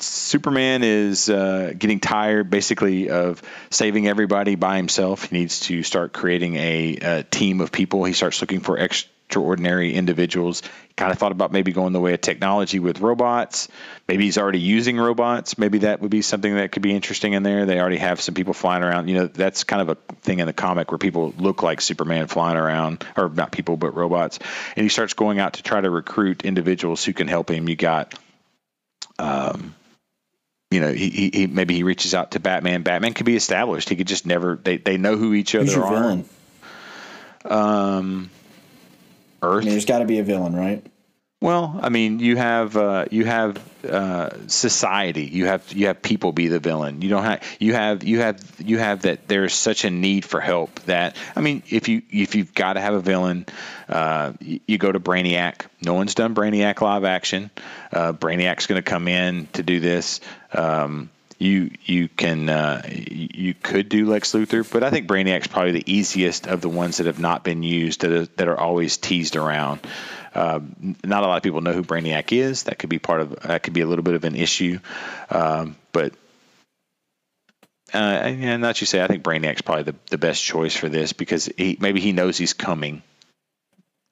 [0.00, 5.24] Superman is uh, getting tired basically of saving everybody by himself.
[5.24, 8.04] He needs to start creating a, a team of people.
[8.04, 10.62] He starts looking for extraordinary individuals
[10.98, 13.68] kind of thought about maybe going the way of technology with robots.
[14.08, 15.56] Maybe he's already using robots.
[15.56, 17.64] Maybe that would be something that could be interesting in there.
[17.64, 19.08] They already have some people flying around.
[19.08, 22.26] You know, that's kind of a thing in the comic where people look like Superman
[22.26, 24.40] flying around, or not people, but robots.
[24.76, 27.68] And he starts going out to try to recruit individuals who can help him.
[27.68, 28.14] You got,
[29.20, 29.74] um,
[30.70, 32.82] you know, he, he, he maybe he reaches out to Batman.
[32.82, 33.88] Batman could be established.
[33.88, 34.56] He could just never.
[34.56, 36.00] They they know who each Who's other are.
[36.00, 36.28] Villain?
[37.44, 38.30] Um
[39.42, 39.62] Earth.
[39.62, 40.84] I mean, there's got to be a villain, right?
[41.40, 45.24] Well, I mean, you have uh, you have uh, society.
[45.24, 47.00] You have you have people be the villain.
[47.00, 49.28] You don't have you have you have you have that.
[49.28, 52.80] There's such a need for help that I mean, if you if you've got to
[52.80, 53.46] have a villain,
[53.88, 55.66] uh, you, go to Brainiac.
[55.80, 57.50] No one's done Brainiac live action.
[57.92, 60.20] Uh, Brainiac's going to come in to do this.
[60.52, 61.08] Um,
[61.38, 65.92] you you can uh, you could do Lex Luthor, but I think Brainiac's probably the
[65.92, 69.36] easiest of the ones that have not been used that are, that are always teased
[69.36, 69.78] around.
[70.34, 70.60] Uh,
[71.04, 72.64] not a lot of people know who Brainiac is.
[72.64, 74.78] That could be part of that could be a little bit of an issue,
[75.30, 76.12] um, but.
[77.94, 81.14] Uh, and not you say, I think Brainiac's probably the, the best choice for this
[81.14, 83.02] because he maybe he knows he's coming,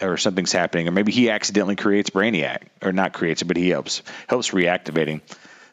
[0.00, 3.68] or something's happening, or maybe he accidentally creates Brainiac, or not creates it, but he
[3.68, 5.20] helps helps reactivating.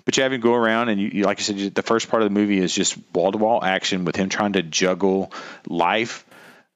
[0.05, 2.21] But you have him go around, and you, you like I said, the first part
[2.23, 5.31] of the movie is just wall to wall action with him trying to juggle
[5.65, 6.25] life,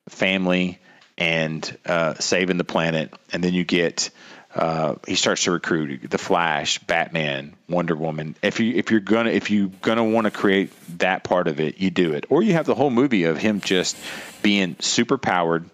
[0.08, 0.80] family,
[1.18, 3.14] and uh, saving the planet.
[3.32, 4.10] And then you get
[4.58, 8.36] uh, he starts to recruit the Flash, Batman, Wonder Woman.
[8.42, 11.80] If you if you're gonna if you gonna want to create that part of it,
[11.80, 12.26] you do it.
[12.30, 13.96] Or you have the whole movie of him just
[14.42, 15.70] being super powered.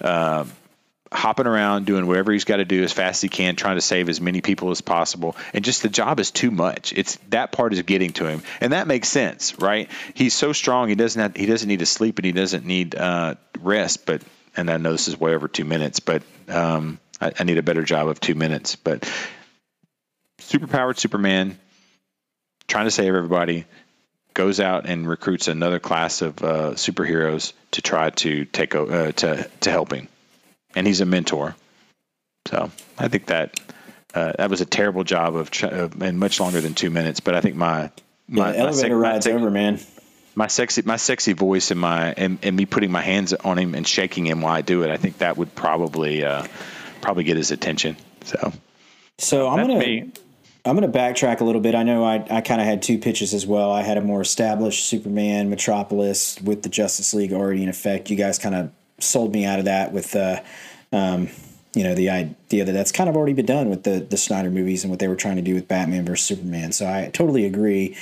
[0.00, 0.44] Uh,
[1.12, 3.80] hopping around doing whatever he's got to do as fast as he can trying to
[3.80, 5.36] save as many people as possible.
[5.52, 6.92] And just the job is too much.
[6.92, 8.42] It's that part is getting to him.
[8.60, 9.88] And that makes sense right?
[10.14, 12.94] He's so strong he doesn't have, he doesn't need to sleep and he doesn't need
[12.94, 14.22] uh, rest but
[14.56, 17.62] and i know this is way over two minutes but um, I, I need a
[17.62, 19.08] better job of two minutes but
[20.40, 21.58] superpowered superman
[22.66, 23.64] trying to save everybody
[24.34, 29.48] goes out and recruits another class of uh, superheroes to try to take uh, to
[29.60, 30.08] to help him
[30.74, 31.54] and he's a mentor.
[32.48, 33.58] So I think that
[34.14, 37.20] uh, that was a terrible job of, ch- and much longer than two minutes.
[37.20, 37.90] But I think my
[38.28, 39.80] my, yeah, elevator my ride's my, over, man.
[40.34, 43.74] My sexy my sexy voice and my and, and me putting my hands on him
[43.74, 44.90] and shaking him while I do it.
[44.90, 46.46] I think that would probably uh,
[47.00, 47.96] probably get his attention.
[48.24, 48.52] So
[49.18, 49.78] so I'm gonna.
[49.78, 50.12] Me.
[50.64, 51.74] I'm going to backtrack a little bit.
[51.74, 53.72] I know I, I kind of had two pitches as well.
[53.72, 58.10] I had a more established Superman Metropolis with the Justice League already in effect.
[58.10, 58.70] You guys kind of
[59.02, 60.40] sold me out of that with uh,
[60.92, 61.28] um,
[61.74, 64.50] you know the idea that that's kind of already been done with the the Snyder
[64.50, 66.72] movies and what they were trying to do with Batman versus Superman.
[66.72, 67.96] So I totally agree.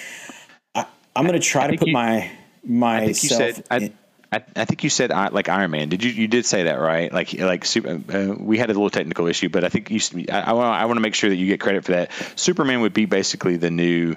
[0.75, 2.31] I, am going to try to put you, my
[2.65, 3.03] myself.
[3.03, 3.95] I think you said.
[4.33, 5.89] I, I, think you said uh, like Iron Man.
[5.89, 7.13] Did you you did say that right?
[7.13, 10.01] Like like super, uh, we had a little technical issue, but I think you.
[10.31, 12.13] I, I want to make sure that you get credit for that.
[12.37, 14.15] Superman would be basically the new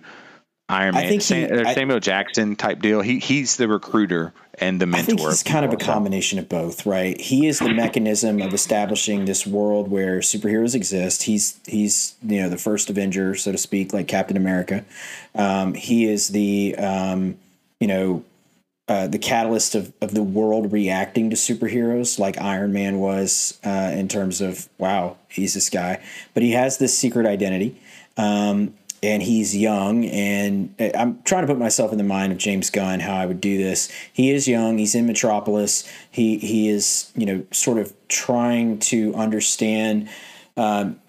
[0.73, 3.01] Iron Man, I think he, Samuel I, Jackson type deal.
[3.01, 5.13] He he's the recruiter and the mentor.
[5.13, 7.19] I think he's kind of a combination of both, right?
[7.19, 11.23] He is the mechanism of establishing this world where superheroes exist.
[11.23, 14.83] He's he's you know the first Avenger, so to speak, like Captain America.
[15.35, 17.37] Um, he is the um,
[17.79, 18.23] you know
[18.87, 23.91] uh, the catalyst of, of the world reacting to superheroes like Iron Man was uh,
[23.93, 27.79] in terms of wow he's this guy, but he has this secret identity.
[28.17, 32.37] Um, and he's young and uh, i'm trying to put myself in the mind of
[32.37, 33.91] james gunn how i would do this.
[34.11, 35.89] He is young he's in metropolis.
[36.09, 40.09] He he is you know sort of trying to understand
[40.57, 40.99] um,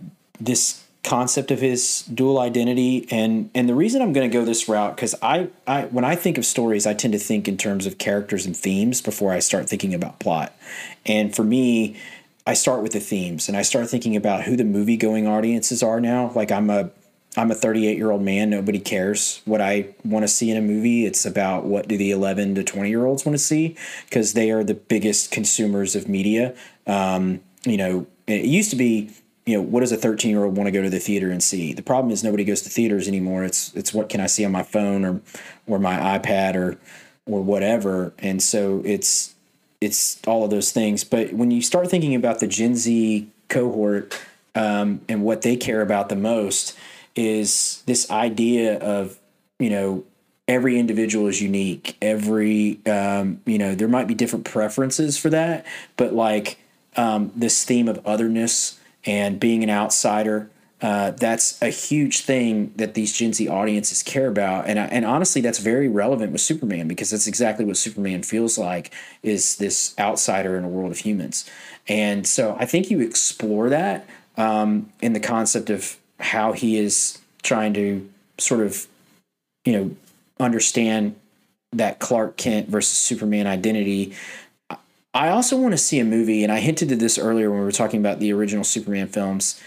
[0.41, 3.07] this concept of his dual identity.
[3.11, 6.17] And and the reason i'm going to go this route because I, I when i
[6.17, 9.39] think of stories i tend to think in terms of characters and themes before i
[9.39, 10.53] start thinking about plot.
[11.07, 11.97] And for me
[12.47, 15.83] i start with the themes and i start thinking about who the movie going audiences
[15.83, 16.33] are now.
[16.35, 16.91] Like i'm a
[17.37, 18.51] I'm a 38 year old man.
[18.51, 21.05] Nobody cares what I want to see in a movie.
[21.05, 23.77] It's about what do the 11 to 20 year olds want to see
[24.09, 26.55] because they are the biggest consumers of media.
[26.87, 29.11] Um, you know, it used to be,
[29.47, 31.43] you know, what does a 13 year old want to go to the theater and
[31.43, 31.73] see?
[31.73, 33.45] The problem is nobody goes to theaters anymore.
[33.45, 35.21] It's it's what can I see on my phone or
[35.67, 36.79] or my iPad or
[37.27, 38.13] or whatever.
[38.19, 39.35] And so it's
[39.81, 41.05] it's all of those things.
[41.05, 44.19] But when you start thinking about the Gen Z cohort
[44.55, 46.77] um, and what they care about the most
[47.15, 49.19] is this idea of
[49.59, 50.05] you know
[50.47, 51.97] every individual is unique.
[52.03, 55.67] Every um, you know there might be different preferences for that
[55.97, 56.59] but like
[56.97, 60.51] um, this theme of otherness and being an outsider
[60.85, 65.41] uh, that's a huge thing that these Gen Z audiences care about, and and honestly,
[65.41, 68.93] that's very relevant with Superman because that's exactly what Superman feels like
[69.23, 71.49] is this outsider in a world of humans,
[71.89, 77.19] and so I think you explore that um, in the concept of how he is
[77.43, 78.09] trying to
[78.39, 78.87] sort of,
[79.65, 79.97] you know,
[80.41, 81.17] understand
[81.73, 84.15] that Clark Kent versus Superman identity.
[85.13, 87.65] I also want to see a movie, and I hinted at this earlier when we
[87.65, 89.61] were talking about the original Superman films.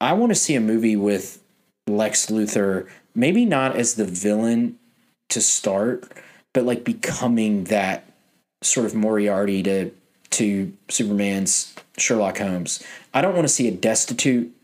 [0.00, 1.42] I want to see a movie with
[1.86, 4.78] Lex Luthor, maybe not as the villain
[5.30, 6.12] to start,
[6.52, 8.04] but like becoming that
[8.62, 9.90] sort of Moriarty to
[10.30, 12.82] to Superman's Sherlock Holmes.
[13.12, 14.54] I don't want to see a destitute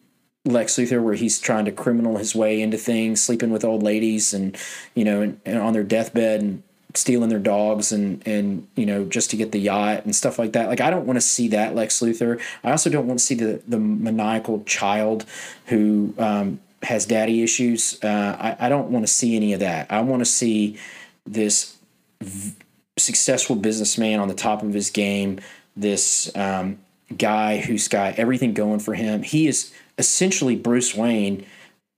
[0.52, 4.32] Lex Luthor where he's trying to criminal his way into things, sleeping with old ladies
[4.32, 4.56] and
[4.94, 6.62] you know, and, and on their deathbed and
[6.94, 10.52] stealing their dogs and and you know just to get the yacht and stuff like
[10.52, 10.68] that.
[10.68, 12.40] Like I don't want to see that Lex Luthor.
[12.64, 15.24] I also don't want to see the the maniacal child
[15.66, 17.98] who um, has daddy issues.
[18.02, 19.90] Uh, I, I don't want to see any of that.
[19.90, 20.78] I want to see
[21.26, 21.76] this
[22.20, 22.54] v-
[22.96, 25.40] successful businessman on the top of his game.
[25.76, 26.78] This um,
[27.16, 29.22] guy who's got everything going for him.
[29.22, 31.44] He is essentially Bruce Wayne,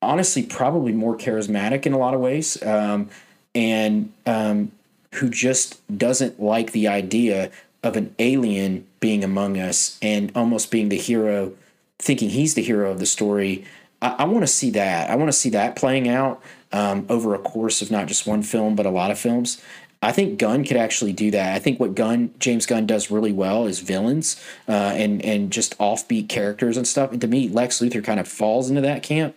[0.03, 3.09] honestly, probably more charismatic in a lot of ways, um,
[3.55, 4.73] and um,
[5.15, 7.51] who just doesn't like the idea
[7.83, 11.53] of an alien being among us and almost being the hero,
[11.99, 13.65] thinking he's the hero of the story.
[14.03, 15.11] I, I want to see that.
[15.11, 18.43] I want to see that playing out um, over a course of not just one
[18.43, 19.61] film, but a lot of films.
[20.03, 21.55] I think Gunn could actually do that.
[21.55, 25.77] I think what Gunn James Gunn does really well is villains uh, and and just
[25.79, 27.13] offbeat characters and stuff.
[27.13, 29.37] And to me, Lex Luthor kind of falls into that camp.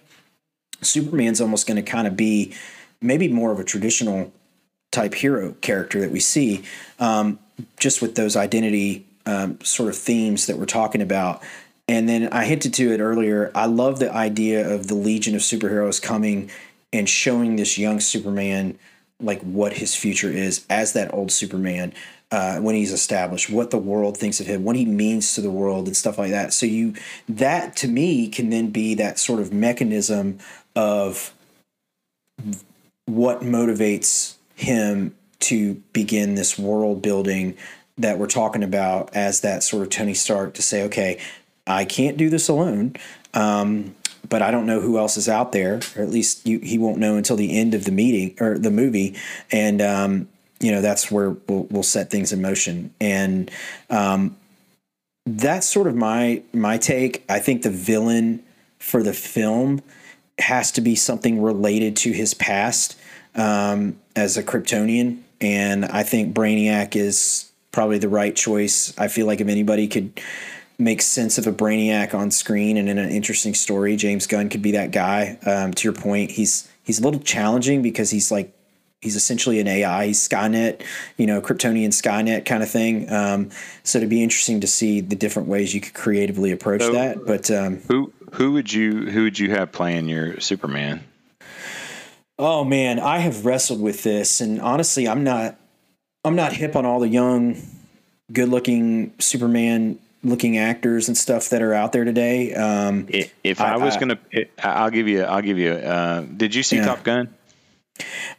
[0.81, 2.53] Superman's almost going to kind of be
[3.01, 4.31] maybe more of a traditional
[4.91, 6.63] type hero character that we see,
[6.99, 7.39] um,
[7.77, 11.41] just with those identity um, sort of themes that we're talking about.
[11.87, 13.51] And then I hinted to it earlier.
[13.53, 16.49] I love the idea of the Legion of Superheroes coming
[16.93, 18.79] and showing this young Superman
[19.23, 21.93] like what his future is as that old Superman
[22.31, 25.51] uh, when he's established, what the world thinks of him, what he means to the
[25.51, 26.53] world, and stuff like that.
[26.53, 26.95] So you
[27.29, 30.39] that to me can then be that sort of mechanism
[30.75, 31.33] of
[33.05, 37.55] what motivates him to begin this world building
[37.97, 41.19] that we're talking about as that sort of Tony Stark to say, okay,
[41.67, 42.95] I can't do this alone.
[43.33, 43.95] Um,
[44.27, 46.97] but I don't know who else is out there, or at least you, he won't
[46.97, 49.15] know until the end of the meeting or the movie.
[49.51, 50.29] And, um,
[50.59, 52.93] you know, that's where we'll, we'll, set things in motion.
[53.01, 53.51] And
[53.89, 54.37] um,
[55.25, 57.23] that's sort of my, my take.
[57.27, 58.43] I think the villain
[58.79, 59.81] for the film
[60.39, 62.97] has to be something related to his past
[63.35, 65.21] um, as a Kryptonian.
[65.41, 68.97] And I think Brainiac is probably the right choice.
[68.97, 70.19] I feel like if anybody could
[70.77, 73.95] makes sense of a brainiac on screen and in an interesting story.
[73.95, 75.37] James Gunn could be that guy.
[75.45, 78.53] Um, to your point, he's he's a little challenging because he's like
[79.03, 80.81] he's essentially an AI Skynet,
[81.17, 83.11] you know, Kryptonian Skynet kind of thing.
[83.11, 83.49] Um,
[83.83, 87.25] so it'd be interesting to see the different ways you could creatively approach so that.
[87.25, 91.03] But um, who who would you who would you have playing your Superman?
[92.39, 95.57] Oh man, I have wrestled with this, and honestly, I'm not
[96.25, 97.61] I'm not hip on all the young,
[98.31, 102.53] good looking Superman looking actors and stuff that are out there today.
[102.53, 104.17] Um, if I, I was gonna,
[104.61, 105.71] I'll give you, I'll give you.
[105.71, 106.85] Uh, did you see yeah.
[106.85, 107.33] Top Gun?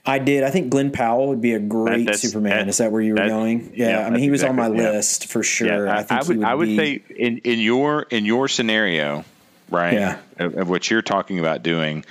[0.04, 0.42] I did.
[0.42, 2.68] I think Glen Powell would be a great that, Superman.
[2.68, 3.72] Is that where you were going?
[3.74, 4.90] Yeah, yeah I mean, he was exactly, on my yeah.
[4.90, 5.88] list for sure.
[5.88, 9.24] I, I, would, would, I would be, say in, in your in your scenario,
[9.70, 9.94] right?
[9.94, 10.18] Yeah.
[10.38, 12.04] Of, of what you're talking about doing,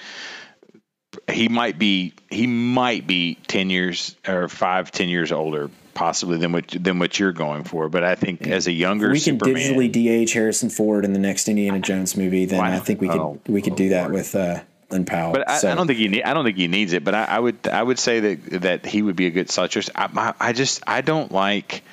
[1.29, 6.51] he might be he might be ten years or five ten years older possibly than
[6.51, 7.89] what than what you're going for.
[7.89, 8.55] But I think yeah.
[8.55, 12.15] as a younger we can Superman, digitally DH Harrison Ford in the next Indiana Jones
[12.17, 14.13] movie, then I think we could oh, we could oh, do that Lord.
[14.13, 15.33] with uh, Glen Powell.
[15.33, 15.71] But I, so.
[15.71, 17.03] I, don't think he need, I don't think he needs it.
[17.03, 19.77] But I, I, would I would say that that he would be a good such.
[19.95, 21.83] I, I just I don't like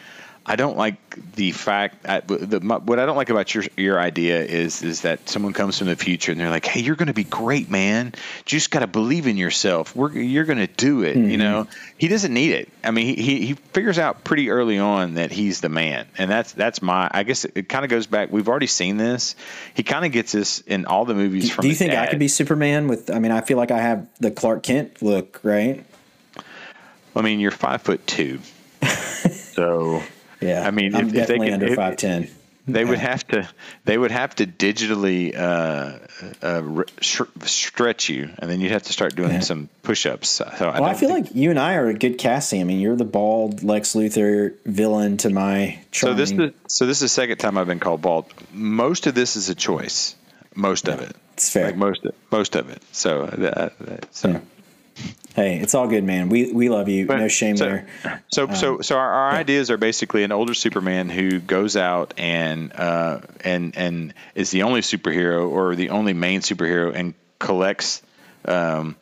[0.47, 0.97] I don't like
[1.35, 5.29] the fact that the, what I don't like about your your idea is is that
[5.29, 8.07] someone comes from the future and they're like, "Hey, you're going to be great, man.
[8.07, 8.13] You
[8.47, 9.95] just got to believe in yourself.
[9.95, 11.31] We're, you're going to do it." Mm-hmm.
[11.31, 11.69] You know,
[11.99, 12.71] he doesn't need it.
[12.83, 16.53] I mean, he he figures out pretty early on that he's the man, and that's
[16.53, 17.11] that's my.
[17.13, 18.33] I guess it, it kind of goes back.
[18.33, 19.37] We've already seen this.
[19.75, 21.49] He kind of gets this in all the movies.
[21.49, 22.09] Do, from do you think dad.
[22.09, 22.89] I could be Superman?
[22.89, 25.85] With I mean, I feel like I have the Clark Kent look, right?
[27.15, 28.41] I mean, you're five foot two,
[29.31, 30.03] so.
[30.41, 32.31] Yeah, I mean, I'm if, definitely if they under five ten.
[32.67, 33.49] They would have to.
[33.85, 35.99] They would have to digitally uh,
[36.41, 39.41] uh, sh- stretch you, and then you'd have to start doing yeah.
[39.41, 40.29] some push-ups.
[40.29, 41.27] So well, I, I feel think...
[41.27, 42.61] like you and I are a good casting.
[42.61, 45.81] I mean, you're the bald Lex Luthor villain to my.
[45.91, 46.17] Charming...
[46.17, 48.27] So this is so this is the second time I've been called bald.
[48.53, 50.15] Most of this is a choice.
[50.55, 51.17] Most yeah, of it.
[51.33, 51.67] It's fair.
[51.67, 52.83] Like most of, most of it.
[52.93, 53.71] So uh,
[54.11, 54.41] so.
[55.35, 56.29] Hey, it's all good, man.
[56.29, 57.07] We we love you.
[57.07, 57.89] But, no shame so, there.
[58.29, 59.39] So um, so so our, our yeah.
[59.39, 64.65] ideas are basically an older Superman who goes out and uh, and and is the
[64.65, 68.03] only superhero or the only main superhero and collects
[68.45, 68.97] um,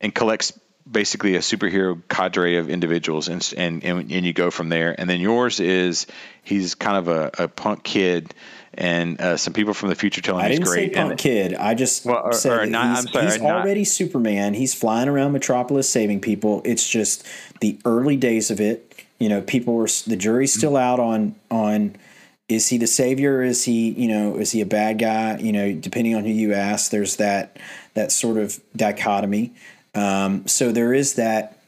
[0.00, 0.58] and collects
[0.90, 4.94] basically a superhero cadre of individuals and, and and and you go from there.
[4.98, 6.06] And then yours is
[6.42, 8.34] he's kind of a, a punk kid
[8.74, 10.94] and uh, some people from the future telling I he's didn't great.
[10.94, 11.54] say punk kid.
[11.54, 14.54] I just well, or, said or not, he's, sorry, he's already Superman.
[14.54, 16.62] He's flying around Metropolis saving people.
[16.64, 17.26] It's just
[17.60, 19.04] the early days of it.
[19.18, 21.96] You know, people were the jury's still out on on
[22.48, 23.42] is he the savior?
[23.42, 25.38] Is he you know is he a bad guy?
[25.38, 27.56] You know, depending on who you ask, there's that
[27.94, 29.52] that sort of dichotomy.
[29.94, 31.58] Um, so there is that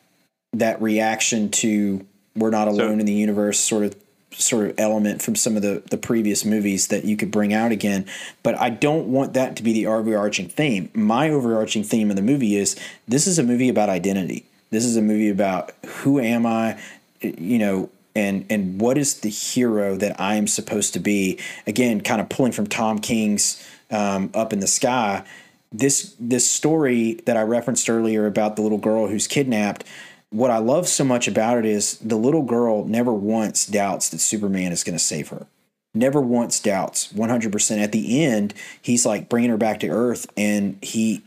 [0.52, 2.04] that reaction to
[2.36, 3.96] we're not alone so, in the universe sort of
[4.32, 7.72] sort of element from some of the the previous movies that you could bring out
[7.72, 8.06] again.
[8.42, 10.90] But i don't want that to be the overarching theme.
[10.94, 12.76] My overarching theme of the movie is
[13.08, 14.46] this is a movie about identity.
[14.70, 16.78] This is a movie about who am i
[17.20, 21.38] you know and and what is the hero that i am supposed to be?
[21.66, 25.24] Again kind of pulling from tom king's um, up in the sky
[25.72, 29.84] this this story that i referenced earlier about the little girl who's kidnapped
[30.30, 34.20] what I love so much about it is the little girl never once doubts that
[34.20, 35.46] Superman is going to save her.
[35.92, 37.82] Never once doubts 100%.
[37.82, 41.22] At the end, he's like bringing her back to earth and he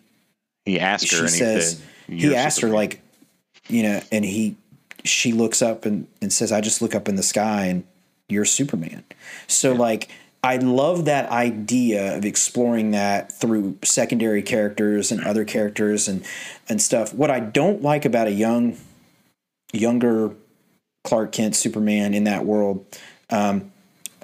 [0.65, 3.01] he asked her and he says he, he asked her like
[3.67, 4.55] you know and he
[5.03, 7.83] she looks up and, and says I just look up in the sky and
[8.29, 9.03] you're Superman.
[9.47, 9.79] So yeah.
[9.79, 10.09] like
[10.43, 16.25] I love that idea of exploring that through secondary characters and other characters and
[16.67, 17.13] and stuff.
[17.13, 18.77] What I don't like about a young
[19.71, 20.35] younger
[21.03, 22.85] Clark Kent Superman in that world.
[23.29, 23.71] Um,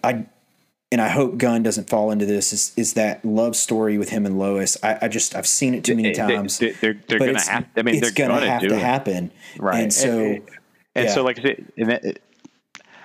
[0.03, 0.25] I
[0.91, 4.25] and I hope Gunn doesn't fall into this is is that love story with him
[4.25, 4.77] and Lois.
[4.83, 6.57] I, I just I've seen it too many times.
[6.57, 7.65] They, are they're gonna have.
[7.77, 8.79] I mean, it's gonna, gonna have to it.
[8.79, 9.83] happen, right?
[9.83, 10.49] And so, and,
[10.95, 11.13] and yeah.
[11.13, 11.41] so like I
[11.77, 12.19] said,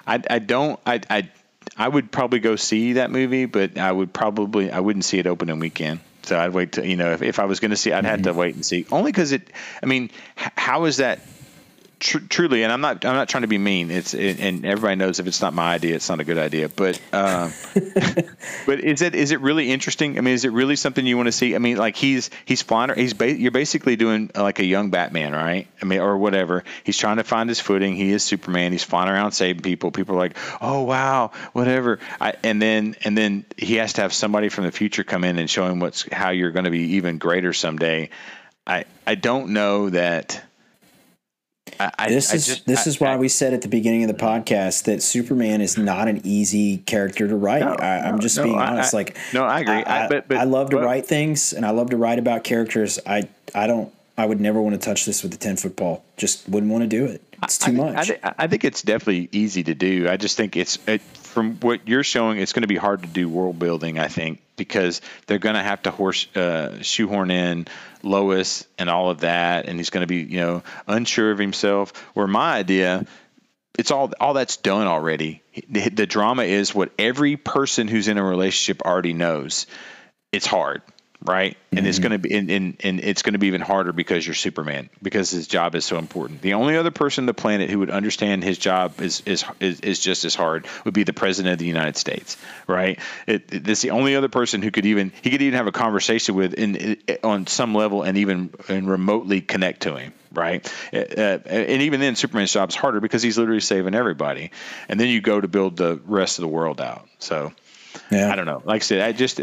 [0.06, 1.30] I I don't I I
[1.76, 5.26] I would probably go see that movie, but I would probably I wouldn't see it
[5.26, 6.00] opening weekend.
[6.22, 8.06] So I'd wait to you know if, if I was going to see, I'd mm-hmm.
[8.06, 8.86] have to wait and see.
[8.90, 9.48] Only because it.
[9.82, 11.20] I mean, how is that
[12.04, 13.90] tr- truly, and I'm not I'm not trying to be mean.
[13.90, 16.68] It's it, and everybody knows if it's not my idea, it's not a good idea.
[16.68, 17.50] But uh,
[18.66, 20.18] but is it is it really interesting?
[20.18, 21.54] I mean, is it really something you want to see?
[21.54, 22.94] I mean, like he's he's flying.
[22.94, 25.66] He's ba- you're basically doing like a young Batman, right?
[25.82, 26.62] I mean, or whatever.
[26.84, 27.96] He's trying to find his footing.
[27.96, 28.72] He is Superman.
[28.72, 29.90] He's flying around saving people.
[29.90, 31.98] People are like, oh wow, whatever.
[32.20, 35.38] I, and then and then he has to have somebody from the future come in
[35.38, 38.10] and show him what's how you're going to be even greater someday.
[38.66, 40.42] I I don't know that
[41.98, 44.08] I, this I is just, this I, is why we said at the beginning of
[44.08, 47.60] the podcast that Superman is not an easy character to write.
[47.60, 48.94] No, I, am just no, being honest.
[48.94, 49.84] like, no, I agree.
[49.84, 52.44] I, but, but, I love to but, write things, and I love to write about
[52.44, 52.98] characters.
[53.06, 56.04] I I don't I would never want to touch this with a 10 foot pole.
[56.16, 57.22] Just wouldn't want to do it.
[57.42, 58.10] It's too I, much.
[58.10, 60.08] I, I, think it's definitely easy to do.
[60.08, 63.08] I just think it's it, from what you're showing, it's going to be hard to
[63.08, 63.98] do world building.
[63.98, 67.66] I think because they're going to have to horse uh, shoehorn in
[68.02, 71.92] Lois and all of that, and he's going to be you know unsure of himself.
[72.14, 73.04] Where my idea,
[73.78, 75.42] it's all all that's done already.
[75.68, 79.66] The, the drama is what every person who's in a relationship already knows.
[80.32, 80.82] It's hard
[81.24, 81.56] right?
[81.70, 81.86] And mm-hmm.
[81.88, 84.34] it's going to be and, and, and it's going to be even harder because you're
[84.34, 86.42] Superman because his job is so important.
[86.42, 89.80] The only other person on the planet who would understand his job is is is,
[89.80, 92.36] is just as hard would be the president of the United States,
[92.66, 92.98] right?
[93.26, 95.72] It, it, this the only other person who could even he could even have a
[95.72, 100.68] conversation with in, in on some level and even and remotely connect to him right?
[100.92, 104.50] Uh, uh and even then, Superman's job is harder because he's literally saving everybody.
[104.88, 107.08] And then you go to build the rest of the world out.
[107.20, 107.52] So
[108.10, 108.30] yeah.
[108.30, 108.62] I don't know.
[108.64, 109.40] Like I said, I just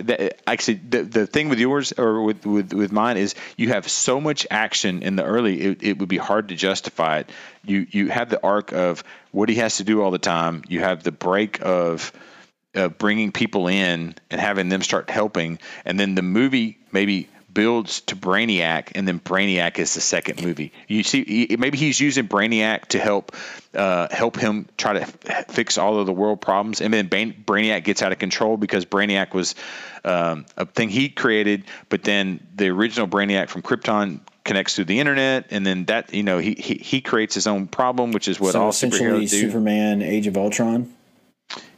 [0.47, 3.87] I said, the, the thing with yours or with, with with mine is you have
[3.89, 5.61] so much action in the early.
[5.61, 7.29] It, it would be hard to justify it.
[7.65, 10.63] You you have the arc of what he has to do all the time.
[10.67, 12.11] You have the break of
[12.75, 18.01] uh, bringing people in and having them start helping, and then the movie maybe builds
[18.01, 20.71] to Brainiac, and then Brainiac is the second movie.
[20.87, 23.35] You see, maybe he's using Brainiac to help
[23.73, 25.05] uh, help him try to
[25.49, 29.33] fix all of the world problems, and then Brainiac gets out of control because Brainiac
[29.33, 29.55] was
[30.03, 34.99] um, a thing he created, but then the original Brainiac from Krypton connects to the
[34.99, 38.39] internet, and then that you know he he, he creates his own problem, which is
[38.39, 39.47] what so all superheroes do.
[39.47, 40.93] Superman, Age of Ultron.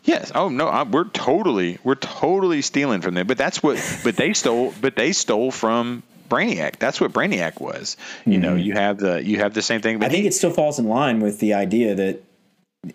[0.04, 0.32] Yes.
[0.36, 3.28] Oh no, I, we're totally we're totally stealing from them.
[3.28, 3.82] But that's what.
[4.04, 4.74] But they stole.
[4.82, 6.78] But they stole from Brainiac.
[6.78, 7.96] That's what Brainiac was.
[8.26, 8.42] You mm-hmm.
[8.42, 10.04] know, you have the you have the same thing.
[10.04, 12.24] I think he, it still falls in line with the idea that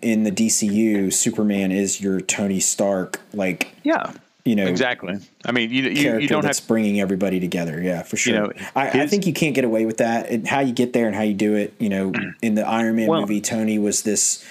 [0.01, 3.19] in the DCU, Superman is your Tony Stark.
[3.33, 4.13] Like, yeah,
[4.45, 5.17] you know, exactly.
[5.45, 7.81] I mean, you you, you don't that's have bringing everybody together.
[7.81, 8.33] Yeah, for sure.
[8.33, 10.29] You know, I, his, I, think you can't get away with that.
[10.29, 11.73] And how you get there and how you do it.
[11.79, 14.45] You know, in the Iron Man well, movie, Tony was this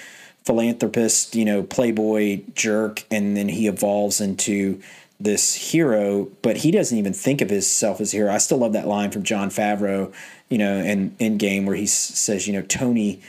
[0.49, 4.81] philanthropist, you know, playboy jerk, and then he evolves into
[5.21, 8.33] this hero, but he doesn't even think of himself as a hero.
[8.33, 10.11] I still love that line from Jon Favreau,
[10.49, 13.21] you know, in Endgame where he says, you know, Tony,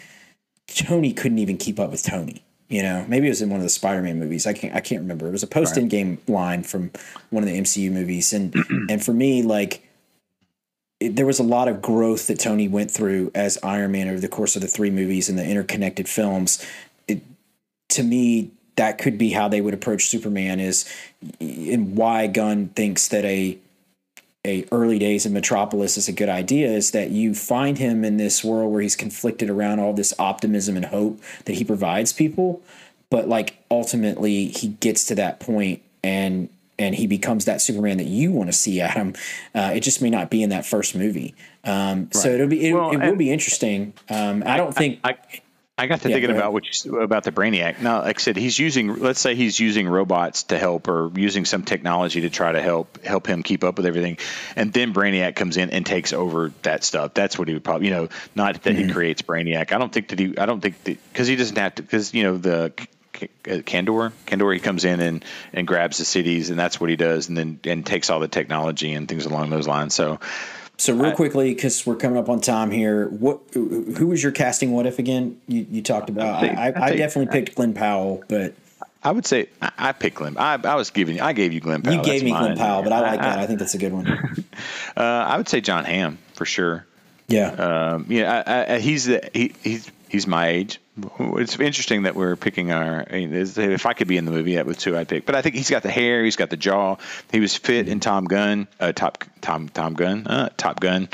[0.67, 2.41] Tony couldn't even keep up with Tony.
[2.69, 4.47] You know, maybe it was in one of the Spider-Man movies.
[4.47, 5.27] I can't, I can't remember.
[5.27, 6.91] It was a post Endgame line from
[7.31, 8.55] one of the MCU movies, and
[8.89, 9.85] and for me, like.
[11.01, 14.19] It, there was a lot of growth that Tony went through as Iron Man over
[14.19, 16.61] the course of the three movies and the interconnected films
[17.89, 20.89] to me, that could be how they would approach Superman is
[21.39, 23.57] and why Gunn thinks that a
[24.45, 28.15] a early days in Metropolis is a good idea is that you find him in
[28.15, 32.61] this world where he's conflicted around all this optimism and hope that he provides people,
[33.09, 36.47] but like ultimately he gets to that point and
[36.77, 39.13] and he becomes that Superman that you want to see Adam.
[39.53, 41.35] Uh, it just may not be in that first movie.
[41.65, 42.15] Um, right.
[42.15, 43.91] So it'll be it, well, it will be interesting.
[44.09, 45.01] Um, I, I don't think.
[45.03, 45.41] I, I
[45.87, 47.81] got to yeah, thinking about what you, about the Brainiac.
[47.81, 48.99] Now, like I said, he's using.
[48.99, 53.03] Let's say he's using robots to help, or using some technology to try to help
[53.03, 54.17] help him keep up with everything,
[54.55, 57.13] and then Brainiac comes in and takes over that stuff.
[57.13, 58.87] That's what he would probably, you know, not that mm-hmm.
[58.87, 59.71] he creates Brainiac.
[59.71, 60.37] I don't think that he.
[60.37, 61.81] I don't think that because he doesn't have to.
[61.81, 62.73] Because you know the
[63.43, 64.11] Kandor.
[64.25, 67.37] Kandor, he comes in and, and grabs the cities, and that's what he does, and
[67.37, 69.93] then and takes all the technology and things along those lines.
[69.93, 70.19] So
[70.79, 74.71] so real quickly, because we're coming up on time here, what who was your casting?
[74.71, 75.39] What if again?
[75.47, 76.43] You, you talked about.
[76.43, 78.53] I, I, I definitely picked Glen Powell, but
[79.03, 80.37] I would say I, I picked Glenn.
[80.37, 81.21] I, I was giving.
[81.21, 81.95] I gave you Glen Powell.
[81.95, 82.43] You gave that's me mine.
[82.43, 83.39] Glen Powell, but I like that.
[83.39, 84.07] I think that's a good one.
[84.97, 86.85] uh, I would say Jon Hamm for sure.
[87.27, 87.49] Yeah.
[87.51, 88.77] Um, yeah.
[88.77, 90.79] he's the, he, he's he's my age.
[91.19, 93.05] It's interesting that we're picking our.
[93.09, 95.25] If I could be in the movie, that was who I'd pick.
[95.25, 96.97] But I think he's got the hair, he's got the jaw.
[97.31, 101.09] He was fit in Tom Gunn, uh, Top Tom Tom Gunn, uh, Top Gun.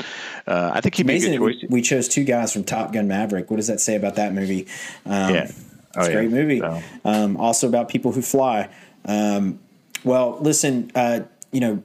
[0.46, 1.64] Uh, I think be a good choice.
[1.68, 3.50] We chose two guys from Top Gun Maverick.
[3.50, 4.66] What does that say about that movie?
[5.04, 5.50] Um, yeah,
[5.94, 6.60] oh, it's a great movie.
[6.60, 6.82] So.
[7.04, 8.68] Um, also about people who fly.
[9.04, 9.60] Um,
[10.04, 11.20] well, listen, uh,
[11.52, 11.82] you know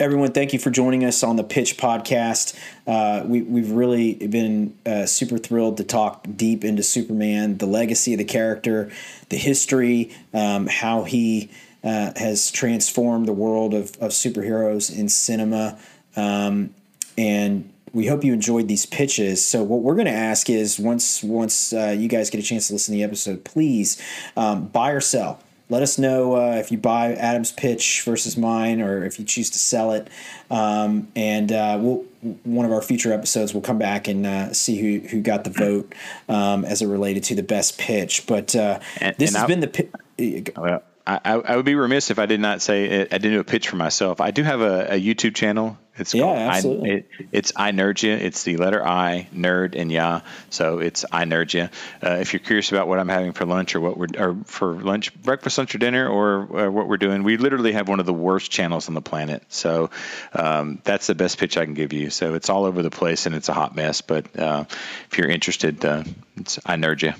[0.00, 2.58] everyone, thank you for joining us on the Pitch Podcast.
[2.84, 8.12] Uh, we, have really been uh, super thrilled to talk deep into Superman, the legacy
[8.12, 8.90] of the character,
[9.28, 11.48] the history, um, how he
[11.84, 15.78] uh, has transformed the world of, of superheroes in cinema.
[16.16, 16.74] Um,
[17.16, 19.46] and we hope you enjoyed these pitches.
[19.46, 22.66] So what we're going to ask is once once uh, you guys get a chance
[22.66, 24.02] to listen to the episode, please
[24.36, 28.80] um, buy or sell let us know uh, if you buy Adam's pitch versus mine,
[28.80, 30.08] or if you choose to sell it.
[30.50, 32.04] Um, and uh, we'll,
[32.44, 35.50] one of our future episodes, we'll come back and uh, see who, who got the
[35.50, 35.94] vote
[36.28, 38.26] um, as it related to the best pitch.
[38.26, 40.52] But uh, and, this and has I'll, been the.
[40.56, 43.40] Oh, I, I, would be remiss if I did not say it, I didn't do
[43.40, 44.22] a pitch for myself.
[44.22, 45.76] I do have a, a YouTube channel.
[45.96, 46.90] It's yeah, called absolutely.
[46.90, 48.14] I, it, it's I Nerd Ya.
[48.14, 50.22] It's the letter I, nerd, and ya.
[50.48, 51.68] So it's I Nerd Ya.
[52.02, 54.74] Uh, if you're curious about what I'm having for lunch or what we're or for
[54.74, 58.06] lunch, breakfast, lunch, or dinner, or uh, what we're doing, we literally have one of
[58.06, 59.44] the worst channels on the planet.
[59.50, 59.90] So
[60.32, 62.08] um, that's the best pitch I can give you.
[62.08, 64.00] So it's all over the place and it's a hot mess.
[64.00, 64.64] But uh,
[65.10, 66.02] if you're interested, uh,
[66.36, 67.12] it's I Nerd Ya.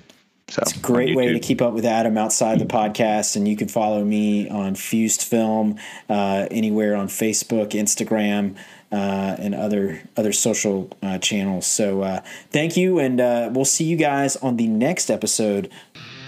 [0.49, 3.57] So it's a great way to keep up with Adam outside the podcast, and you
[3.57, 8.55] can follow me on Fused Film uh, anywhere on Facebook, Instagram,
[8.93, 11.67] uh, and other other social uh, channels.
[11.67, 15.71] So uh, thank you, and uh, we'll see you guys on the next episode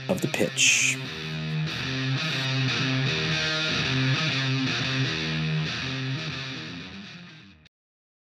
[0.09, 0.99] of the Pitch.